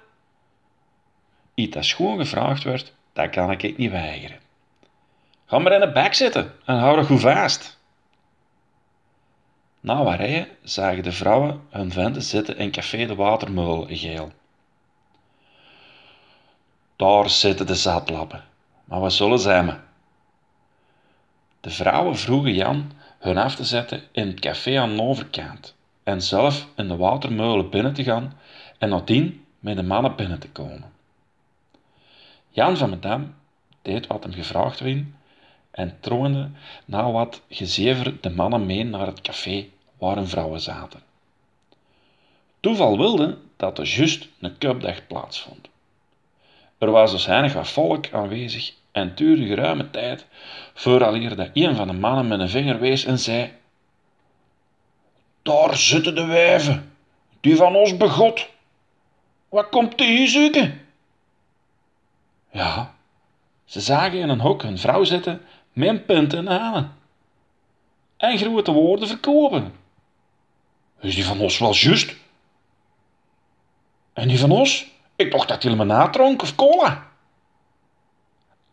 Iets 1.53 1.73
dat 1.73 1.85
schoon 1.85 2.17
gevraagd 2.17 2.63
werd, 2.63 2.93
dat 3.13 3.29
kan 3.29 3.51
ik 3.51 3.77
niet 3.77 3.91
weigeren. 3.91 4.42
Ga 5.45 5.59
maar 5.59 5.71
in 5.71 5.79
de 5.79 5.91
bek 5.91 6.13
zitten 6.13 6.51
en 6.65 6.77
hou 6.77 6.97
er 6.97 7.05
goed 7.05 7.21
vast. 7.21 7.81
Na 9.79 10.03
wat 10.03 10.47
zagen 10.63 11.03
de 11.03 11.11
vrouwen 11.11 11.61
hun 11.69 11.91
venten 11.91 12.21
zitten 12.21 12.57
in 12.57 12.71
café 12.71 13.05
de 13.05 13.15
Watermeul 13.15 13.85
geel. 13.89 14.31
Daar 16.95 17.29
zitten 17.29 17.65
de 17.65 17.75
zatlappen, 17.75 18.43
maar 18.85 18.99
wat 18.99 19.13
zullen 19.13 19.39
zij 19.39 19.63
me? 19.63 19.75
De 21.61 21.69
vrouwen 21.69 22.17
vroegen 22.17 22.53
Jan 22.53 22.91
hun 23.19 23.37
af 23.37 23.55
te 23.55 23.63
zetten 23.63 24.01
in 24.11 24.27
het 24.27 24.39
café 24.39 24.79
aan 24.79 24.95
de 24.95 25.01
overkant 25.01 25.75
en 26.03 26.21
zelf 26.21 26.67
in 26.75 26.87
de 26.87 26.95
watermeulen 26.95 27.69
binnen 27.69 27.93
te 27.93 28.03
gaan 28.03 28.37
en 28.77 28.89
nadien 28.89 29.45
met 29.59 29.75
de 29.75 29.83
mannen 29.83 30.15
binnen 30.15 30.39
te 30.39 30.49
komen. 30.49 30.91
Jan 32.49 32.77
van 32.77 32.89
Medam 32.89 33.35
deed 33.81 34.07
wat 34.07 34.23
hem 34.23 34.33
gevraagd 34.33 34.79
werd 34.79 35.03
en 35.73 35.97
troonde 35.99 36.49
na 36.85 37.11
wat 37.11 37.41
gezever 37.49 38.21
de 38.21 38.29
mannen 38.29 38.65
mee 38.65 38.83
naar 38.83 39.05
het 39.05 39.21
café 39.21 39.65
waar 39.97 40.15
hun 40.15 40.27
vrouwen 40.27 40.61
zaten. 40.61 41.01
Toeval 42.59 42.97
wilde 42.97 43.37
dat 43.57 43.77
er 43.77 43.85
juist 43.85 44.27
een 44.39 44.57
cupdag 44.57 45.07
plaatsvond. 45.07 45.67
Er 46.77 46.91
was 46.91 47.11
dus 47.11 47.25
heinig 47.25 47.53
wat 47.53 47.67
volk 47.67 48.11
aanwezig 48.11 48.73
en 48.91 49.15
duurde 49.15 49.45
geruime 49.45 49.89
tijd 49.89 50.25
vooraleer 50.73 51.35
dat 51.35 51.49
een 51.53 51.75
van 51.75 51.87
de 51.87 51.93
mannen 51.93 52.27
met 52.27 52.39
een 52.39 52.49
vinger 52.49 52.79
wees 52.79 53.05
en 53.05 53.19
zei 53.19 53.51
Daar 55.41 55.77
zitten 55.77 56.15
de 56.15 56.25
wijven, 56.25 56.95
die 57.39 57.55
van 57.55 57.75
ons 57.75 57.97
begot. 57.97 58.49
Wat 59.49 59.69
komt 59.69 59.97
die 59.97 60.17
hier 60.17 60.27
zoeken? 60.27 60.81
Ja, 62.51 62.95
ze 63.65 63.81
zagen 63.81 64.19
in 64.19 64.29
een 64.29 64.39
hok 64.39 64.61
hun 64.61 64.77
vrouw 64.77 65.03
zitten 65.03 65.41
met 65.73 65.89
een 65.89 66.05
punt 66.05 66.33
en 68.17 68.37
grote 68.37 68.71
woorden 68.71 69.07
verkopen. 69.07 69.73
Is 70.99 71.15
die 71.15 71.25
van 71.25 71.39
ons 71.39 71.57
wel 71.57 71.75
juist? 71.75 72.15
En 74.13 74.27
die 74.27 74.39
van 74.39 74.51
ons? 74.51 74.91
Ik 75.15 75.31
dacht 75.31 75.47
dat 75.47 75.63
hij 75.63 75.75
me 75.75 76.09
dronk 76.09 76.41
of 76.41 76.55
cola. 76.55 77.11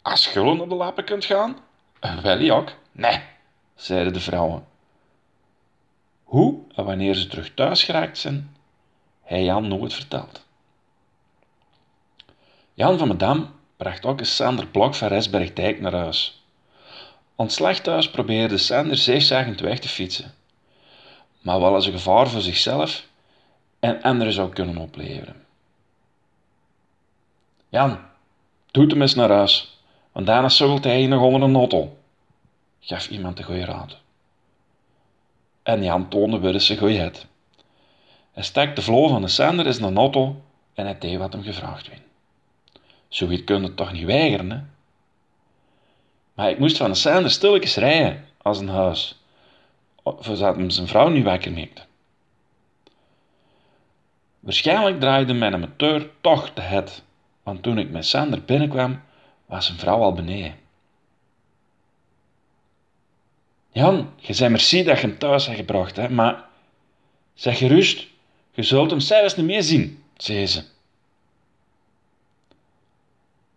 Als 0.02 0.26
Gullen 0.26 0.56
naar 0.56 0.68
de 0.68 0.74
lappen 0.74 1.04
kunt 1.04 1.24
gaan? 1.24 1.56
Wel 2.22 2.50
ook. 2.50 2.72
Nee, 2.92 3.20
zeiden 3.74 4.12
de 4.12 4.20
vrouwen. 4.20 4.66
Hoe 6.24 6.60
en 6.74 6.84
wanneer 6.84 7.14
ze 7.14 7.26
terug 7.26 7.54
thuis 7.54 7.84
geraakt 7.84 8.18
zijn, 8.18 8.56
hij 9.22 9.44
Jan 9.44 9.68
nooit 9.68 9.94
verteld. 9.94 10.46
Jan 12.74 12.98
van 12.98 13.08
Medam 13.08 13.54
bracht 13.76 14.06
ook 14.06 14.20
een 14.20 14.26
Sander 14.26 14.66
Blok 14.66 14.94
van 14.94 15.08
Resbergdijk 15.08 15.80
naar 15.80 15.94
huis. 15.94 16.39
Aan 17.40 17.50
slachthuis 17.50 18.10
probeerde 18.10 18.58
Sander 18.58 18.96
zeegzagend 18.96 19.60
weg 19.60 19.78
te 19.78 19.88
fietsen, 19.88 20.34
maar 21.40 21.60
wel 21.60 21.74
als 21.74 21.86
een 21.86 21.92
gevaar 21.92 22.28
voor 22.28 22.40
zichzelf 22.40 23.06
en 23.78 24.02
anderen 24.02 24.32
zou 24.32 24.52
kunnen 24.52 24.76
opleveren. 24.76 25.46
Jan, 27.68 27.98
doe 28.70 28.86
hem 28.86 29.02
eens 29.02 29.14
naar 29.14 29.30
huis, 29.30 29.82
want 30.12 30.26
daarna 30.26 30.48
sukkelt 30.48 30.84
hij 30.84 31.06
nog 31.06 31.22
onder 31.22 31.42
een 31.42 31.54
auto, 31.54 31.96
gaf 32.80 33.08
iemand 33.08 33.36
de 33.36 33.42
goede 33.42 33.64
raad. 33.64 33.96
En 35.62 35.82
Jan 35.82 36.08
toonde 36.08 36.38
weer 36.38 36.52
eens 36.52 36.66
zijn 36.66 36.78
goeieheid. 36.78 37.26
Hij 38.32 38.42
stak 38.42 38.76
de 38.76 38.82
vlo 38.82 39.08
van 39.08 39.22
de 39.22 39.28
Sander 39.28 39.66
eens 39.66 39.78
naar 39.78 39.94
auto 39.94 40.42
en 40.74 40.84
hij 40.84 40.98
deed 40.98 41.18
wat 41.18 41.32
hem 41.32 41.42
gevraagd 41.42 41.88
werd. 41.88 42.02
Zoiets 43.08 43.44
kun 43.44 43.62
je 43.62 43.74
toch 43.74 43.92
niet 43.92 44.04
weigeren, 44.04 44.50
hè? 44.50 44.60
Maar 46.40 46.50
ik 46.50 46.58
moest 46.58 46.76
van 46.76 46.90
de 46.90 46.96
Sander 46.96 47.30
stilletjes 47.30 47.76
rijden 47.76 48.26
als 48.42 48.58
een 48.58 48.68
huis, 48.68 49.22
voordat 50.04 50.56
hem 50.56 50.70
zijn 50.70 50.86
vrouw 50.86 51.08
niet 51.08 51.24
wakker 51.24 51.52
maakte. 51.52 51.82
Waarschijnlijk 54.40 55.00
draaide 55.00 55.32
mijn 55.32 55.60
motor 55.60 56.10
toch 56.20 56.52
de 56.52 56.60
het, 56.60 57.02
want 57.42 57.62
toen 57.62 57.78
ik 57.78 57.90
met 57.90 58.06
Sander 58.06 58.42
binnenkwam, 58.44 59.02
was 59.46 59.66
zijn 59.66 59.78
vrouw 59.78 60.00
al 60.00 60.12
beneden. 60.12 60.58
Jan, 63.70 64.12
je 64.16 64.32
zei 64.32 64.50
merci 64.50 64.82
dat 64.82 65.00
je 65.00 65.06
hem 65.06 65.18
thuis 65.18 65.46
hebt 65.46 65.58
gebracht, 65.58 65.96
hè, 65.96 66.08
maar 66.08 66.44
zeg 67.34 67.58
gerust, 67.58 68.06
je 68.50 68.62
zult 68.62 68.90
hem 68.90 69.00
zelfs 69.00 69.36
niet 69.36 69.46
meer 69.46 69.62
zien, 69.62 70.04
zei 70.16 70.46
ze. 70.46 70.64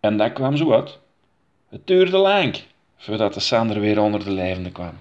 En 0.00 0.16
dat 0.16 0.32
kwam 0.32 0.56
zo 0.56 0.72
uit. 0.72 0.98
Het 1.68 1.86
duurde 1.86 2.16
lang 2.16 2.56
voordat 3.04 3.34
de 3.34 3.40
Sander 3.40 3.80
weer 3.80 4.00
onder 4.00 4.24
de 4.24 4.30
levende 4.30 4.70
kwam. 4.72 4.98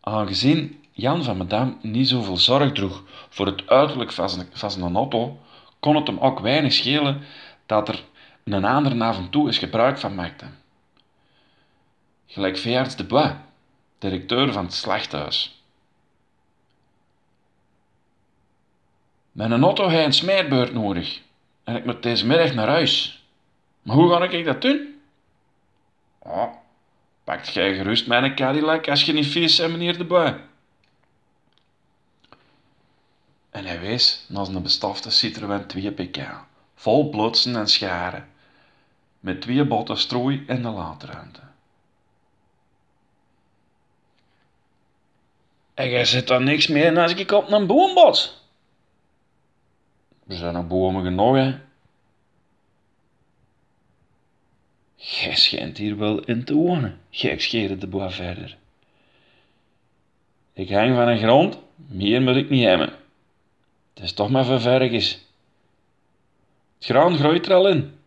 Aangezien 0.00 0.84
Jan 0.92 1.24
van 1.24 1.36
Medam 1.36 1.78
niet 1.82 2.08
zoveel 2.08 2.36
zorg 2.36 2.72
droeg 2.72 3.02
voor 3.28 3.46
het 3.46 3.68
uiterlijk 3.68 4.12
van 4.12 4.30
zijn, 4.70 4.96
auto, 4.96 5.38
kon 5.80 5.96
het 5.96 6.06
hem 6.06 6.18
ook 6.18 6.40
weinig 6.40 6.72
schelen 6.72 7.22
dat 7.66 7.88
er 7.88 8.04
een 8.44 8.64
ander 8.64 9.02
af 9.02 9.16
en 9.16 9.30
toe 9.30 9.46
eens 9.46 9.58
gebruik 9.58 9.98
van 9.98 10.14
maakte. 10.14 10.46
Gelijk 12.26 12.58
veearts 12.58 12.96
de 12.96 13.04
Bois, 13.04 13.32
directeur 13.98 14.52
van 14.52 14.64
het 14.64 14.74
slachthuis. 14.74 15.62
Mijn 19.32 19.62
auto 19.62 19.88
heeft 19.88 20.06
een 20.06 20.12
smeerbeurt 20.12 20.72
nodig 20.72 21.20
en 21.64 21.76
ik 21.76 21.84
moet 21.84 22.02
deze 22.02 22.26
middag 22.26 22.54
naar 22.54 22.68
huis. 22.68 23.25
Maar 23.86 23.96
hoe 23.96 24.10
ga 24.10 24.28
ik 24.28 24.44
dat 24.44 24.62
doen? 24.62 25.00
Oh, 26.18 26.52
pakt 27.24 27.52
jij 27.52 27.74
gerust 27.74 28.06
mijn 28.06 28.34
Cadillac 28.34 28.88
als 28.88 29.04
je 29.04 29.12
niet 29.12 29.26
vies 29.26 29.56
bent, 29.56 29.72
meneer 29.72 29.98
de 29.98 30.04
Bois. 30.04 30.32
En 33.50 33.64
hij 33.64 33.80
wees 33.80 34.24
naar 34.28 34.46
een 34.46 34.62
bestafte 34.62 35.10
Citroën 35.10 35.66
2 35.66 35.92
pk, 35.92 36.18
vol 36.74 37.08
blotsen 37.10 37.56
en 37.56 37.68
scharen, 37.68 38.28
met 39.20 39.40
twee 39.40 39.64
botten 39.64 39.98
strooi 39.98 40.44
in 40.46 40.62
de 40.62 40.68
laadruimte. 40.68 41.40
En 45.74 45.88
jij 45.88 46.04
zit 46.04 46.26
dan 46.26 46.44
niks 46.44 46.66
meer 46.66 46.98
als 46.98 47.14
ik 47.14 47.30
op 47.30 47.50
een 47.50 47.66
boom 47.66 47.94
bot. 47.94 48.44
Er 50.26 50.36
zijn 50.36 50.54
nog 50.54 50.66
bomen 50.66 51.04
genoeg, 51.04 51.34
hè. 51.34 51.65
Gij 54.96 55.36
schijnt 55.36 55.78
hier 55.78 55.98
wel 55.98 56.24
in 56.24 56.44
te 56.44 56.54
wonen, 56.54 57.00
gekscheerde 57.10 57.78
de 57.78 57.86
bois 57.86 58.14
verder. 58.14 58.56
Ik 60.52 60.70
hang 60.70 60.94
van 60.94 61.08
een 61.08 61.18
grond, 61.18 61.58
meer 61.74 62.22
moet 62.22 62.36
ik 62.36 62.50
niet 62.50 62.64
hebben. 62.64 62.92
Het 63.94 64.04
is 64.04 64.12
toch 64.12 64.30
maar 64.30 64.44
voor 64.44 64.82
is. 64.82 65.26
Het 66.76 66.84
graan 66.84 67.16
groeit 67.16 67.46
er 67.46 67.54
al 67.54 67.68
in. 67.68 67.98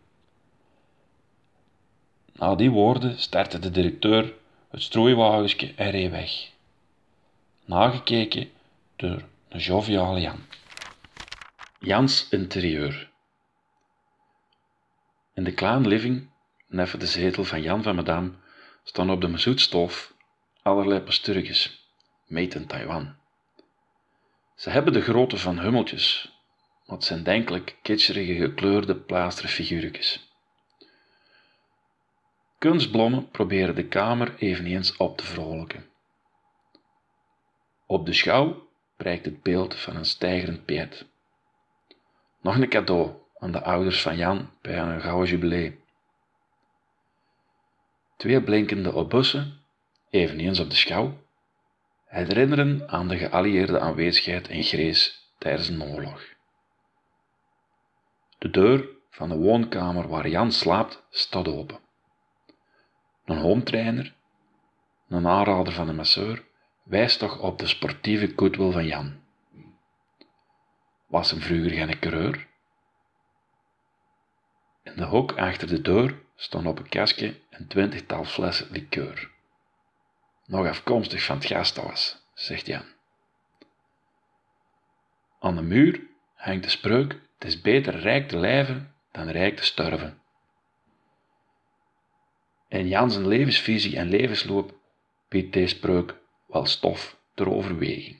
Na 2.32 2.54
die 2.54 2.70
woorden 2.70 3.18
startte 3.18 3.58
de 3.58 3.70
directeur 3.70 4.34
het 4.70 4.82
strooiwagensje 4.82 5.74
en 5.74 5.90
reed 5.90 6.10
weg. 6.10 6.50
Nagekeken 7.64 8.50
door 8.96 9.22
een 9.48 9.60
joviale 9.60 10.20
Jan. 10.20 10.38
Jans 11.78 12.28
interieur. 12.30 13.10
In 15.34 15.44
de 15.44 15.52
kleine 15.52 15.88
living, 15.88 16.28
neffen 16.70 16.98
de 16.98 17.06
zetel 17.06 17.44
van 17.44 17.62
Jan 17.62 17.82
van 17.82 17.94
Madame, 17.94 18.32
staan 18.82 19.10
op 19.10 19.20
de 19.20 19.38
zoetstof 19.38 20.14
allerlei 20.62 21.00
pasturges, 21.00 21.88
made 22.26 22.56
in 22.56 22.66
Taiwan. 22.66 23.14
Ze 24.54 24.70
hebben 24.70 24.92
de 24.92 25.00
grootte 25.00 25.36
van 25.36 25.60
hummeltjes, 25.60 26.32
het 26.86 27.04
zijn 27.04 27.22
denkelijk 27.22 27.76
kitscherige 27.82 28.34
gekleurde 28.34 28.96
plaasterfiguurtjes. 28.96 30.28
Kunstblommen 32.58 33.30
proberen 33.30 33.74
de 33.74 33.86
kamer 33.86 34.34
eveneens 34.38 34.96
op 34.96 35.16
te 35.16 35.24
vrolijken. 35.24 35.88
Op 37.86 38.06
de 38.06 38.12
schouw 38.12 38.68
prijkt 38.96 39.24
het 39.24 39.42
beeld 39.42 39.74
van 39.74 39.96
een 39.96 40.04
stijgerend 40.04 40.64
peert. 40.64 41.06
Nog 42.40 42.56
een 42.56 42.68
cadeau 42.68 43.12
aan 43.38 43.52
de 43.52 43.62
ouders 43.62 44.02
van 44.02 44.16
Jan 44.16 44.50
bij 44.62 44.78
hun 44.78 45.00
gouden 45.00 45.30
jubilee. 45.30 45.80
Twee 48.20 48.42
blinkende 48.42 48.92
obussen, 48.92 49.60
eveneens 50.10 50.60
op 50.60 50.70
de 50.70 50.76
schouw, 50.76 51.22
herinneren 52.04 52.88
aan 52.88 53.08
de 53.08 53.18
geallieerde 53.18 53.80
aanwezigheid 53.80 54.48
in 54.48 54.62
Grees 54.62 55.30
tijdens 55.38 55.68
een 55.68 55.82
oorlog. 55.82 56.22
De 58.38 58.50
deur 58.50 58.88
van 59.10 59.28
de 59.28 59.36
woonkamer 59.36 60.08
waar 60.08 60.28
Jan 60.28 60.52
slaapt 60.52 61.02
staat 61.10 61.48
open. 61.48 61.78
Een 63.24 63.38
hometrainer, 63.38 64.14
een 65.08 65.26
aanrader 65.26 65.72
van 65.72 65.86
de 65.86 65.92
masseur, 65.92 66.44
wijst 66.82 67.18
toch 67.18 67.38
op 67.38 67.58
de 67.58 67.66
sportieve 67.66 68.32
goodwill 68.36 68.70
van 68.70 68.86
Jan. 68.86 69.20
Was 71.06 71.30
hem 71.30 71.40
vroeger 71.40 71.70
geen 71.70 71.98
coureur? 71.98 72.48
In 74.90 74.96
de 74.96 75.04
hoek 75.04 75.32
achter 75.32 75.68
de 75.68 75.80
deur 75.80 76.18
stond 76.36 76.66
op 76.66 76.78
een 76.78 76.88
kastje 76.88 77.34
een 77.50 77.66
twintigtal 77.66 78.24
flessen 78.24 78.68
liqueur. 78.70 79.30
Nog 80.46 80.66
afkomstig 80.66 81.24
van 81.24 81.36
het 81.36 81.46
gasthuis, 81.46 82.22
zegt 82.34 82.66
Jan. 82.66 82.84
Aan 85.40 85.56
de 85.56 85.62
muur 85.62 86.00
hangt 86.34 86.64
de 86.64 86.70
spreuk: 86.70 87.12
Het 87.38 87.48
is 87.48 87.60
beter 87.60 87.96
rijk 87.98 88.28
te 88.28 88.38
leven 88.38 88.94
dan 89.12 89.28
rijk 89.28 89.56
te 89.56 89.64
sterven. 89.64 90.22
In 92.68 92.88
Jans 92.88 93.16
levensvisie 93.16 93.96
en 93.96 94.08
levensloop 94.08 94.74
biedt 95.28 95.52
deze 95.52 95.76
spreuk 95.76 96.16
wel 96.46 96.66
stof 96.66 97.16
ter 97.34 97.50
overweging. 97.50 98.18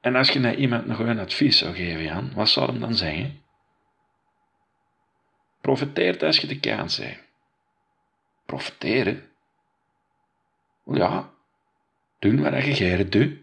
En 0.00 0.16
als 0.16 0.30
je 0.30 0.38
naar 0.38 0.54
iemand 0.54 0.86
nog 0.86 0.98
een 0.98 1.18
advies 1.18 1.58
zou 1.58 1.74
geven, 1.74 2.02
Jan, 2.02 2.32
wat 2.34 2.48
zou 2.48 2.70
hem 2.70 2.80
dan 2.80 2.94
zeggen? 2.94 3.42
Profiteer 5.60 6.24
als 6.24 6.38
je 6.38 6.46
de 6.46 6.60
kans 6.60 6.96
hebt. 6.96 7.22
Profiteren? 8.46 9.30
Ja, 10.84 11.30
doen 12.18 12.42
wat 12.42 12.64
je 12.64 12.74
geren 12.74 13.10
doet. 13.10 13.38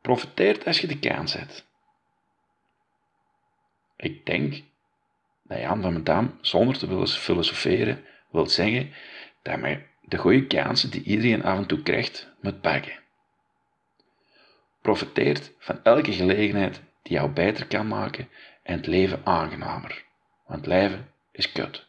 Profiteert 0.00 0.66
als 0.66 0.80
je 0.80 0.86
de 0.86 0.98
kans 0.98 1.32
hebt. 1.32 1.70
Ik 3.96 4.26
denk 4.26 4.62
dat 5.42 5.58
Jan 5.58 5.82
van 5.82 5.92
Medam, 5.92 6.38
zonder 6.40 6.78
te 6.78 6.86
willen 6.86 7.08
filosoferen, 7.08 8.04
wil 8.30 8.46
zeggen 8.46 8.92
dat 9.42 9.58
men 9.58 9.86
de 10.00 10.16
goede 10.16 10.46
kansen 10.46 10.90
die 10.90 11.02
iedereen 11.02 11.42
af 11.44 11.56
en 11.56 11.66
toe 11.66 11.82
krijgt, 11.82 12.28
moet 12.40 12.60
pakken. 12.60 13.00
Profiteert 14.80 15.52
van 15.58 15.82
elke 15.82 16.12
gelegenheid 16.12 16.80
die 17.02 17.12
jou 17.12 17.30
beter 17.30 17.66
kan 17.66 17.88
maken 17.88 18.28
en 18.62 18.76
het 18.76 18.86
leven 18.86 19.20
aangenamer, 19.24 20.04
want 20.46 20.66
leven 20.66 21.12
is 21.30 21.52
kut. 21.52 21.86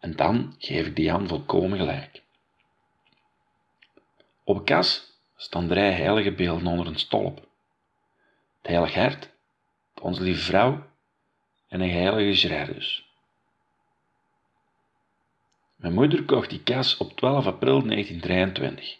En 0.00 0.16
dan 0.16 0.54
geef 0.58 0.86
ik 0.86 0.96
die 0.96 1.04
Jan 1.04 1.28
volkomen 1.28 1.78
gelijk. 1.78 2.22
Op 4.44 4.56
een 4.56 4.64
kas 4.64 5.20
staan 5.36 5.68
drie 5.68 5.82
heilige 5.82 6.32
beelden 6.32 6.66
onder 6.66 6.86
een 6.86 6.98
stolp. 6.98 7.36
Het 8.58 8.66
heilig 8.70 8.94
hart, 8.94 9.30
onze 10.00 10.22
lieve 10.22 10.44
vrouw 10.44 10.86
en 11.68 11.80
een 11.80 11.90
heilige 11.90 12.48
Gerardus. 12.48 13.08
Mijn 15.76 15.94
moeder 15.94 16.24
kocht 16.24 16.50
die 16.50 16.62
kas 16.62 16.96
op 16.96 17.16
12 17.16 17.46
april 17.46 17.82
1923 17.82 18.98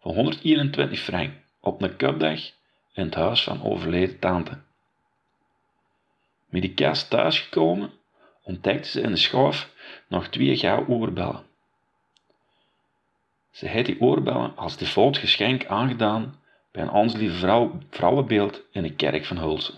voor 0.00 0.14
121 0.14 1.00
frank 1.00 1.32
op 1.60 1.82
een 1.82 1.96
cupdag 1.96 2.40
in 2.92 3.04
het 3.04 3.14
huis 3.14 3.42
van 3.42 3.62
overleden 3.62 4.18
tante. 4.18 4.58
Met 6.48 6.62
die 6.62 6.74
kas 6.74 7.08
thuisgekomen 7.08 7.92
ontdekte 8.42 8.88
ze 8.88 9.00
in 9.00 9.10
de 9.10 9.16
schoof 9.16 9.70
nog 10.08 10.28
twee 10.28 10.56
gouden 10.56 10.96
oorbellen. 10.96 11.46
Ze 13.50 13.66
heeft 13.66 13.86
die 13.86 14.00
oorbellen 14.00 14.56
als 14.56 14.76
default 14.76 15.18
geschenk 15.18 15.66
aangedaan 15.66 16.40
bij 16.72 16.82
een 16.82 16.90
Ons 16.90 17.14
Lieve 17.14 17.36
vrouw, 17.36 17.78
Vrouwenbeeld 17.90 18.62
in 18.70 18.82
de 18.82 18.94
kerk 18.94 19.24
van 19.24 19.38
Hulsen. 19.38 19.74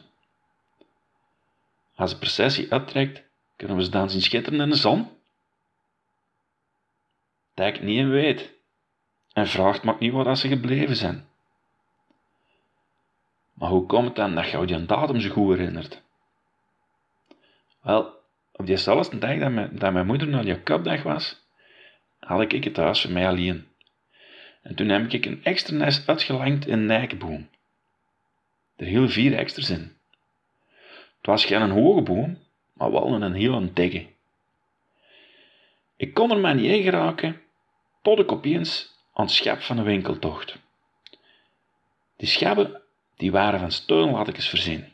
Als 1.95 2.11
de 2.11 2.19
processie 2.19 2.73
uittrekt, 2.73 3.23
kunnen 3.57 3.77
we 3.77 3.85
ze 3.85 3.91
dan 3.91 4.11
zien 4.11 4.23
schitteren 4.23 4.61
in 4.61 4.69
de 4.69 4.77
zon? 4.77 5.09
Dat 7.55 7.81
niet 7.81 7.99
in 7.99 8.11
weet 8.11 8.53
en 9.33 9.47
vraagt 9.47 9.85
me 9.85 9.97
niet 9.99 10.13
waar 10.13 10.37
ze 10.37 10.49
gebleven 10.49 10.97
zijn. 10.97 11.29
Maar 13.53 13.71
hoe 13.71 13.87
komt 13.87 14.07
het 14.07 14.17
dan 14.17 14.35
dat 14.35 14.51
je 14.51 14.67
die 14.67 14.87
datum 14.87 15.31
goed 15.31 15.57
herinnert? 15.57 16.03
Wel, 17.83 18.19
op 18.53 18.67
diezelfde 18.67 19.19
dag 19.19 19.39
dat 19.39 19.51
mijn, 19.51 19.79
dat 19.79 19.93
mijn 19.93 20.07
moeder 20.07 20.29
naar 20.29 20.45
die 20.45 20.63
cupdag 20.63 21.03
was, 21.03 21.41
had 22.19 22.53
ik 22.53 22.65
het 22.65 22.77
huis 22.77 23.01
voor 23.01 23.11
mij 23.11 23.29
alleen. 23.29 23.69
En 24.63 24.75
toen 24.75 24.89
heb 24.89 25.13
ik 25.13 25.27
een 25.27 25.45
extra 25.45 25.77
nest 25.77 26.09
uitgelangd 26.09 26.67
in 26.67 26.87
Nijkenboom. 26.87 27.49
Er 28.77 28.87
hielden 28.87 29.11
vier 29.11 29.37
extra's 29.37 29.71
in. 29.71 29.97
Het 31.17 31.27
was 31.27 31.45
geen 31.45 31.71
hoge 31.71 32.03
boom, 32.03 32.39
maar 32.73 32.91
wel 32.91 33.23
een 33.23 33.35
heel 33.35 33.73
dikke. 33.75 34.07
Ik 35.97 36.15
kon 36.15 36.31
er 36.31 36.39
maar 36.39 36.55
niet 36.55 36.71
in 36.71 36.83
geraken, 36.83 37.41
tot 38.03 38.19
ik 38.19 38.33
opeens 38.33 38.95
aan 39.13 39.25
het 39.25 39.35
schap 39.35 39.61
van 39.61 39.77
de 39.77 39.83
winkeltocht. 39.83 40.59
Die 42.17 42.29
schappen 42.29 42.83
die 43.17 43.31
waren 43.31 43.61
van 43.61 43.73
steunlattekens 43.73 44.49
voorzien, 44.49 44.85
Ik 44.85 44.93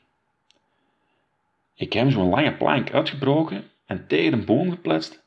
heb 1.77 2.11
zo'n 2.11 2.29
lange 2.29 2.57
plank 2.57 2.93
uitgebroken 2.93 3.71
en 3.87 4.07
tegen 4.07 4.33
een 4.33 4.45
boom 4.45 4.71
geplaatst 4.71 5.25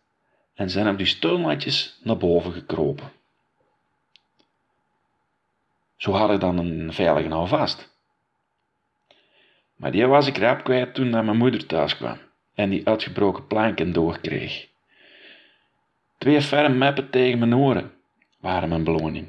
en 0.54 0.70
zijn 0.70 0.90
op 0.90 0.98
die 0.98 1.06
steunlatjes 1.06 2.00
naar 2.04 2.18
boven 2.18 2.52
gekropen. 2.52 3.12
Zo 5.96 6.12
had 6.12 6.32
ik 6.32 6.40
dan 6.40 6.58
een 6.58 6.94
veilige 6.94 7.28
nou 7.28 7.48
vast. 7.48 7.98
Maar 9.76 9.92
die 9.92 10.06
was 10.06 10.28
ik 10.28 10.38
rap 10.38 10.64
kwijt 10.64 10.94
toen 10.94 11.10
mijn 11.10 11.38
moeder 11.38 11.66
thuis 11.66 11.96
kwam 11.98 12.18
en 12.54 12.70
die 12.70 12.88
uitgebroken 12.88 13.48
planken 13.48 13.94
doorkreeg. 13.94 14.68
Twee 16.18 16.42
ferme 16.42 16.76
meppen 16.76 17.10
tegen 17.10 17.40
mijn 17.40 17.56
oren 17.56 17.92
waren 18.40 18.70
mijn 18.70 18.84
beloning. 18.84 19.28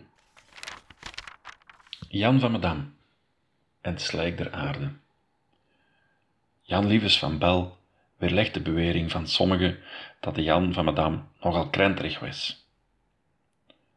Jan 2.09 2.41
van 2.41 2.53
Medam 2.53 2.95
en 3.81 3.93
het 3.93 4.01
slijk 4.01 4.37
der 4.37 4.53
aarde. 4.53 4.91
Jan 6.71 6.87
Lieves 6.87 7.19
van 7.19 7.39
Bel 7.39 7.77
weerlegt 8.17 8.55
de 8.55 8.61
bewering 8.61 9.11
van 9.11 9.27
sommigen 9.27 9.79
dat 10.21 10.35
de 10.35 10.43
Jan 10.43 10.73
van 10.73 10.85
Medam 10.85 11.29
nogal 11.41 11.69
krenterig 11.69 12.19
was. 12.19 12.67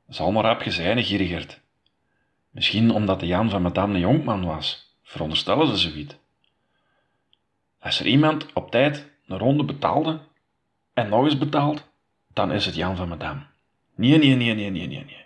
Zal 0.07 0.31
maar 0.31 0.43
rap 0.43 0.61
gezijnen, 0.61 1.03
Gierigert. 1.03 1.61
Misschien 2.49 2.91
omdat 2.91 3.19
de 3.19 3.25
Jan 3.25 3.49
van 3.49 3.61
Medam 3.61 3.93
een 3.93 3.99
jonkman 3.99 4.45
was, 4.45 4.95
veronderstellen 5.03 5.67
ze 5.67 5.77
zoiets. 5.77 6.15
Als 7.79 7.99
er 7.99 8.05
iemand 8.05 8.53
op 8.53 8.71
tijd 8.71 9.09
een 9.27 9.37
ronde 9.37 9.63
betaalde 9.63 10.19
en 10.93 11.09
nog 11.09 11.23
eens 11.23 11.37
betaalt, 11.37 11.89
dan 12.27 12.51
is 12.51 12.65
het 12.65 12.75
Jan 12.75 12.95
van 12.95 13.09
Medam. 13.09 13.45
Nee, 13.95 14.17
nee, 14.17 14.35
nee, 14.35 14.53
nee, 14.53 14.69
nee, 14.69 14.87
nee, 14.87 15.05
nee. 15.05 15.25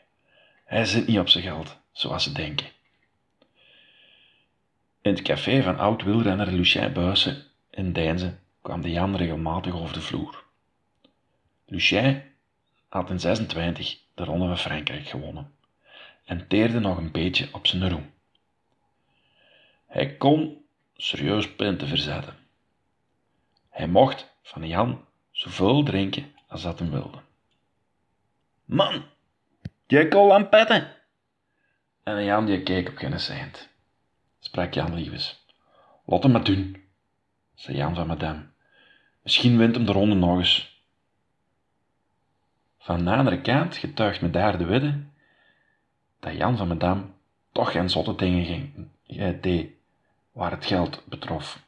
Hij 0.66 0.86
zit 0.86 1.08
niet 1.08 1.20
op 1.20 1.30
zijn 1.30 1.44
geld, 1.44 1.78
zoals 1.92 2.24
ze 2.24 2.32
denken. 2.32 2.68
In 5.08 5.14
het 5.14 5.22
café 5.22 5.64
van 5.64 5.78
oud-wielrenner 5.78 6.52
Lucien 6.52 6.94
Buijsen 6.94 7.44
in 7.70 7.94
Deinzen 7.94 8.40
kwam 8.62 8.82
de 8.82 8.92
Jan 8.92 9.16
regelmatig 9.16 9.74
over 9.74 9.94
de 9.94 10.02
vloer. 10.02 10.44
Lucien 11.66 12.24
had 12.90 13.10
in 13.10 13.20
26 13.20 14.00
de 14.14 14.24
Ronde 14.24 14.46
van 14.46 14.58
Frankrijk 14.58 15.08
gewonnen 15.08 15.54
en 16.26 16.48
teerde 16.48 16.80
nog 16.80 16.98
een 16.98 17.12
beetje 17.12 17.50
op 17.52 17.68
zijn 17.68 17.90
roem. 17.90 18.14
Hij 19.86 20.18
kon 20.18 20.66
serieus 20.96 21.56
punten 21.56 21.88
verzetten. 21.88 22.36
Hij 23.70 23.88
mocht 23.88 24.34
van 24.44 24.68
Jan 24.68 25.06
zoveel 25.32 25.84
drinken 25.84 26.34
als 26.48 26.62
dat 26.62 26.80
hem 26.80 26.92
wilde. 26.92 27.20
Man, 28.66 29.04
jij 29.86 30.08
kon 30.08 30.32
aan 30.32 30.50
petten. 30.50 30.96
En 32.04 32.24
Jan 32.24 32.46
die 32.46 32.64
keek 32.64 32.90
op 32.90 32.98
geen 32.98 33.20
cent. 33.20 33.76
Sprak 34.48 34.74
Jan 34.74 34.94
liefes. 34.94 35.46
Laat 36.06 36.24
hem 36.24 36.32
maar 36.32 36.44
doen, 36.44 36.84
zei 37.56 37.78
Jan 37.78 37.96
van 37.96 38.08
Madame. 38.08 38.46
Misschien 39.22 39.58
wint 39.58 39.76
hem 39.76 39.86
de 39.86 39.92
ronde 39.92 40.16
nog 40.16 40.38
eens. 40.38 40.82
Van 42.78 43.06
de 43.06 43.12
andere 43.12 43.42
kant 43.42 43.78
getuigt 43.78 44.22
me 44.22 44.30
daar 44.30 44.58
de 44.58 44.66
wedde 44.66 45.04
dat 46.20 46.34
Jan 46.34 46.58
van 46.58 46.68
Madame 46.68 47.04
toch 47.52 47.72
geen 47.72 47.90
zotte 47.90 48.16
dingen 48.16 48.46
ging, 48.46 48.88
deed 49.42 49.70
waar 50.32 50.52
het 50.52 50.66
geld 50.66 51.04
betrof. 51.06 51.64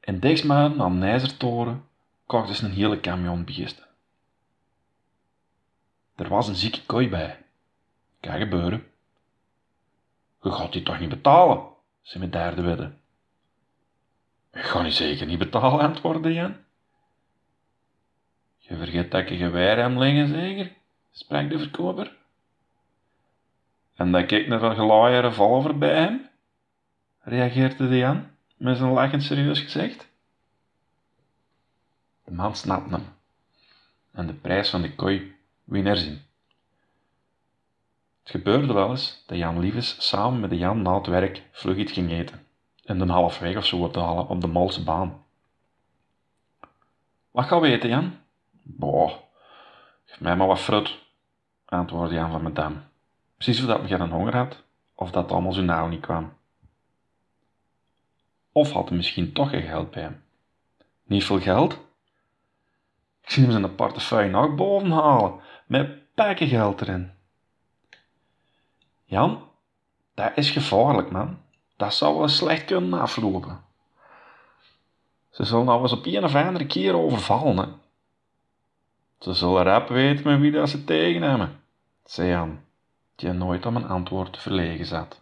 In 0.00 0.20
Dixmaan 0.20 0.82
aan 0.82 0.98
Nijzertoren 0.98 1.84
kocht 2.26 2.56
ze 2.56 2.64
een 2.64 2.72
hele 2.72 3.00
camion 3.00 3.44
beesten. 3.44 3.86
Er 6.16 6.28
was 6.28 6.48
een 6.48 6.54
zieke 6.54 6.86
kooi 6.86 7.08
bij. 7.08 7.38
Kan 8.20 8.38
gebeuren. 8.38 8.90
Je 10.42 10.50
gaat 10.50 10.72
die 10.72 10.82
toch 10.82 11.00
niet 11.00 11.08
betalen, 11.08 11.68
zei 12.02 12.18
mijn 12.18 12.30
derde 12.30 12.62
wedde. 12.62 12.92
Ik 14.52 14.62
ga 14.62 14.82
niet 14.82 14.94
zeker 14.94 15.26
niet 15.26 15.38
betalen, 15.38 15.80
antwoordde 15.80 16.32
Jan. 16.32 16.56
Je 18.58 18.76
vergeet 18.76 19.10
dat 19.10 19.28
je 19.28 19.36
geweer 19.36 19.76
hem 19.76 20.28
zeker? 20.28 20.72
sprak 21.10 21.50
de 21.50 21.58
verkoper. 21.58 22.16
En 23.96 24.12
dat 24.12 24.30
ik 24.30 24.46
naar 24.46 24.62
een 24.62 24.74
gelaaie 24.74 25.20
revolver 25.20 25.78
bij 25.78 25.94
hem? 25.94 26.28
reageerde 27.20 27.88
de 27.88 27.96
Jan, 27.96 28.30
met 28.56 28.76
zijn 28.76 28.90
lachend 28.90 29.22
serieus 29.22 29.60
gezegd. 29.60 30.08
De 32.24 32.32
man 32.32 32.56
snapte 32.56 32.94
hem 32.94 33.06
en 34.12 34.26
de 34.26 34.32
prijs 34.32 34.70
van 34.70 34.82
de 34.82 34.94
kooi 34.94 35.36
wien 35.64 35.86
erzien. 35.86 36.22
Gebeurde 38.30 38.72
wel 38.72 38.90
eens 38.90 39.22
dat 39.26 39.38
Jan 39.38 39.58
Lieves 39.58 40.08
samen 40.08 40.40
met 40.40 40.50
de 40.50 40.56
Jan 40.56 40.82
na 40.82 40.94
het 40.94 41.06
werk 41.06 41.42
vlug 41.52 41.76
iets 41.76 41.92
ging 41.92 42.10
eten, 42.10 42.46
in 42.84 42.98
de 42.98 43.06
halfweg 43.06 43.56
of 43.56 43.66
zo 43.66 43.90
te 43.90 44.00
halen 44.00 44.26
op 44.26 44.40
de 44.40 44.46
Malse 44.46 44.84
baan. 44.84 45.24
Wat 47.30 47.44
gaan 47.44 47.60
we 47.60 47.68
eten, 47.68 47.88
Jan? 47.88 48.18
Boah, 48.62 49.12
geef 50.04 50.20
mij 50.20 50.36
maar 50.36 50.46
wat 50.46 50.58
fruit, 50.58 50.98
antwoordde 51.64 52.14
Jan 52.14 52.30
van 52.30 52.42
Medam. 52.42 52.82
Precies 53.36 53.60
of 53.60 53.66
dat 53.66 53.82
me 53.82 53.88
geen 53.88 54.10
honger 54.10 54.36
had, 54.36 54.62
of 54.94 55.10
dat 55.10 55.32
allemaal 55.32 55.52
zo 55.52 55.62
nauw 55.62 55.88
niet 55.88 56.00
kwam. 56.00 56.32
Of 58.52 58.72
had 58.72 58.88
hij 58.88 58.96
misschien 58.96 59.32
toch 59.32 59.50
geen 59.50 59.62
geld 59.62 59.90
bij 59.90 60.02
hem? 60.02 60.22
Niet 61.04 61.24
veel 61.24 61.40
geld? 61.40 61.72
Ik 63.22 63.30
zie 63.30 63.42
hem 63.42 63.52
zijn 63.52 63.74
portefeuille 63.74 64.30
nog 64.30 64.54
boven 64.54 64.90
halen, 64.90 65.40
met 65.66 66.14
pakken 66.14 66.48
geld 66.48 66.80
erin. 66.80 67.18
Jan, 69.10 69.48
dat 70.14 70.32
is 70.34 70.50
gevaarlijk, 70.50 71.10
man. 71.10 71.38
Dat 71.76 71.94
zou 71.94 72.18
wel 72.18 72.28
slecht 72.28 72.64
kunnen 72.64 73.00
aflopen. 73.00 73.64
Ze 75.30 75.44
zullen 75.44 75.64
nou 75.64 75.82
eens 75.82 75.92
op 75.92 76.06
een 76.06 76.24
of 76.24 76.34
andere 76.34 76.66
keer 76.66 76.94
overvallen, 76.94 77.56
hè. 77.56 77.66
Ze 79.18 79.32
zullen 79.32 79.62
rap 79.62 79.88
weten 79.88 80.24
met 80.30 80.40
wie 80.40 80.50
dat 80.50 80.68
ze 80.68 80.84
tegen 80.84 81.22
hebben, 81.22 81.62
zei 82.04 82.28
Jan, 82.28 82.60
die 83.14 83.32
nooit 83.32 83.66
om 83.66 83.76
een 83.76 83.88
antwoord 83.88 84.38
verlegen 84.38 84.86
zat. 84.86 85.20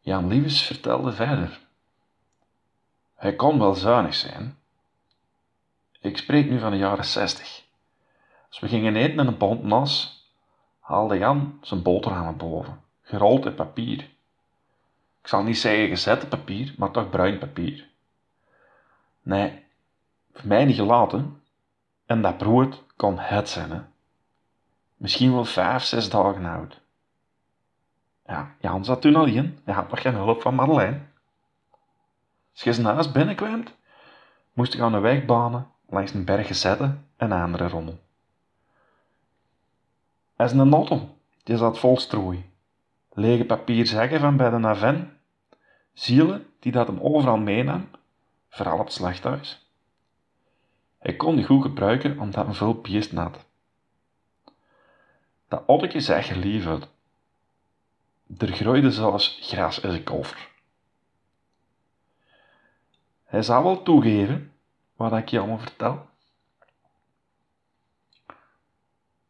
Jan 0.00 0.28
Liewes 0.28 0.62
vertelde 0.62 1.12
verder. 1.12 1.60
Hij 3.14 3.36
kon 3.36 3.58
wel 3.58 3.74
zuinig 3.74 4.14
zijn. 4.14 4.58
Ik 6.00 6.18
spreek 6.18 6.50
nu 6.50 6.58
van 6.58 6.70
de 6.70 6.76
jaren 6.76 7.04
zestig. 7.04 7.62
Als 8.48 8.58
we 8.58 8.68
gingen 8.68 8.96
eten 8.96 9.18
in 9.18 9.26
een 9.26 9.36
pond 9.36 9.62
nas, 9.62 10.17
haalde 10.88 11.18
Jan 11.18 11.58
zijn 11.60 11.82
boterhammen 11.82 12.36
boven, 12.36 12.80
gerold 13.02 13.46
in 13.46 13.54
papier. 13.54 13.98
Ik 15.20 15.28
zal 15.28 15.42
niet 15.42 15.58
zeggen 15.58 15.88
gezette 15.88 16.26
papier, 16.26 16.74
maar 16.78 16.90
toch 16.90 17.10
bruin 17.10 17.38
papier. 17.38 17.88
Nee, 19.22 19.64
voor 20.32 20.46
mij 20.46 20.64
niet 20.64 20.76
gelaten. 20.76 21.42
En 22.06 22.22
dat 22.22 22.36
brood 22.36 22.84
kon 22.96 23.18
het 23.18 23.48
zijn. 23.48 23.92
Misschien 24.96 25.32
wel 25.32 25.44
vijf, 25.44 25.82
zes 25.82 26.10
dagen 26.10 26.44
oud. 26.44 26.80
Ja, 28.26 28.54
Jan 28.60 28.84
zat 28.84 29.00
toen 29.00 29.16
alleen. 29.16 29.58
Hij 29.64 29.74
had 29.74 29.90
nog 29.90 30.00
geen 30.00 30.14
hulp 30.14 30.42
van 30.42 30.54
Madeleine. 30.54 31.00
Als 32.52 32.76
je 32.76 32.82
huis 32.82 33.12
binnenkwam, 33.12 33.64
moest 34.52 34.72
je 34.72 34.82
aan 34.82 34.92
de 34.92 34.98
weg 34.98 35.24
banen 35.24 35.66
langs 35.88 36.14
een 36.14 36.24
berg 36.24 36.54
zetten 36.54 37.08
en 37.16 37.32
andere 37.32 37.68
rommel. 37.68 37.98
Als 40.38 40.52
een 40.52 40.72
auto, 40.72 41.16
die 41.42 41.56
zat 41.56 41.78
vol 41.78 41.96
strooi. 41.96 42.50
Lege 43.12 43.44
papierzakken 43.44 44.20
van 44.20 44.36
bij 44.36 44.50
de 44.50 44.58
Naven. 44.58 45.18
Zielen 45.92 46.46
die 46.58 46.72
dat 46.72 46.86
hem 46.86 47.00
overal 47.00 47.36
meenam, 47.36 47.88
vooral 48.48 48.78
op 48.78 48.84
het 48.84 48.92
slachthuis. 48.92 49.70
Hij 50.98 51.16
kon 51.16 51.36
die 51.36 51.44
goed 51.44 51.62
gebruiken 51.62 52.18
omdat 52.18 52.46
hij 52.46 52.54
veel 52.54 52.74
piest 52.74 53.12
had. 53.12 53.46
Dat 55.48 55.62
otteke 55.66 56.22
gelief 56.22 56.66
uit. 56.66 56.88
Er 58.38 58.52
groeide 58.52 58.90
zelfs 58.90 59.38
gras 59.42 59.80
in 59.80 59.90
zijn 59.90 60.04
koffer. 60.04 60.48
Hij 63.24 63.42
zou 63.42 63.64
wel 63.64 63.82
toegeven 63.82 64.52
wat 64.96 65.12
ik 65.12 65.28
je 65.28 65.38
allemaal 65.38 65.58
vertel. 65.58 66.07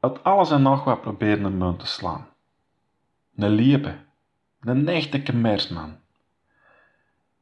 Uit 0.01 0.25
alles 0.25 0.51
en 0.51 0.63
nog 0.63 0.85
wat 0.85 1.01
probeerde 1.01 1.45
een 1.45 1.59
munt 1.59 1.79
te 1.79 1.87
slaan. 1.87 2.29
Een 3.37 3.51
liepe, 3.51 3.99
een 4.61 4.89
echte 4.89 5.23
commerceman. 5.23 5.97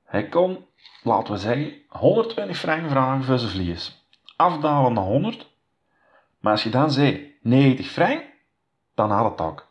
Hij 0.05 0.29
kon, 0.29 0.65
laten 1.03 1.33
we 1.33 1.39
zeggen, 1.39 1.75
120 1.89 2.57
frank 2.57 2.91
vragen 2.91 3.25
voor 3.25 3.39
zijn 3.39 3.51
vlies. 3.51 4.07
Afdalen 4.37 4.93
naar 4.93 5.05
100. 5.05 5.51
Maar 6.41 6.53
als 6.53 6.63
je 6.63 6.71
dan 6.71 6.91
zei 6.91 7.35
90 7.43 7.87
frank, 7.87 8.25
dan 8.95 9.11
had 9.11 9.31
het 9.31 9.41
ook. 9.41 9.67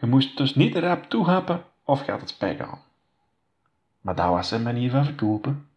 Je 0.00 0.06
moest 0.06 0.36
dus 0.36 0.54
niet 0.54 0.76
rap 0.76 1.04
toehappen 1.04 1.64
of 1.84 2.04
gaat 2.04 2.20
het 2.20 2.28
spijt 2.28 2.60
aan. 2.60 2.82
Maar 4.00 4.14
dat 4.14 4.28
was 4.28 4.48
zijn 4.48 4.62
manier 4.62 4.90
van 4.90 5.04
verkopen. 5.04 5.68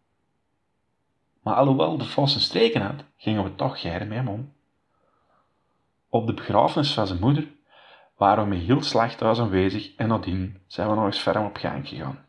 Maar 1.42 1.54
alhoewel 1.54 1.98
de 1.98 2.04
vos 2.04 2.34
een 2.34 2.40
streken 2.40 2.82
had, 2.82 3.04
gingen 3.16 3.44
we 3.44 3.54
toch 3.54 3.80
geire 3.80 4.04
met 4.04 4.16
hem 4.16 4.28
om. 4.28 4.52
Op 6.08 6.26
de 6.26 6.34
begrafenis 6.34 6.94
van 6.94 7.06
zijn 7.06 7.20
moeder 7.20 7.48
waren 8.16 8.44
we 8.44 8.50
met 8.50 8.58
heel 8.58 8.82
slachthuis 8.82 9.38
aanwezig 9.38 9.94
en 9.94 10.08
nadien 10.08 10.60
zijn 10.66 10.88
we 10.88 10.94
nog 10.94 11.04
eens 11.04 11.18
ferm 11.18 11.44
op 11.44 11.56
gang 11.56 11.88
gegaan. 11.88 12.26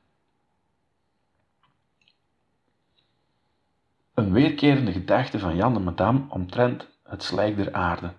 Een 4.14 4.32
weerkerende 4.32 4.92
gedachte 4.92 5.40
van 5.40 5.56
Jan 5.56 5.74
de 5.74 5.80
Madame 5.80 6.26
omtrent 6.30 6.88
het 7.04 7.24
slijk 7.24 7.56
der 7.56 7.74
aarde. 7.74 8.14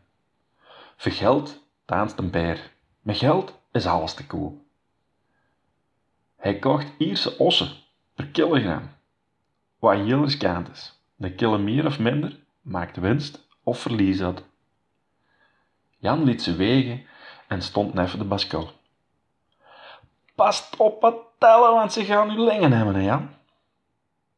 Vergeld 0.97 1.63
taanst 1.85 2.19
een 2.19 2.31
beer. 2.31 2.71
Met 3.01 3.17
geld 3.17 3.61
is 3.73 3.87
alles 3.87 4.15
te 4.15 4.27
koop. 4.27 4.59
Hij 6.37 6.59
kocht 6.59 6.93
Ierse 6.99 7.39
ossen 7.39 7.69
per 8.15 8.27
kilogram, 8.27 8.91
wat 9.79 9.95
heel 9.95 10.25
riskant 10.25 10.71
is. 10.71 11.01
De 11.17 11.35
kilo 11.35 11.59
meer 11.59 11.87
of 11.87 11.99
minder 11.99 12.39
maakt 12.61 12.97
winst 12.97 13.49
of 13.63 13.79
verlies 13.79 14.23
uit. 14.23 14.50
Jan 16.01 16.25
liet 16.25 16.43
ze 16.43 16.57
wegen 16.57 17.07
en 17.49 17.63
stond 17.63 17.95
neffen 17.95 18.19
de 18.19 18.25
baskel. 18.25 18.71
Past 20.35 20.77
op 20.77 21.01
wat 21.01 21.17
tellen, 21.39 21.73
want 21.73 21.93
ze 21.93 22.05
gaan 22.05 22.29
nu 22.29 22.39
lengen 22.39 22.73
hebben, 22.73 22.95
hè 22.95 23.01
Jan? 23.01 23.31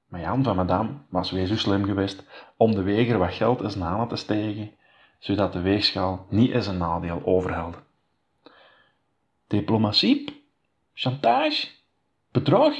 Maar 0.06 0.20
Jan 0.20 0.42
van 0.42 0.56
Madame 0.56 0.90
was 1.08 1.30
weer 1.30 1.46
zo 1.46 1.56
slim 1.56 1.84
geweest 1.84 2.24
om 2.56 2.74
de 2.74 2.82
weger 2.82 3.18
wat 3.18 3.34
geld 3.34 3.60
eens 3.60 3.74
na 3.74 4.06
te 4.06 4.16
stegen, 4.16 4.72
zodat 5.18 5.52
de 5.52 5.60
weegschaal 5.60 6.26
niet 6.28 6.50
eens 6.50 6.66
een 6.66 6.76
nadeel 6.76 7.22
overhelde. 7.24 7.78
Diplomatie? 9.46 10.44
Chantage? 10.94 11.68
Bedrog? 12.30 12.74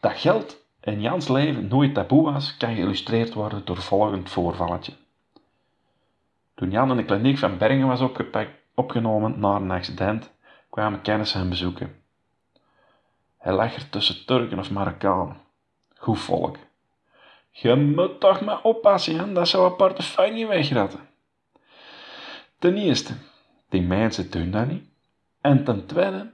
Dat 0.00 0.12
geld 0.12 0.56
in 0.80 1.00
Jans 1.00 1.28
leven 1.28 1.68
nooit 1.68 1.94
taboe 1.94 2.32
was, 2.32 2.56
kan 2.56 2.74
geïllustreerd 2.74 3.34
worden 3.34 3.64
door 3.64 3.76
volgend 3.76 4.30
voorvalletje. 4.30 4.92
Toen 6.60 6.70
Jan 6.70 6.90
in 6.90 6.96
de 6.96 7.04
kliniek 7.04 7.38
van 7.38 7.58
Bergen 7.58 7.86
was 7.86 8.00
opgenomen 8.74 9.40
na 9.40 9.54
een 9.56 9.70
accident, 9.70 10.32
kwamen 10.70 11.02
kennissen 11.02 11.40
hem 11.40 11.48
bezoeken. 11.48 12.02
Hij 13.38 13.52
lag 13.52 13.74
er 13.74 13.88
tussen 13.90 14.26
Turken 14.26 14.58
of 14.58 14.70
Marokkanen. 14.70 15.36
Goed 15.96 16.18
volk. 16.18 16.56
Je 17.50 17.74
moet 17.74 18.20
toch 18.20 18.40
maar 18.40 18.62
oppassen, 18.62 19.14
Jan, 19.14 19.34
dat 19.34 19.48
zou 19.48 19.70
een 19.70 19.76
portefeuille 19.76 20.46
wegratten. 20.46 21.08
Ten 22.58 22.76
eerste, 22.76 23.14
die 23.68 23.82
mensen 23.82 24.30
doen 24.30 24.50
dat 24.50 24.66
niet. 24.66 24.84
En 25.40 25.64
ten 25.64 25.86
tweede, 25.86 26.30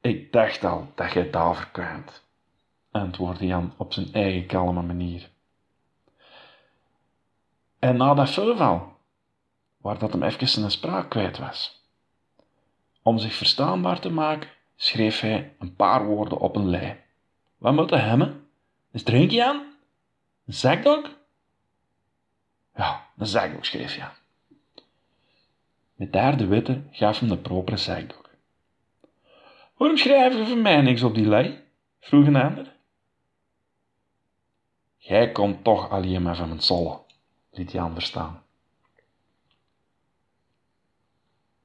ik 0.00 0.32
dacht 0.32 0.64
al 0.64 0.92
dat 0.94 1.12
je 1.12 1.30
daarvoor 1.30 1.68
kwaamt, 1.72 2.24
antwoordde 2.90 3.46
Jan 3.46 3.74
op 3.76 3.92
zijn 3.92 4.12
eigen 4.12 4.46
kalme 4.46 4.82
manier. 4.82 5.28
En 7.78 7.96
na 7.96 8.14
dat 8.14 8.30
voorval, 8.30 8.96
waar 9.76 9.98
dat 9.98 10.12
hem 10.12 10.22
even 10.22 10.48
zijn 10.48 10.70
spraak 10.70 11.10
kwijt 11.10 11.38
was. 11.38 11.86
Om 13.02 13.18
zich 13.18 13.34
verstaanbaar 13.34 14.00
te 14.00 14.10
maken, 14.10 14.50
schreef 14.76 15.20
hij 15.20 15.54
een 15.58 15.76
paar 15.76 16.06
woorden 16.06 16.38
op 16.38 16.56
een 16.56 16.68
lei. 16.68 16.96
Wat 17.58 17.72
moet 17.72 17.90
hij 17.90 18.00
hebben? 18.00 18.48
Een 18.92 19.02
drinkje 19.02 19.44
aan? 19.44 19.56
Een 20.46 20.54
zakdoek? 20.54 21.10
Ja, 22.76 23.06
een 23.16 23.26
zakdoek 23.26 23.64
schreef 23.64 23.96
hij. 23.96 24.08
Met 25.94 26.12
daar 26.12 26.36
de 26.36 26.46
witte 26.46 26.82
gaf 26.90 27.18
hem 27.18 27.28
de 27.28 27.38
propere 27.38 27.76
zakdoek. 27.76 28.30
Waarom 29.76 29.96
schrijf 29.96 30.36
je 30.36 30.46
voor 30.46 30.56
mij 30.56 30.80
niks 30.80 31.02
op 31.02 31.14
die 31.14 31.26
lei? 31.26 31.60
vroeg 32.00 32.26
een 32.26 32.36
ander. 32.36 32.76
Jij 34.96 35.32
komt 35.32 35.64
toch 35.64 35.90
alleen 35.90 36.22
maar 36.22 36.36
van 36.36 36.48
mijn 36.48 36.62
zolle, 36.62 37.00
liet 37.58 37.72
Jan 37.72 37.92
verstaan. 37.92 38.42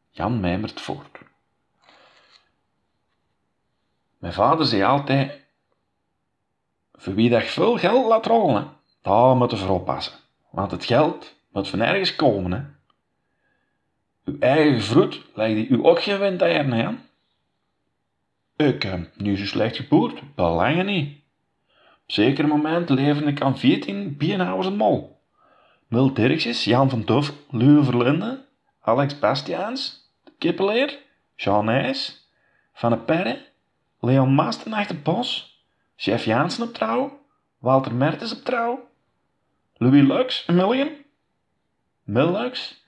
Jan 0.09 0.39
mijmert 0.39 0.81
voort. 0.81 1.17
Mijn 4.17 4.33
vader 4.33 4.65
zei 4.65 4.83
altijd, 4.83 5.41
voor 6.93 7.13
wie 7.13 7.29
dat 7.29 7.43
veel 7.43 7.77
geld 7.77 8.07
laat 8.07 8.25
rollen, 8.25 8.77
daar 9.01 9.35
moet 9.35 9.51
je 9.51 9.57
voor 9.57 9.79
oppassen. 9.79 10.13
Want 10.49 10.71
het 10.71 10.85
geld 10.85 11.35
moet 11.51 11.67
van 11.67 11.81
ergens 11.81 12.15
komen. 12.15 12.79
Uw 14.25 14.39
eigen 14.39 14.81
vroed 14.81 15.25
lijkt 15.33 15.69
u 15.69 15.85
ook 15.85 16.01
geen 16.01 16.19
wind 16.19 16.41
aan. 16.41 17.05
Ik 18.55 18.83
heb 18.83 19.17
nu 19.17 19.37
zo 19.37 19.45
slecht 19.45 19.75
geboerd, 19.75 20.35
belangen 20.35 20.85
niet. 20.85 21.17
Op 22.03 22.11
zeker 22.11 22.47
moment 22.47 22.89
leverde 22.89 23.29
ik 23.31 23.41
aan 23.41 23.57
14 23.57 24.17
bierhouders 24.17 24.67
een 24.67 24.75
mol. 24.75 25.12
Dirksjes, 25.93 26.63
Jan 26.63 26.89
van 26.89 27.05
Duff, 27.05 27.33
Lue 27.49 27.83
Verlinde, 27.83 28.45
Alex 28.81 29.19
Bastiaans, 29.19 30.11
Kippeleer, 30.37 30.99
Jean 31.35 31.65
Nijs, 31.65 32.27
Van 32.73 32.91
de 32.91 32.97
Perre, 32.97 33.45
Leon 33.99 34.35
Maasten 34.35 34.73
achter 34.73 35.01
Bos, 35.01 35.61
Chef 35.95 36.25
Jaansen 36.25 36.63
op 36.63 36.73
trouw, 36.73 37.19
Walter 37.57 37.93
Mertens 37.93 38.33
op 38.33 38.43
trouw, 38.43 38.89
Louis 39.77 40.07
Lux, 40.07 40.43
een 40.47 40.55
million, 40.55 40.89
Mil 42.03 42.31
Lux, 42.31 42.83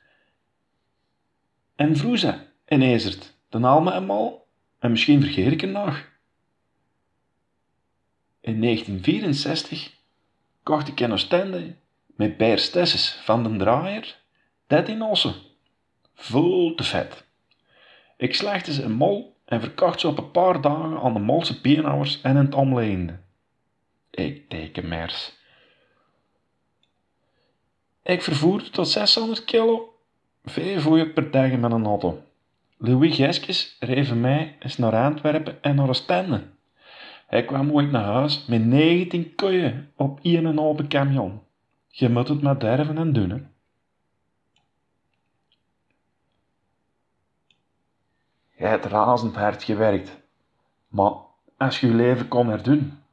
en 1.75 1.97
Vroeze 1.97 2.47
en 2.65 2.81
Ezert, 2.81 3.33
de 3.49 3.59
Alme 3.59 3.91
en 3.91 4.05
Mol, 4.05 4.47
en 4.79 4.91
misschien 4.91 5.21
vergeet 5.21 5.51
ik 5.51 5.61
er 5.61 5.67
nog. 5.67 6.03
In 8.41 8.61
1964 8.61 9.93
kocht 10.63 10.87
ik 10.87 10.99
in 10.99 11.11
Oostende 11.11 11.75
met 12.15 12.37
Beer 12.37 12.57
Stesses 12.57 13.19
van 13.23 13.43
den 13.43 13.57
Draaier 13.57 14.15
13 14.67 15.01
ossen. 15.01 15.33
Vol 16.15 16.75
te 16.75 16.83
vet. 16.83 17.25
Ik 18.17 18.35
slechtte 18.35 18.73
ze 18.73 18.83
in 18.83 18.91
mol 18.91 19.35
en 19.45 19.59
verkocht 19.59 19.99
ze 19.99 20.07
op 20.07 20.17
een 20.17 20.31
paar 20.31 20.61
dagen 20.61 20.99
aan 20.99 21.13
de 21.13 21.19
Molse 21.19 21.61
beenhouwers 21.61 22.21
en 22.21 22.37
in 22.37 22.45
het 22.45 22.55
omleende. 22.55 23.19
Ik 24.11 24.49
teken 24.49 24.87
mers. 24.87 25.33
Ik 28.03 28.21
vervoerde 28.21 28.69
tot 28.69 28.87
600 28.87 29.45
kilo, 29.45 29.93
vee 30.43 31.09
per 31.09 31.31
dag 31.31 31.51
met 31.51 31.71
een 31.71 31.85
auto. 31.85 32.23
Louis 32.77 33.15
Geskes 33.15 33.75
reed 33.79 34.15
mij 34.15 34.55
eens 34.59 34.77
naar 34.77 34.95
Antwerpen 34.95 35.63
en 35.63 35.75
naar 35.75 35.89
Oostende. 35.89 36.43
Hij 37.27 37.45
kwam 37.45 37.71
ooit 37.71 37.91
naar 37.91 38.03
huis 38.03 38.45
met 38.45 38.65
19 38.65 39.35
koeien 39.35 39.91
op 39.95 40.19
één 40.21 40.59
open 40.59 40.87
camion. 40.87 41.44
Je 41.97 42.09
moet 42.09 42.27
het 42.27 42.41
maar 42.41 42.59
derven 42.59 42.97
en 42.97 43.13
doen, 43.13 43.29
hè. 43.29 43.35
Je 48.55 48.65
hebt 48.65 48.85
razend 48.85 49.35
hard 49.35 49.63
gewerkt. 49.63 50.19
Maar 50.87 51.13
als 51.57 51.79
je 51.79 51.87
je 51.87 51.93
leven 51.93 52.27
kon 52.27 52.47
herdoen, 52.47 53.03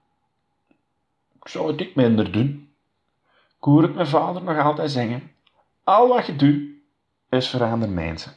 zou 1.42 1.70
het 1.70 1.80
ik 1.80 1.94
minder 1.94 2.32
doen. 2.32 2.72
Ik 3.56 3.64
hoor 3.64 3.90
mijn 3.90 4.06
vader 4.06 4.42
nog 4.42 4.58
altijd 4.58 4.90
zeggen. 4.90 5.32
Al 5.84 6.08
wat 6.08 6.26
je 6.26 6.36
doet, 6.36 6.70
is 7.28 7.50
voor 7.50 7.78
mensen. 7.78 8.32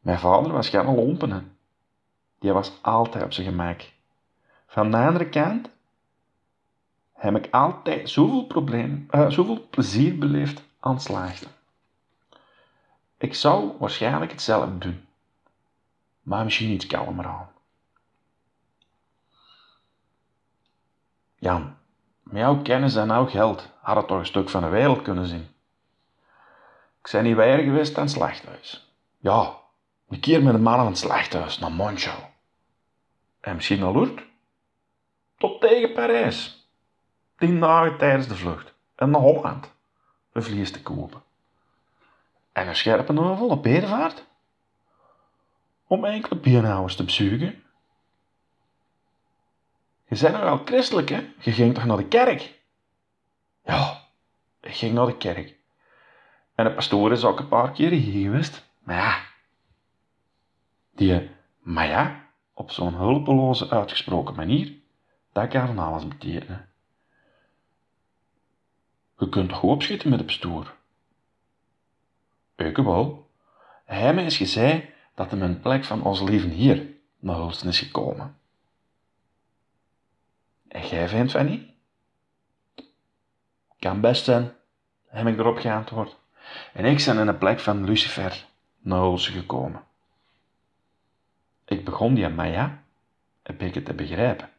Mijn 0.00 0.18
vader 0.18 0.52
was 0.52 0.68
geen 0.68 0.94
lompen. 0.94 1.56
Die 2.38 2.52
was 2.52 2.82
altijd 2.82 3.24
op 3.24 3.32
zijn 3.32 3.46
gemak. 3.46 3.92
Van 4.66 4.90
de 4.90 4.96
andere 4.96 5.28
kant 5.28 5.70
heb 7.24 7.44
ik 7.44 7.54
altijd 7.54 8.10
zoveel, 8.10 8.44
probleem, 8.44 9.06
uh, 9.10 9.30
zoveel 9.30 9.66
plezier 9.70 10.18
beleefd 10.18 10.62
aan 10.80 11.00
slaagden. 11.00 11.48
Ik 13.18 13.34
zou 13.34 13.72
waarschijnlijk 13.78 14.30
hetzelfde 14.30 14.78
doen 14.78 15.04
maar 16.24 16.44
misschien 16.44 16.70
iets 16.70 16.86
kalmer 16.86 17.26
aan. 17.26 17.48
Jan, 21.38 21.76
met 22.22 22.36
jouw 22.36 22.62
kennis 22.62 22.94
en 22.94 23.06
jouw 23.06 23.26
geld 23.26 23.68
had 23.80 23.96
het 23.96 24.06
toch 24.06 24.18
een 24.18 24.26
stuk 24.26 24.48
van 24.48 24.62
de 24.62 24.68
wereld 24.68 25.02
kunnen 25.02 25.26
zien. 25.26 25.48
Ik 27.02 27.10
ben 27.12 27.24
niet 27.24 27.36
weer 27.36 27.58
geweest 27.58 27.96
aan 27.96 28.02
het 28.02 28.12
slachthuis. 28.12 28.94
Ja, 29.18 29.56
een 30.08 30.20
keer 30.20 30.42
met 30.42 30.54
een 30.54 30.62
man 30.62 30.78
aan 30.78 30.86
het 30.86 30.98
slachthuis 30.98 31.58
naar 31.58 31.72
Moncho. 31.72 32.30
En 33.40 33.54
misschien 33.54 33.80
naar 33.80 33.92
Lourdes. 33.92 34.24
Tot 35.38 35.60
tegen 35.60 35.92
Parijs. 35.92 36.63
Tien 37.38 37.60
dagen 37.60 37.98
tijdens 37.98 38.28
de 38.28 38.34
vlucht. 38.34 38.74
En 38.94 39.10
naar 39.10 39.20
Holland. 39.20 39.72
Een 40.32 40.42
vlies 40.42 40.70
te 40.70 40.82
kopen. 40.82 41.22
En 42.52 42.68
een 42.68 42.76
scherpe 42.76 43.12
novel 43.12 43.48
op 43.48 43.62
berenvaart 43.62 44.24
om 45.86 46.04
enkele 46.04 46.40
bierhouders 46.40 46.96
te 46.96 47.04
bezoeken. 47.04 47.62
Je 50.08 50.20
bent 50.20 50.32
nog 50.32 50.42
wel 50.42 50.62
christelijk, 50.64 51.08
hè? 51.08 51.32
Je 51.38 51.52
ging 51.52 51.74
toch 51.74 51.84
naar 51.84 51.96
de 51.96 52.08
kerk? 52.08 52.60
Ja, 53.64 54.02
ik 54.60 54.74
ging 54.74 54.94
naar 54.94 55.06
de 55.06 55.16
kerk. 55.16 55.56
En 56.54 56.64
de 56.64 56.72
pastoor 56.72 57.12
is 57.12 57.24
ook 57.24 57.38
een 57.38 57.48
paar 57.48 57.72
keer 57.72 57.90
hier 57.90 58.24
geweest. 58.24 58.64
Maar 58.82 58.96
ja, 58.96 59.22
die 60.94 61.30
maar 61.58 61.86
ja, 61.86 62.26
op 62.54 62.70
zo'n 62.70 62.94
hulpeloze 62.94 63.70
uitgesproken 63.70 64.34
manier, 64.34 64.72
dat 65.32 65.48
kan 65.48 65.66
van 65.66 65.78
alles 65.78 66.08
betekenen. 66.08 66.68
Je 69.24 69.30
kunt 69.30 69.48
toch 69.48 69.62
opschieten 69.62 70.10
met 70.10 70.18
de 70.18 70.24
pastoor? 70.24 70.74
Ik 72.56 72.76
wel. 72.76 73.30
Hij 73.84 74.16
eens 74.16 74.36
gezegd 74.36 74.86
dat 75.14 75.30
hem 75.30 75.42
een 75.42 75.60
plek 75.60 75.84
van 75.84 76.02
onze 76.02 76.24
lieve 76.24 76.48
hier 76.48 76.86
naar 77.18 77.36
Hulsten 77.36 77.68
is 77.68 77.78
gekomen. 77.78 78.36
En 80.68 80.86
jij 80.86 81.08
vindt 81.08 81.32
van 81.32 81.46
niet? 81.46 81.70
Kan 83.78 84.00
best 84.00 84.24
zijn, 84.24 84.52
heb 85.06 85.26
ik 85.26 85.38
erop 85.38 85.58
geantwoord. 85.58 86.16
En 86.72 86.84
ik 86.84 87.04
ben 87.04 87.18
in 87.18 87.28
een 87.28 87.38
plek 87.38 87.60
van 87.60 87.84
Lucifer 87.84 88.46
naar 88.78 89.00
Hulsten 89.00 89.32
gekomen. 89.32 89.84
Ik 91.64 91.84
begon 91.84 92.14
die 92.14 92.28
Maya 92.28 92.82
een 93.42 93.56
beetje 93.56 93.82
te 93.82 93.94
begrijpen. 93.94 94.50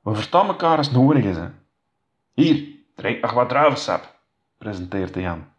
We 0.00 0.14
verstaan 0.14 0.46
elkaar 0.46 0.76
als 0.76 0.90
nodig 0.90 1.24
is, 1.24 1.36
hè. 1.36 1.62
Hier, 2.34 2.68
drink 2.94 3.20
nog 3.20 3.32
wat 3.32 3.48
druivensap, 3.48 4.18
presenteerde 4.58 5.20
Jan. 5.20 5.52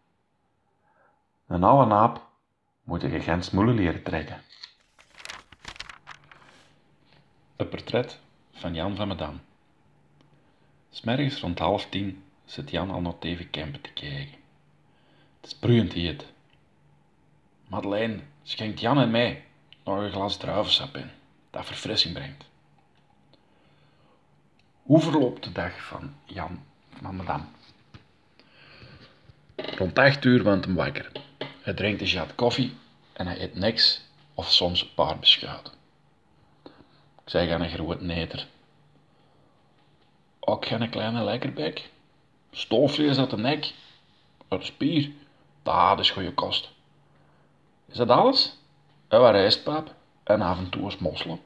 Een 1.46 1.64
oude 1.64 1.86
naap 1.86 2.28
moet 2.82 3.02
je 3.02 3.20
geen 3.20 3.42
smoelen 3.42 3.74
leren 3.74 4.02
trekken. 4.02 4.42
Een 7.56 7.68
portret 7.68 8.20
van 8.52 8.74
Jan 8.74 8.96
van 8.96 9.08
Medam. 9.08 9.40
Smergens 10.90 11.40
rond 11.40 11.58
half 11.58 11.86
tien 11.88 12.24
zit 12.44 12.70
Jan 12.70 12.90
al 12.90 13.00
naar 13.00 13.18
TV 13.18 13.50
Campen 13.50 13.80
te 13.80 13.92
kijken. 13.92 14.38
Het 15.40 15.46
is 15.46 15.54
broeiend 15.54 15.92
heet. 15.92 16.32
Madeleine 17.68 18.20
schenkt 18.42 18.80
Jan 18.80 18.98
en 18.98 19.10
mij 19.10 19.44
nog 19.84 19.98
een 19.98 20.12
glas 20.12 20.36
druivensap 20.36 20.96
in, 20.96 21.10
dat 21.50 21.66
verfrissing 21.66 22.14
brengt. 22.14 22.44
Hoe 24.86 25.00
verloopt 25.00 25.44
de 25.44 25.52
dag 25.52 25.86
van 25.86 26.14
Jan 26.24 26.64
van? 27.00 27.48
Rond 29.56 29.98
acht 29.98 30.24
uur 30.24 30.42
wordt 30.42 30.64
hem 30.64 30.74
wakker. 30.74 31.12
Hij 31.38 31.74
drinkt 31.74 32.00
een 32.00 32.06
jat 32.06 32.34
koffie 32.34 32.74
en 33.12 33.26
hij 33.26 33.40
eet 33.40 33.54
niks 33.54 34.00
of 34.34 34.50
soms 34.50 34.80
een 34.80 34.94
paar 34.94 35.18
beschuiten. 35.18 35.72
Ik 37.24 37.30
zeg 37.30 37.50
aan 37.50 37.60
een 37.60 37.70
grote 37.70 38.04
neter. 38.04 38.46
Ook 40.40 40.66
geen 40.66 40.90
kleine 40.90 41.24
lekkerbek. 41.24 41.90
Stoofvlees 42.50 43.18
uit 43.18 43.30
de 43.30 43.36
nek. 43.36 43.72
Uit 44.48 44.60
de 44.60 44.66
spier. 44.66 45.10
Dat 45.62 45.98
is 45.98 46.10
goede 46.10 46.34
kost. 46.34 46.70
Is 47.86 47.96
dat 47.96 48.08
alles? 48.08 48.56
En 49.08 49.20
wat 49.20 49.32
rijstpap 49.32 49.94
en 50.24 50.40
af 50.40 50.58
en 50.58 50.70
toe 50.70 50.82
eens. 50.82 51.38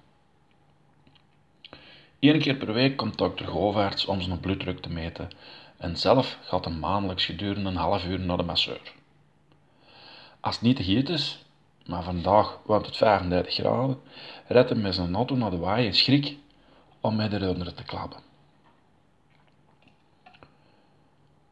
Eén 2.20 2.38
keer 2.38 2.54
per 2.54 2.72
week 2.72 2.96
komt 2.96 3.18
dokter 3.18 3.46
Govaerts 3.46 4.06
om 4.06 4.20
zijn 4.20 4.40
bloeddruk 4.40 4.80
te 4.80 4.90
meten 4.90 5.30
en 5.76 5.96
zelf 5.96 6.38
gaat 6.42 6.64
hij 6.64 6.74
maandelijks 6.74 7.24
gedurende 7.24 7.68
een 7.70 7.76
half 7.76 8.04
uur 8.04 8.20
naar 8.20 8.36
de 8.36 8.42
masseur. 8.42 8.92
Als 10.40 10.54
het 10.54 10.64
niet 10.64 10.76
te 10.76 10.82
heet 10.82 11.08
is, 11.08 11.44
maar 11.86 12.02
vandaag 12.02 12.58
want 12.64 12.86
het 12.86 12.96
35 12.96 13.54
graden, 13.54 14.00
redt 14.46 14.68
hij 14.68 14.78
met 14.78 14.94
zijn 14.94 15.14
auto 15.14 15.36
naar 15.36 15.50
de 15.50 15.58
waai 15.58 15.86
en 15.86 15.94
schrik 15.94 16.36
om 17.00 17.16
met 17.16 17.30
de 17.30 17.36
runderen 17.36 17.74
te 17.74 17.82
klappen. 17.82 18.20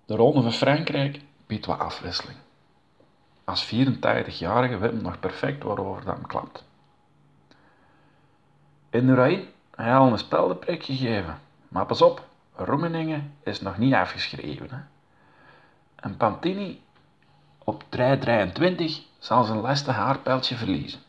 De 0.06 0.14
Ronde 0.14 0.42
van 0.42 0.52
Frankrijk 0.52 1.20
biedt 1.46 1.66
wat 1.66 1.78
afwisseling. 1.78 2.38
Als 3.44 3.66
84-jarige 3.66 4.78
weet 4.78 4.90
hem 4.90 5.02
nog 5.02 5.20
perfect 5.20 5.62
waarover 5.62 6.04
dat 6.04 6.14
hem 6.14 6.26
klapt. 6.26 6.64
In 8.90 9.08
Uraïn 9.08 9.48
hij 9.84 9.96
al 9.96 10.12
een 10.12 10.18
speldenprik 10.18 10.84
gegeven, 10.84 11.40
maar 11.68 11.86
pas 11.86 12.02
op, 12.02 12.26
Roemeningen 12.54 13.34
is 13.42 13.60
nog 13.60 13.78
niet 13.78 13.94
afgeschreven. 13.94 14.70
Hè? 14.70 14.80
En 15.94 16.16
Pantini 16.16 16.82
op 17.58 17.82
3.23 17.82 17.88
zal 19.18 19.44
zijn 19.44 19.60
laatste 19.60 19.90
haarpijltje 19.90 20.56
verliezen. 20.56 21.00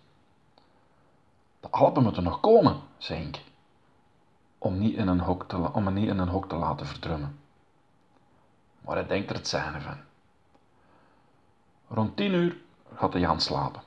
De 1.59 1.69
Alpen 1.69 2.03
moeten 2.03 2.23
nog 2.23 2.39
komen, 2.39 2.81
zei 2.97 3.27
ik, 3.27 3.43
om, 4.57 4.79
niet 4.79 4.95
in 4.95 5.07
een 5.07 5.19
hok 5.19 5.43
te, 5.47 5.73
om 5.73 5.83
me 5.83 5.91
niet 5.91 6.07
in 6.07 6.17
een 6.17 6.27
hok 6.27 6.49
te 6.49 6.55
laten 6.55 6.85
verdrummen. 6.85 7.39
Maar 8.81 8.95
hij 8.95 9.07
denkt 9.07 9.29
er 9.29 9.35
het 9.35 9.47
zijne 9.47 9.81
van. 9.81 9.97
Rond 11.87 12.15
tien 12.17 12.33
uur 12.33 12.57
gaat 12.95 13.11
de 13.11 13.19
Jan 13.19 13.41
slapen. 13.41 13.81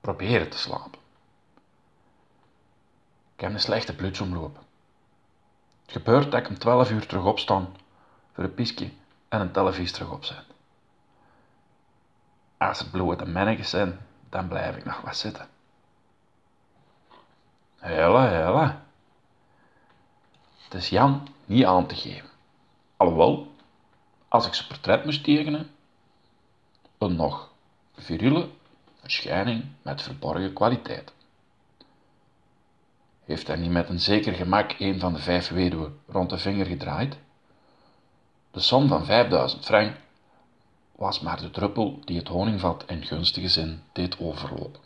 Proberen 0.00 0.50
te 0.50 0.58
slapen. 0.58 1.07
Ik 3.38 3.44
heb 3.44 3.52
een 3.52 3.60
slechte 3.60 3.94
bloedsomloop. 3.94 4.56
Het 5.82 5.92
gebeurt 5.92 6.30
dat 6.30 6.40
ik 6.40 6.48
om 6.48 6.58
12 6.58 6.90
uur 6.90 7.06
terug 7.06 7.24
opsta 7.24 7.66
voor 8.32 8.44
een 8.44 8.54
pisje 8.54 8.90
en 9.28 9.40
een 9.40 9.52
televisie 9.52 9.94
terug 9.94 10.10
opzet. 10.10 10.44
Als 12.56 12.80
er 12.80 12.86
blote 12.86 13.26
mannetjes 13.26 13.70
zijn, 13.70 13.98
dan 14.28 14.48
blijf 14.48 14.76
ik 14.76 14.84
nog 14.84 15.00
wat 15.00 15.16
zitten. 15.16 15.48
Hela, 17.76 18.28
hela. 18.28 18.82
Het 20.64 20.74
is 20.74 20.88
Jan 20.88 21.28
niet 21.44 21.64
aan 21.64 21.86
te 21.86 21.94
geven. 21.94 22.30
Alhoewel, 22.96 23.54
als 24.28 24.46
ik 24.46 24.54
zijn 24.54 24.68
portret 24.68 25.04
moest 25.04 25.24
tekenen, 25.24 25.70
een 26.98 27.16
nog 27.16 27.50
viriele 27.96 28.48
verschijning 29.00 29.64
met 29.82 30.02
verborgen 30.02 30.52
kwaliteit. 30.52 31.16
Heeft 33.28 33.46
hij 33.46 33.56
niet 33.56 33.70
met 33.70 33.88
een 33.88 34.00
zeker 34.00 34.32
gemak 34.32 34.74
een 34.78 35.00
van 35.00 35.12
de 35.12 35.18
vijf 35.18 35.48
weduwen 35.48 36.00
rond 36.06 36.30
de 36.30 36.38
vinger 36.38 36.66
gedraaid? 36.66 37.16
De 38.50 38.60
som 38.60 38.88
van 38.88 39.04
5000 39.04 39.64
frank 39.64 39.96
was 40.96 41.20
maar 41.20 41.40
de 41.40 41.50
druppel 41.50 42.00
die 42.04 42.18
het 42.18 42.28
honingvat 42.28 42.84
in 42.86 43.04
gunstige 43.04 43.48
zin 43.48 43.82
deed 43.92 44.18
overlopen. 44.18 44.80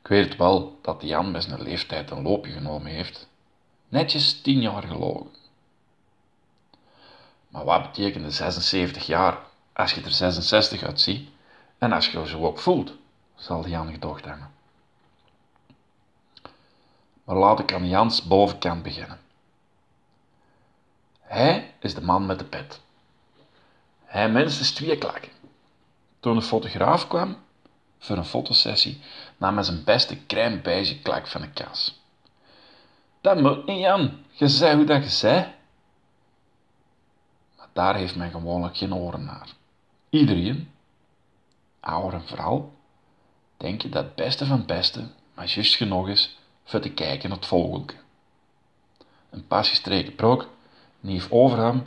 Ik 0.00 0.08
weet 0.08 0.36
wel 0.36 0.78
dat 0.82 1.02
Jan 1.02 1.30
met 1.30 1.42
zijn 1.42 1.62
leeftijd 1.62 2.10
een 2.10 2.22
loopje 2.22 2.52
genomen 2.52 2.90
heeft, 2.90 3.28
netjes 3.88 4.40
tien 4.40 4.60
jaar 4.60 4.82
gelogen. 4.82 5.30
Maar 7.48 7.64
wat 7.64 7.82
betekende 7.82 8.30
76 8.30 9.06
jaar 9.06 9.38
als 9.72 9.92
je 9.92 10.02
er 10.02 10.10
66 10.10 10.82
uitziet 10.82 11.28
en 11.78 11.92
als 11.92 12.10
je 12.10 12.18
je 12.18 12.26
zo 12.26 12.44
ook 12.44 12.58
voelt, 12.58 12.92
zal 13.34 13.68
Jan 13.68 13.92
gedacht 13.92 14.24
hebben. 14.24 14.53
Maar 17.24 17.36
laat 17.36 17.60
ik 17.60 17.72
aan 17.72 17.88
Jans 17.88 18.22
bovenkant 18.22 18.82
beginnen. 18.82 19.20
Hij 21.20 21.74
is 21.80 21.94
de 21.94 22.02
man 22.02 22.26
met 22.26 22.38
de 22.38 22.44
pet. 22.44 22.80
Hij 24.04 24.30
minstens 24.30 24.72
twee 24.72 24.98
klakken. 24.98 25.32
Toen 26.20 26.36
een 26.36 26.42
fotograaf 26.42 27.08
kwam 27.08 27.36
voor 27.98 28.16
een 28.16 28.24
fotosessie, 28.24 29.00
nam 29.36 29.54
hij 29.54 29.64
zijn 29.64 29.84
beste 29.84 30.26
crème 30.26 30.60
beige 30.60 30.98
klak 30.98 31.26
van 31.26 31.40
de 31.40 31.50
kas. 31.50 32.02
Dat 33.20 33.40
moet 33.40 33.66
niet, 33.66 33.80
Jan. 33.80 34.24
Je 34.30 34.48
zei 34.48 34.76
hoe 34.76 34.84
dat 34.84 35.02
je 35.02 35.10
zei. 35.10 35.52
Maar 37.56 37.68
daar 37.72 37.96
heeft 37.96 38.16
men 38.16 38.30
gewoonlijk 38.30 38.76
geen 38.76 38.94
oren 38.94 39.24
naar. 39.24 39.48
Iedereen, 40.10 40.70
ouder 41.80 42.20
en 42.20 42.26
vrouw, 42.26 42.72
denk 43.56 43.82
je 43.82 43.88
dat 43.88 44.04
het 44.04 44.14
beste 44.14 44.46
van 44.46 44.56
het 44.56 44.66
beste 44.66 45.08
maar 45.34 45.46
juist 45.46 45.74
genoeg 45.74 46.08
is 46.08 46.38
voor 46.64 46.80
te 46.80 46.92
kijken 46.92 47.28
naar 47.28 47.38
het 47.38 47.46
vogelke. 47.46 47.94
Een 49.30 49.46
pas 49.46 49.68
gestreken 49.68 50.14
broek, 50.14 50.48
nief 51.00 51.30
overham, 51.30 51.86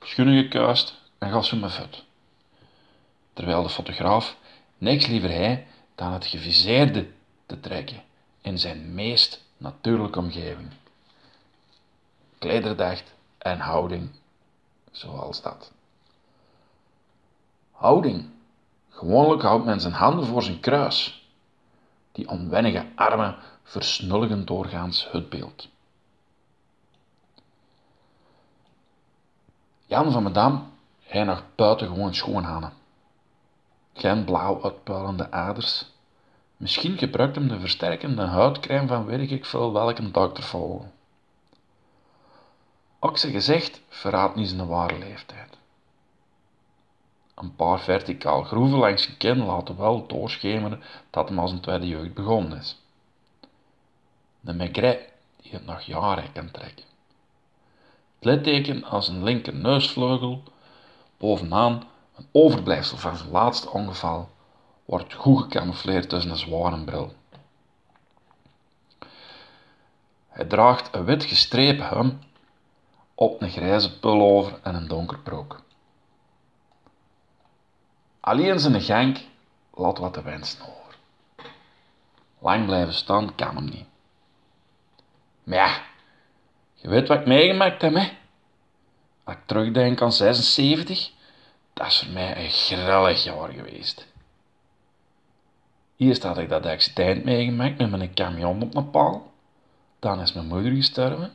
schoenen 0.00 0.42
gekuist 0.42 1.00
en 1.18 1.30
gas 1.30 1.52
om 1.52 1.68
voet. 1.68 2.04
Terwijl 3.32 3.62
de 3.62 3.68
fotograaf 3.68 4.36
niks 4.78 5.06
liever 5.06 5.30
hij 5.30 5.66
dan 5.94 6.12
het 6.12 6.26
geviseerde 6.26 7.10
te 7.46 7.60
trekken 7.60 8.02
in 8.40 8.58
zijn 8.58 8.94
meest 8.94 9.44
natuurlijke 9.56 10.18
omgeving. 10.18 10.68
Klederdacht 12.38 13.14
en 13.38 13.58
houding 13.58 14.10
zoals 14.90 15.42
dat. 15.42 15.72
Houding. 17.70 18.32
Gewoonlijk 18.88 19.42
houdt 19.42 19.64
men 19.64 19.80
zijn 19.80 19.92
handen 19.92 20.26
voor 20.26 20.42
zijn 20.42 20.60
kruis. 20.60 21.28
Die 22.12 22.28
onwennige 22.28 22.86
armen 22.94 23.36
versnulligen 23.64 24.44
doorgaans 24.44 25.08
het 25.10 25.28
beeld. 25.28 25.68
Jan 29.86 30.12
van 30.12 30.22
Medam, 30.22 30.72
hij 31.02 31.24
nog 31.24 31.42
buitengewoon 31.54 32.14
schoon 32.14 32.44
handen. 32.44 32.72
Geen 33.92 34.24
blauw 34.24 34.62
uitpuilende 34.62 35.30
aders. 35.30 35.92
Misschien 36.56 36.98
gebruikt 36.98 37.34
hem 37.34 37.48
de 37.48 37.60
versterkende 37.60 38.22
huidcrème 38.22 38.86
van 38.86 39.04
weet 39.04 39.30
ik 39.30 39.44
veel 39.44 39.72
welke 39.72 40.10
dokter 40.10 40.44
volgen. 40.44 40.92
Ook 42.98 43.18
zijn 43.18 43.32
gezicht 43.32 43.82
verraadt 43.88 44.34
niet 44.34 44.48
zijn 44.48 44.66
ware 44.66 44.98
leeftijd. 44.98 45.58
Een 47.34 47.54
paar 47.56 47.80
verticaal 47.80 48.42
groeven 48.42 48.78
langs 48.78 49.02
zijn 49.02 49.16
kin 49.16 49.44
laten 49.44 49.76
wel 49.76 50.06
doorschemeren 50.06 50.82
dat 51.10 51.28
hem 51.28 51.38
als 51.38 51.52
een 51.52 51.60
tweede 51.60 51.86
jeugd 51.86 52.14
begonnen 52.14 52.58
is. 52.58 52.83
De 54.44 54.54
maigret 54.54 55.12
die 55.42 55.52
het 55.52 55.64
nog 55.66 55.80
jaren 55.80 56.32
kan 56.32 56.50
trekken. 56.50 56.84
Het 58.14 58.24
litteken 58.24 58.84
als 58.84 59.08
een 59.08 59.22
linker 59.22 59.54
neusvleugel 59.54 60.42
Bovenaan, 61.16 61.82
een 62.16 62.26
overblijfsel 62.32 62.96
van 62.96 63.16
zijn 63.16 63.30
laatste 63.30 63.70
ongeval, 63.70 64.30
wordt 64.84 65.14
goed 65.14 65.42
gecamoufleerd 65.42 66.08
tussen 66.08 66.30
een 66.30 66.36
zware 66.36 66.84
bril. 66.84 67.12
Hij 70.28 70.44
draagt 70.44 70.94
een 70.94 71.04
wit 71.04 71.24
gestrepen 71.24 71.88
hem 71.88 72.18
op 73.14 73.42
een 73.42 73.50
grijze 73.50 73.98
pullover 73.98 74.58
en 74.62 74.74
een 74.74 74.88
donker 74.88 75.18
broek. 75.18 75.60
Alleen 78.20 78.60
zijn 78.60 78.80
gank 78.80 79.18
laat 79.74 79.98
wat 79.98 80.12
te 80.12 80.22
wensen 80.22 80.60
over. 80.60 80.96
Lang 82.38 82.66
blijven 82.66 82.94
staan 82.94 83.34
kan 83.34 83.56
hem 83.56 83.64
niet. 83.64 83.86
Maar 85.44 85.58
ja, 85.58 85.82
je 86.74 86.88
weet 86.88 87.08
wat 87.08 87.20
ik 87.20 87.26
meegemaakt 87.26 87.82
heb, 87.82 87.94
hè? 87.94 88.12
Als 89.24 89.36
ik 89.36 89.42
terugdenk 89.46 90.02
aan 90.02 90.12
76, 90.12 91.10
dat 91.72 91.86
is 91.86 91.98
voor 91.98 92.12
mij 92.12 92.44
een 92.44 92.50
grillig 92.50 93.24
jaar 93.24 93.48
geweest. 93.48 94.06
Eerst 95.96 96.22
had 96.22 96.38
ik 96.38 96.48
dat 96.48 96.66
accident 96.66 97.24
meegemaakt 97.24 97.78
met 97.78 97.90
mijn 97.90 98.14
camion 98.14 98.62
op 98.62 98.74
een 98.74 98.90
paal. 98.90 99.32
Dan 99.98 100.20
is 100.20 100.32
mijn 100.32 100.46
moeder 100.46 100.72
gestorven. 100.72 101.32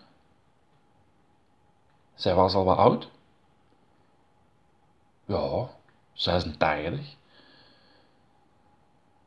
Zij 2.16 2.36
was 2.36 2.54
al 2.54 2.64
wat 2.64 2.78
oud. 2.78 3.10
Ja, 5.26 5.70
86. 6.14 7.16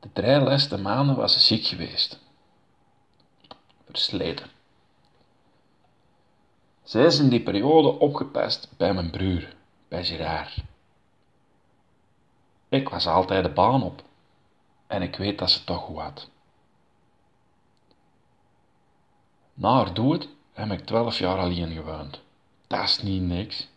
De 0.00 0.12
drie 0.12 0.40
laatste 0.40 0.78
maanden 0.78 1.16
was 1.16 1.32
ze 1.32 1.40
ziek 1.40 1.66
geweest. 1.66 2.18
Versleten. 3.84 4.50
Zij 6.82 7.04
is 7.04 7.18
in 7.18 7.28
die 7.28 7.42
periode 7.42 7.98
opgepast 7.98 8.68
bij 8.76 8.94
mijn 8.94 9.10
broer, 9.10 9.54
bij 9.88 10.04
Gerard. 10.04 10.56
Ik 12.68 12.88
was 12.88 13.06
altijd 13.06 13.44
de 13.44 13.50
baan 13.50 13.82
op 13.82 14.02
en 14.86 15.02
ik 15.02 15.16
weet 15.16 15.38
dat 15.38 15.50
ze 15.50 15.64
toch 15.64 15.82
goed 15.82 15.98
had. 15.98 16.30
Na 19.54 19.72
haar 19.74 19.94
dood 19.94 20.28
heb 20.52 20.70
ik 20.70 20.84
twaalf 20.84 21.18
jaar 21.18 21.38
alleen 21.38 21.72
gewoond. 21.72 22.20
Dat 22.66 22.82
is 22.82 23.02
niet 23.02 23.22
niks. 23.22 23.68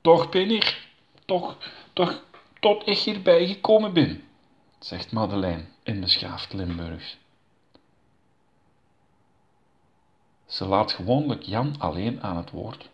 Toch 0.00 0.28
ben 0.28 0.50
ik, 0.50 0.88
toch, 1.24 1.56
toch, 1.92 2.22
tot 2.60 2.88
ik 2.88 2.98
hierbij 2.98 3.46
gekomen 3.46 3.92
ben, 3.92 4.24
zegt 4.78 5.12
Madeleine 5.12 5.64
in 5.82 6.00
beschaafd 6.00 6.52
Limburgs. 6.52 7.18
Ze 10.54 10.66
laat 10.66 10.92
gewoonlijk 10.92 11.42
Jan 11.42 11.74
alleen 11.78 12.22
aan 12.22 12.36
het 12.36 12.50
woord 12.50 12.90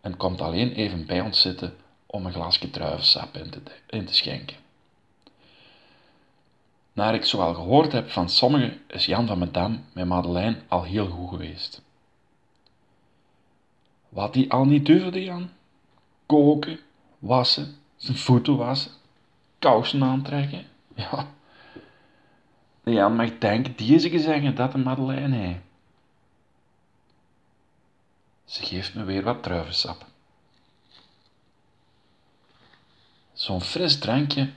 en 0.00 0.16
komt 0.16 0.40
alleen 0.40 0.72
even 0.72 1.06
bij 1.06 1.20
ons 1.20 1.40
zitten 1.40 1.76
om 2.06 2.26
een 2.26 2.32
glasje 2.32 2.70
druivensap 2.70 3.36
in 3.36 3.50
te, 3.50 3.60
in 3.86 4.04
te 4.04 4.14
schenken. 4.14 4.56
Naar 6.92 7.14
ik 7.14 7.24
zoal 7.24 7.54
gehoord 7.54 7.92
heb 7.92 8.10
van 8.10 8.28
sommigen, 8.28 8.80
is 8.86 9.06
Jan 9.06 9.26
van 9.26 9.38
Medam 9.38 9.84
met 9.92 10.06
Madeleine 10.06 10.56
al 10.68 10.82
heel 10.82 11.06
goed 11.06 11.28
geweest. 11.28 11.82
Wat 14.08 14.32
die 14.32 14.52
al 14.52 14.64
niet 14.64 14.86
durfde, 14.86 15.24
Jan? 15.24 15.50
Koken, 16.26 16.78
wassen, 17.18 17.76
zijn 17.96 18.16
voeten 18.16 18.56
wassen, 18.56 18.92
kousen 19.58 20.02
aantrekken. 20.02 20.66
Ja. 20.94 21.26
Jan 22.84 23.16
mag 23.16 23.38
denken 23.38 23.76
deze 23.76 24.18
zeggen 24.18 24.54
dat 24.54 24.72
de 24.72 24.78
Madeleine 24.78 25.36
hij. 25.36 25.60
Ze 28.50 28.64
geeft 28.64 28.94
me 28.94 29.04
weer 29.04 29.22
wat 29.22 29.42
druivensap. 29.42 30.06
Zo'n 33.32 33.60
fris 33.60 33.98
drankje 33.98 34.50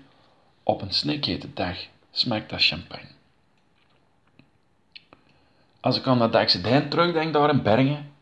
op 0.63 0.81
een 0.81 0.93
snikhete 0.93 1.53
dag 1.53 1.77
smaakt 2.11 2.53
als 2.53 2.67
champagne. 2.67 3.07
Als 5.79 5.97
ik 5.97 6.07
aan 6.07 6.19
dat 6.19 6.35
accident 6.35 6.91
terugdenk 6.91 7.33
daar 7.33 7.49
in 7.49 7.63
Bergen, 7.63 8.13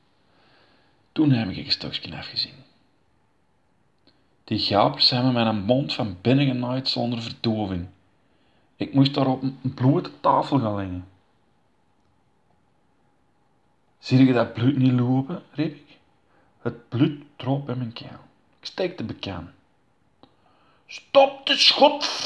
toen 1.12 1.32
heb 1.32 1.50
ik 1.50 1.66
een 1.66 1.72
stokje 1.72 2.18
afgezien. 2.18 2.64
Die 4.44 4.60
gapers 4.60 5.10
hebben 5.10 5.34
met 5.34 5.46
een 5.46 5.64
mond 5.64 5.94
van 5.94 6.18
binnen 6.22 6.46
genaaid 6.46 6.90
zonder 6.90 7.22
verdoving. 7.22 7.88
Ik 8.76 8.94
moest 8.94 9.14
daar 9.14 9.28
op 9.28 9.42
een 9.42 9.74
blote 9.76 10.20
tafel 10.20 10.60
gaan 10.60 10.76
liggen. 10.76 11.11
Zie 14.02 14.26
je 14.26 14.34
dat 14.34 14.54
bloed 14.54 14.78
niet 14.78 15.00
lopen? 15.00 15.44
riep 15.52 15.76
ik. 15.76 15.98
Het 16.62 16.90
bloed 16.90 17.24
droop 17.36 17.70
in 17.70 17.78
mijn 17.78 17.94
keel. 17.94 18.20
Ik 18.60 18.66
steekte 18.66 19.04
bekend. 19.04 19.50
Stop 20.88 21.46
de 21.46 21.58
schot. 21.58 22.26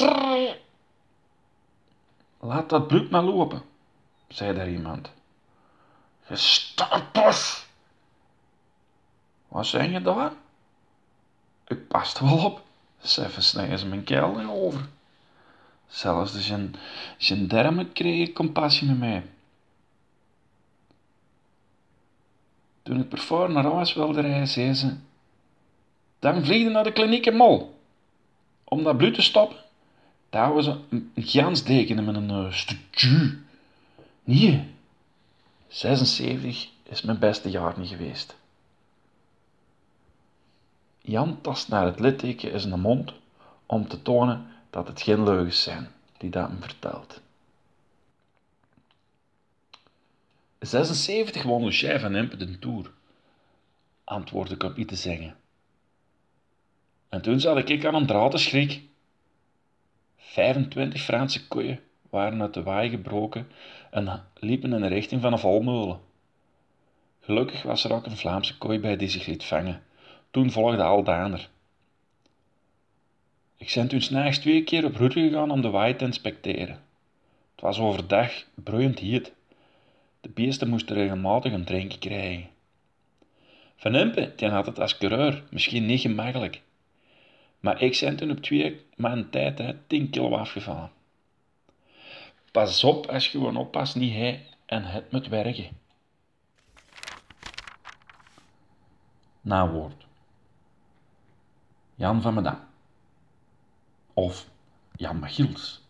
Laat 2.40 2.68
dat 2.68 2.86
bloed 2.86 3.10
maar 3.10 3.22
lopen, 3.22 3.62
zei 4.28 4.54
daar 4.54 4.70
iemand. 4.70 5.10
Gestarpers! 6.22 7.66
Wat 9.48 9.66
zeg 9.66 9.90
je 9.90 10.02
daar? 10.02 10.32
Ik 11.66 11.88
past 11.88 12.18
wel 12.18 12.44
op, 12.44 12.62
zei 12.98 13.28
versnijden 13.28 13.78
ze 13.78 13.86
mijn 13.86 14.04
keel 14.04 14.40
over. 14.48 14.88
Zelfs 15.86 16.32
de 16.32 16.40
gen 16.40 16.74
gendarme 17.18 17.88
kreeg 17.88 18.32
compassie 18.32 18.88
met 18.88 18.98
mij. 18.98 19.24
Toen 22.86 23.00
ik 23.00 23.08
perform 23.08 23.52
naar 23.52 23.64
huis 23.64 23.94
wilde 23.94 24.20
rijden, 24.20 24.48
zei 24.48 24.74
ze... 24.74 24.94
Dan 26.18 26.44
vlieg 26.44 26.62
je 26.62 26.68
naar 26.68 26.84
de 26.84 26.92
kliniek 26.92 27.26
in 27.26 27.36
Mol. 27.36 27.78
Om 28.64 28.82
dat 28.82 28.96
bloed 28.96 29.14
te 29.14 29.22
stoppen, 29.22 29.56
daar 30.30 30.42
houden 30.42 30.64
ze 30.64 30.78
een 30.90 31.12
gansdeken 31.14 32.04
met 32.04 32.14
een 32.14 32.30
uh. 32.30 33.30
Nee, 34.24 34.64
76 35.68 36.68
is 36.82 37.02
mijn 37.02 37.18
beste 37.18 37.50
jaar 37.50 37.78
niet 37.78 37.88
geweest. 37.88 38.36
Jan 41.00 41.40
tast 41.40 41.68
naar 41.68 41.86
het 41.86 42.00
litteken 42.00 42.52
in 42.52 42.60
zijn 42.60 42.80
mond 42.80 43.12
om 43.66 43.88
te 43.88 44.02
tonen 44.02 44.46
dat 44.70 44.88
het 44.88 45.02
geen 45.02 45.24
leugens 45.24 45.62
zijn 45.62 45.88
die 46.16 46.30
dat 46.30 46.48
hem 46.48 46.62
vertelt. 46.62 47.20
76 50.66 51.42
won 51.42 51.64
Lucien 51.64 52.00
van 52.00 52.16
Impe 52.16 52.36
de 52.36 52.58
Tour, 52.58 52.90
antwoordde 54.04 54.54
ik 54.54 54.62
op 54.62 54.76
iets 54.76 54.88
te 54.88 54.96
zeggen. 54.96 55.36
En 57.08 57.22
toen 57.22 57.40
zat 57.40 57.68
ik 57.68 57.84
aan 57.84 57.94
een 57.94 58.06
dradenschrik. 58.06 58.82
25 60.16 61.02
Franse 61.02 61.48
koeien 61.48 61.80
waren 62.10 62.42
uit 62.42 62.54
de 62.54 62.62
waai 62.62 62.90
gebroken 62.90 63.48
en 63.90 64.24
liepen 64.34 64.72
in 64.72 64.80
de 64.80 64.86
richting 64.86 65.20
van 65.20 65.32
een 65.32 65.38
volmolen. 65.38 66.00
Gelukkig 67.20 67.62
was 67.62 67.84
er 67.84 67.92
ook 67.92 68.06
een 68.06 68.16
Vlaamse 68.16 68.58
kooi 68.58 68.78
bij 68.78 68.96
die 68.96 69.08
zich 69.08 69.26
liet 69.26 69.44
vangen. 69.44 69.82
Toen 70.30 70.50
volgde 70.50 70.82
al 70.82 71.04
de 71.04 71.14
ander. 71.14 71.48
Ik 73.56 73.72
ben 73.74 73.88
toen 73.88 74.00
s'nachts 74.00 74.38
twee 74.38 74.64
keer 74.64 74.84
op 74.84 74.96
route 74.96 75.20
gegaan 75.20 75.50
om 75.50 75.60
de 75.60 75.70
waai 75.70 75.96
te 75.96 76.04
inspecteren. 76.04 76.82
Het 77.54 77.60
was 77.60 77.78
overdag 77.78 78.44
broeiend 78.54 78.98
heet. 78.98 79.34
De 80.26 80.32
beesten 80.32 80.68
moesten 80.68 80.96
regelmatig 80.96 81.52
een 81.52 81.64
drinkje 81.64 81.98
krijgen. 81.98 82.48
Van 83.76 83.94
Impe, 83.94 84.32
die 84.36 84.48
had 84.48 84.66
het 84.66 84.78
als 84.78 84.98
coureur 84.98 85.44
misschien 85.50 85.86
niet 85.86 86.00
gemakkelijk. 86.00 86.62
Maar 87.60 87.82
ik 87.82 87.98
ben 88.00 88.16
toen 88.16 88.30
op 88.30 88.40
twee 88.40 88.86
maanden 88.96 89.30
tijd 89.30 89.58
hè, 89.58 89.74
10 89.86 90.10
kilo 90.10 90.36
afgevallen. 90.36 90.90
Pas 92.52 92.84
op 92.84 93.06
als 93.06 93.24
je 93.24 93.30
gewoon 93.30 93.56
oppast, 93.56 93.96
niet 93.96 94.12
hij 94.12 94.46
en 94.64 94.84
het 94.84 95.12
moet 95.12 95.28
werken. 95.28 95.68
Nawoord. 99.40 100.06
Jan 101.94 102.22
van 102.22 102.34
Medam. 102.34 102.60
Of 104.14 104.48
Jan 104.96 105.18
Machiels. 105.18 105.82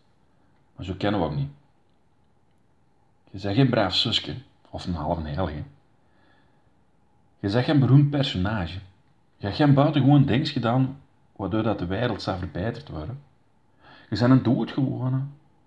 Maar 0.75 0.85
zo 0.85 0.93
kennen 0.93 1.19
we 1.19 1.25
ook 1.25 1.35
niet. 1.35 1.56
Je 3.31 3.39
zegt 3.39 3.55
geen 3.55 3.69
braaf 3.69 3.95
zusje, 3.95 4.35
of 4.69 4.85
een 4.85 4.93
halve 4.93 5.21
heilige. 5.21 5.63
Je 7.39 7.49
zegt 7.49 7.65
geen 7.65 7.79
beroemd 7.79 8.09
personage. 8.09 8.79
Je 9.37 9.45
hebt 9.45 9.55
geen 9.55 9.73
buitengewoon 9.73 10.25
dings 10.25 10.51
gedaan, 10.51 11.01
waardoor 11.35 11.63
dat 11.63 11.79
de 11.79 11.85
wereld 11.85 12.21
zou 12.21 12.37
verbeterd 12.37 12.89
worden. 12.89 13.21
Je 14.09 14.17
bent 14.17 14.31
een 14.31 14.43
doodgewone 14.43 15.21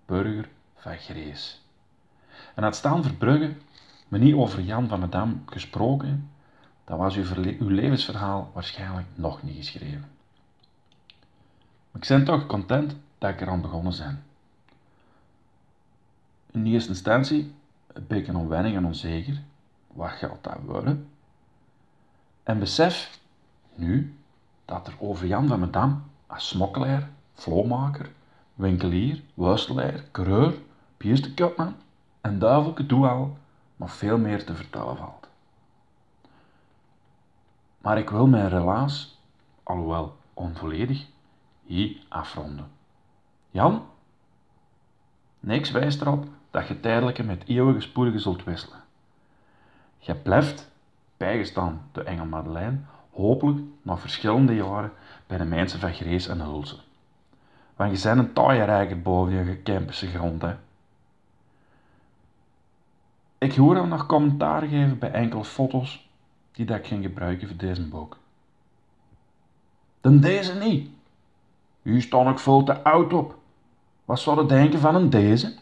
burger 0.05 0.49
van 0.75 0.97
Grees. 0.97 1.61
En 2.55 2.63
had 2.63 2.75
staan 2.75 3.03
Verbrugge 3.03 3.55
me 4.07 4.17
niet 4.17 4.33
over 4.33 4.61
Jan 4.61 4.87
van 4.87 4.99
Medam 4.99 5.43
gesproken, 5.45 6.29
dan 6.83 6.97
was 6.97 7.15
uw, 7.15 7.25
uw 7.59 7.69
levensverhaal 7.69 8.51
waarschijnlijk 8.53 9.07
nog 9.15 9.43
niet 9.43 9.55
geschreven. 9.55 10.05
Maar 11.91 12.01
ik 12.01 12.07
ben 12.07 12.25
toch 12.25 12.45
content 12.45 12.95
dat 13.17 13.29
ik 13.29 13.41
eraan 13.41 13.61
begonnen 13.61 13.97
ben. 13.97 14.23
In 16.51 16.65
eerste 16.65 16.89
instantie 16.89 17.53
een 17.87 18.07
beetje 18.07 18.37
onwennig 18.37 18.73
en 18.73 18.85
onzeker. 18.85 19.41
Wat 19.87 20.09
gaat 20.09 20.43
dat 20.43 20.57
worden? 20.65 21.09
En 22.43 22.59
besef 22.59 23.19
Nu 23.75 24.15
dat 24.65 24.87
er 24.87 24.93
over 24.99 25.27
Jan 25.27 25.47
van 25.47 25.59
Medam 25.59 26.03
als 26.27 26.47
smokkelaar, 26.47 27.09
vloomaker, 27.33 28.11
winkelier, 28.53 29.21
wuistelaar, 29.33 30.03
coureur, 30.11 30.53
bierstekopman 30.97 31.75
en 32.21 32.39
duivelke 32.39 32.85
doe 32.85 33.07
al 33.07 33.37
nog 33.75 33.93
veel 33.93 34.17
meer 34.17 34.45
te 34.45 34.55
vertellen 34.55 34.97
valt. 34.97 35.27
Maar 37.77 37.97
ik 37.97 38.09
wil 38.09 38.27
mijn 38.27 38.49
relaas, 38.49 39.19
alhoewel 39.63 40.17
onvolledig, 40.33 41.05
hier 41.63 42.05
afronden. 42.07 42.71
Jan, 43.49 43.85
niks 45.39 45.71
wijst 45.71 46.01
erop 46.01 46.27
dat 46.51 46.67
je 46.67 46.79
tijdelijke 46.79 47.23
met 47.23 47.43
eeuwige 47.47 47.81
spoedigen 47.81 48.19
zult 48.19 48.43
wisselen. 48.43 48.79
Je 49.97 50.15
blijft, 50.15 50.71
bijgestaan 51.17 51.81
de 51.91 52.03
Engel 52.03 52.25
Madeleine, 52.25 52.77
hopelijk 53.11 53.59
nog 53.81 53.99
verschillende 53.99 54.55
jaren 54.55 54.91
bij 55.27 55.37
de 55.37 55.45
mensen 55.45 55.79
van 55.79 55.93
Grees 55.93 56.27
en 56.27 56.39
Hulse. 56.39 56.77
Want 57.75 57.97
je 57.97 58.07
bent 58.07 58.19
een 58.19 58.33
taaie 58.33 58.63
rijker 58.63 59.01
boven 59.01 59.45
je 59.45 59.57
Kempische 59.57 60.07
grond, 60.07 60.41
hè. 60.41 60.55
Ik 63.37 63.55
hoor 63.55 63.75
hem 63.75 63.87
nog 63.87 64.05
commentaar 64.05 64.61
geven 64.61 64.99
bij 64.99 65.11
enkele 65.11 65.43
foto's 65.43 66.09
die 66.51 66.73
ik 66.73 66.87
ging 66.87 67.03
gebruiken 67.03 67.47
voor 67.47 67.57
deze 67.57 67.87
boek. 67.87 68.17
Dan 70.01 70.19
deze 70.19 70.53
niet. 70.53 70.89
U 71.81 72.01
stond 72.01 72.27
ook 72.27 72.39
veel 72.39 72.63
te 72.63 72.83
oud 72.83 73.13
op. 73.13 73.37
Wat 74.05 74.19
zou 74.19 74.41
je 74.41 74.47
denken 74.47 74.79
van 74.79 74.95
een 74.95 75.09
deze? 75.09 75.53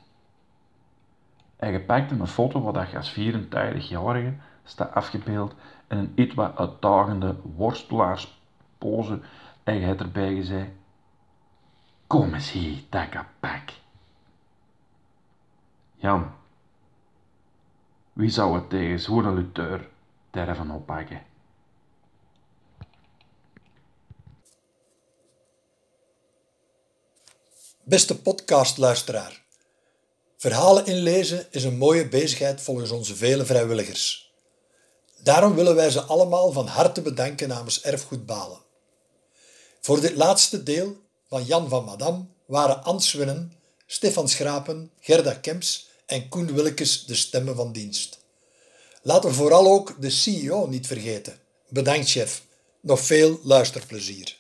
En 1.60 1.72
je 1.72 1.80
een 2.19 2.27
foto 2.27 2.61
waar 2.61 2.90
je 2.90 2.98
als 2.98 3.19
84-jarige 3.19 4.34
staat 4.64 4.94
afgebeeld 4.94 5.53
in 5.88 5.98
een 5.98 6.11
iets 6.15 6.36
wat 6.36 6.57
uitdagende 6.57 7.36
worstelaarspose 7.56 9.19
en 9.64 9.76
je 9.76 9.86
hebt 9.86 9.99
erbij 10.02 10.36
gezegd, 10.36 10.69
kom 12.07 12.34
eens 12.34 12.52
hier, 12.52 12.77
dat 12.90 13.26
pak. 13.40 13.69
Jan, 15.95 16.31
wie 18.14 18.30
zou 18.30 18.56
het 18.56 18.69
tegen 18.69 18.99
zo'n 18.99 19.34
luteur 19.34 19.90
durven 20.30 20.72
oppakken? 20.72 21.22
Beste 27.84 28.22
podcastluisteraar. 28.22 29.48
Verhalen 30.40 30.86
inlezen 30.86 31.48
is 31.52 31.64
een 31.64 31.78
mooie 31.78 32.07
bezigheid 32.07 32.61
volgens 32.61 32.91
onze 32.91 33.16
vele 33.16 33.45
vrijwilligers. 33.45 34.34
Daarom 35.24 35.56
willen 35.56 35.76
wij 35.76 35.90
ze 35.90 36.02
allemaal 36.02 36.52
van 36.52 36.68
harte 36.68 37.02
bedanken 37.02 37.48
namens 37.48 37.82
Erfgoed 37.82 38.26
Balen. 38.26 38.57
Voor 39.82 40.02
dit 40.02 40.16
laatste 40.16 40.64
deel 40.64 40.98
van 41.28 41.44
Jan 41.44 41.70
van 41.70 41.84
Madam 41.84 42.34
waren 42.45 42.84
Ans 42.84 43.14
Winnen, 43.14 43.53
Stefan 43.86 44.30
Schrapen, 44.30 44.91
Gerda 44.99 45.34
Kemps 45.34 45.88
en 46.06 46.30
Koen 46.30 46.53
Willekes 46.53 47.06
de 47.06 47.16
stemmen 47.16 47.56
van 47.56 47.72
dienst. 47.72 48.20
Laten 49.02 49.30
we 49.30 49.36
vooral 49.36 49.66
ook 49.66 50.02
de 50.02 50.10
CEO 50.10 50.68
niet 50.68 50.88
vergeten. 50.88 51.40
Bedankt 51.70 52.10
chef. 52.10 52.44
Nog 52.82 52.99
veel 52.99 53.40
luisterplezier. 53.44 54.39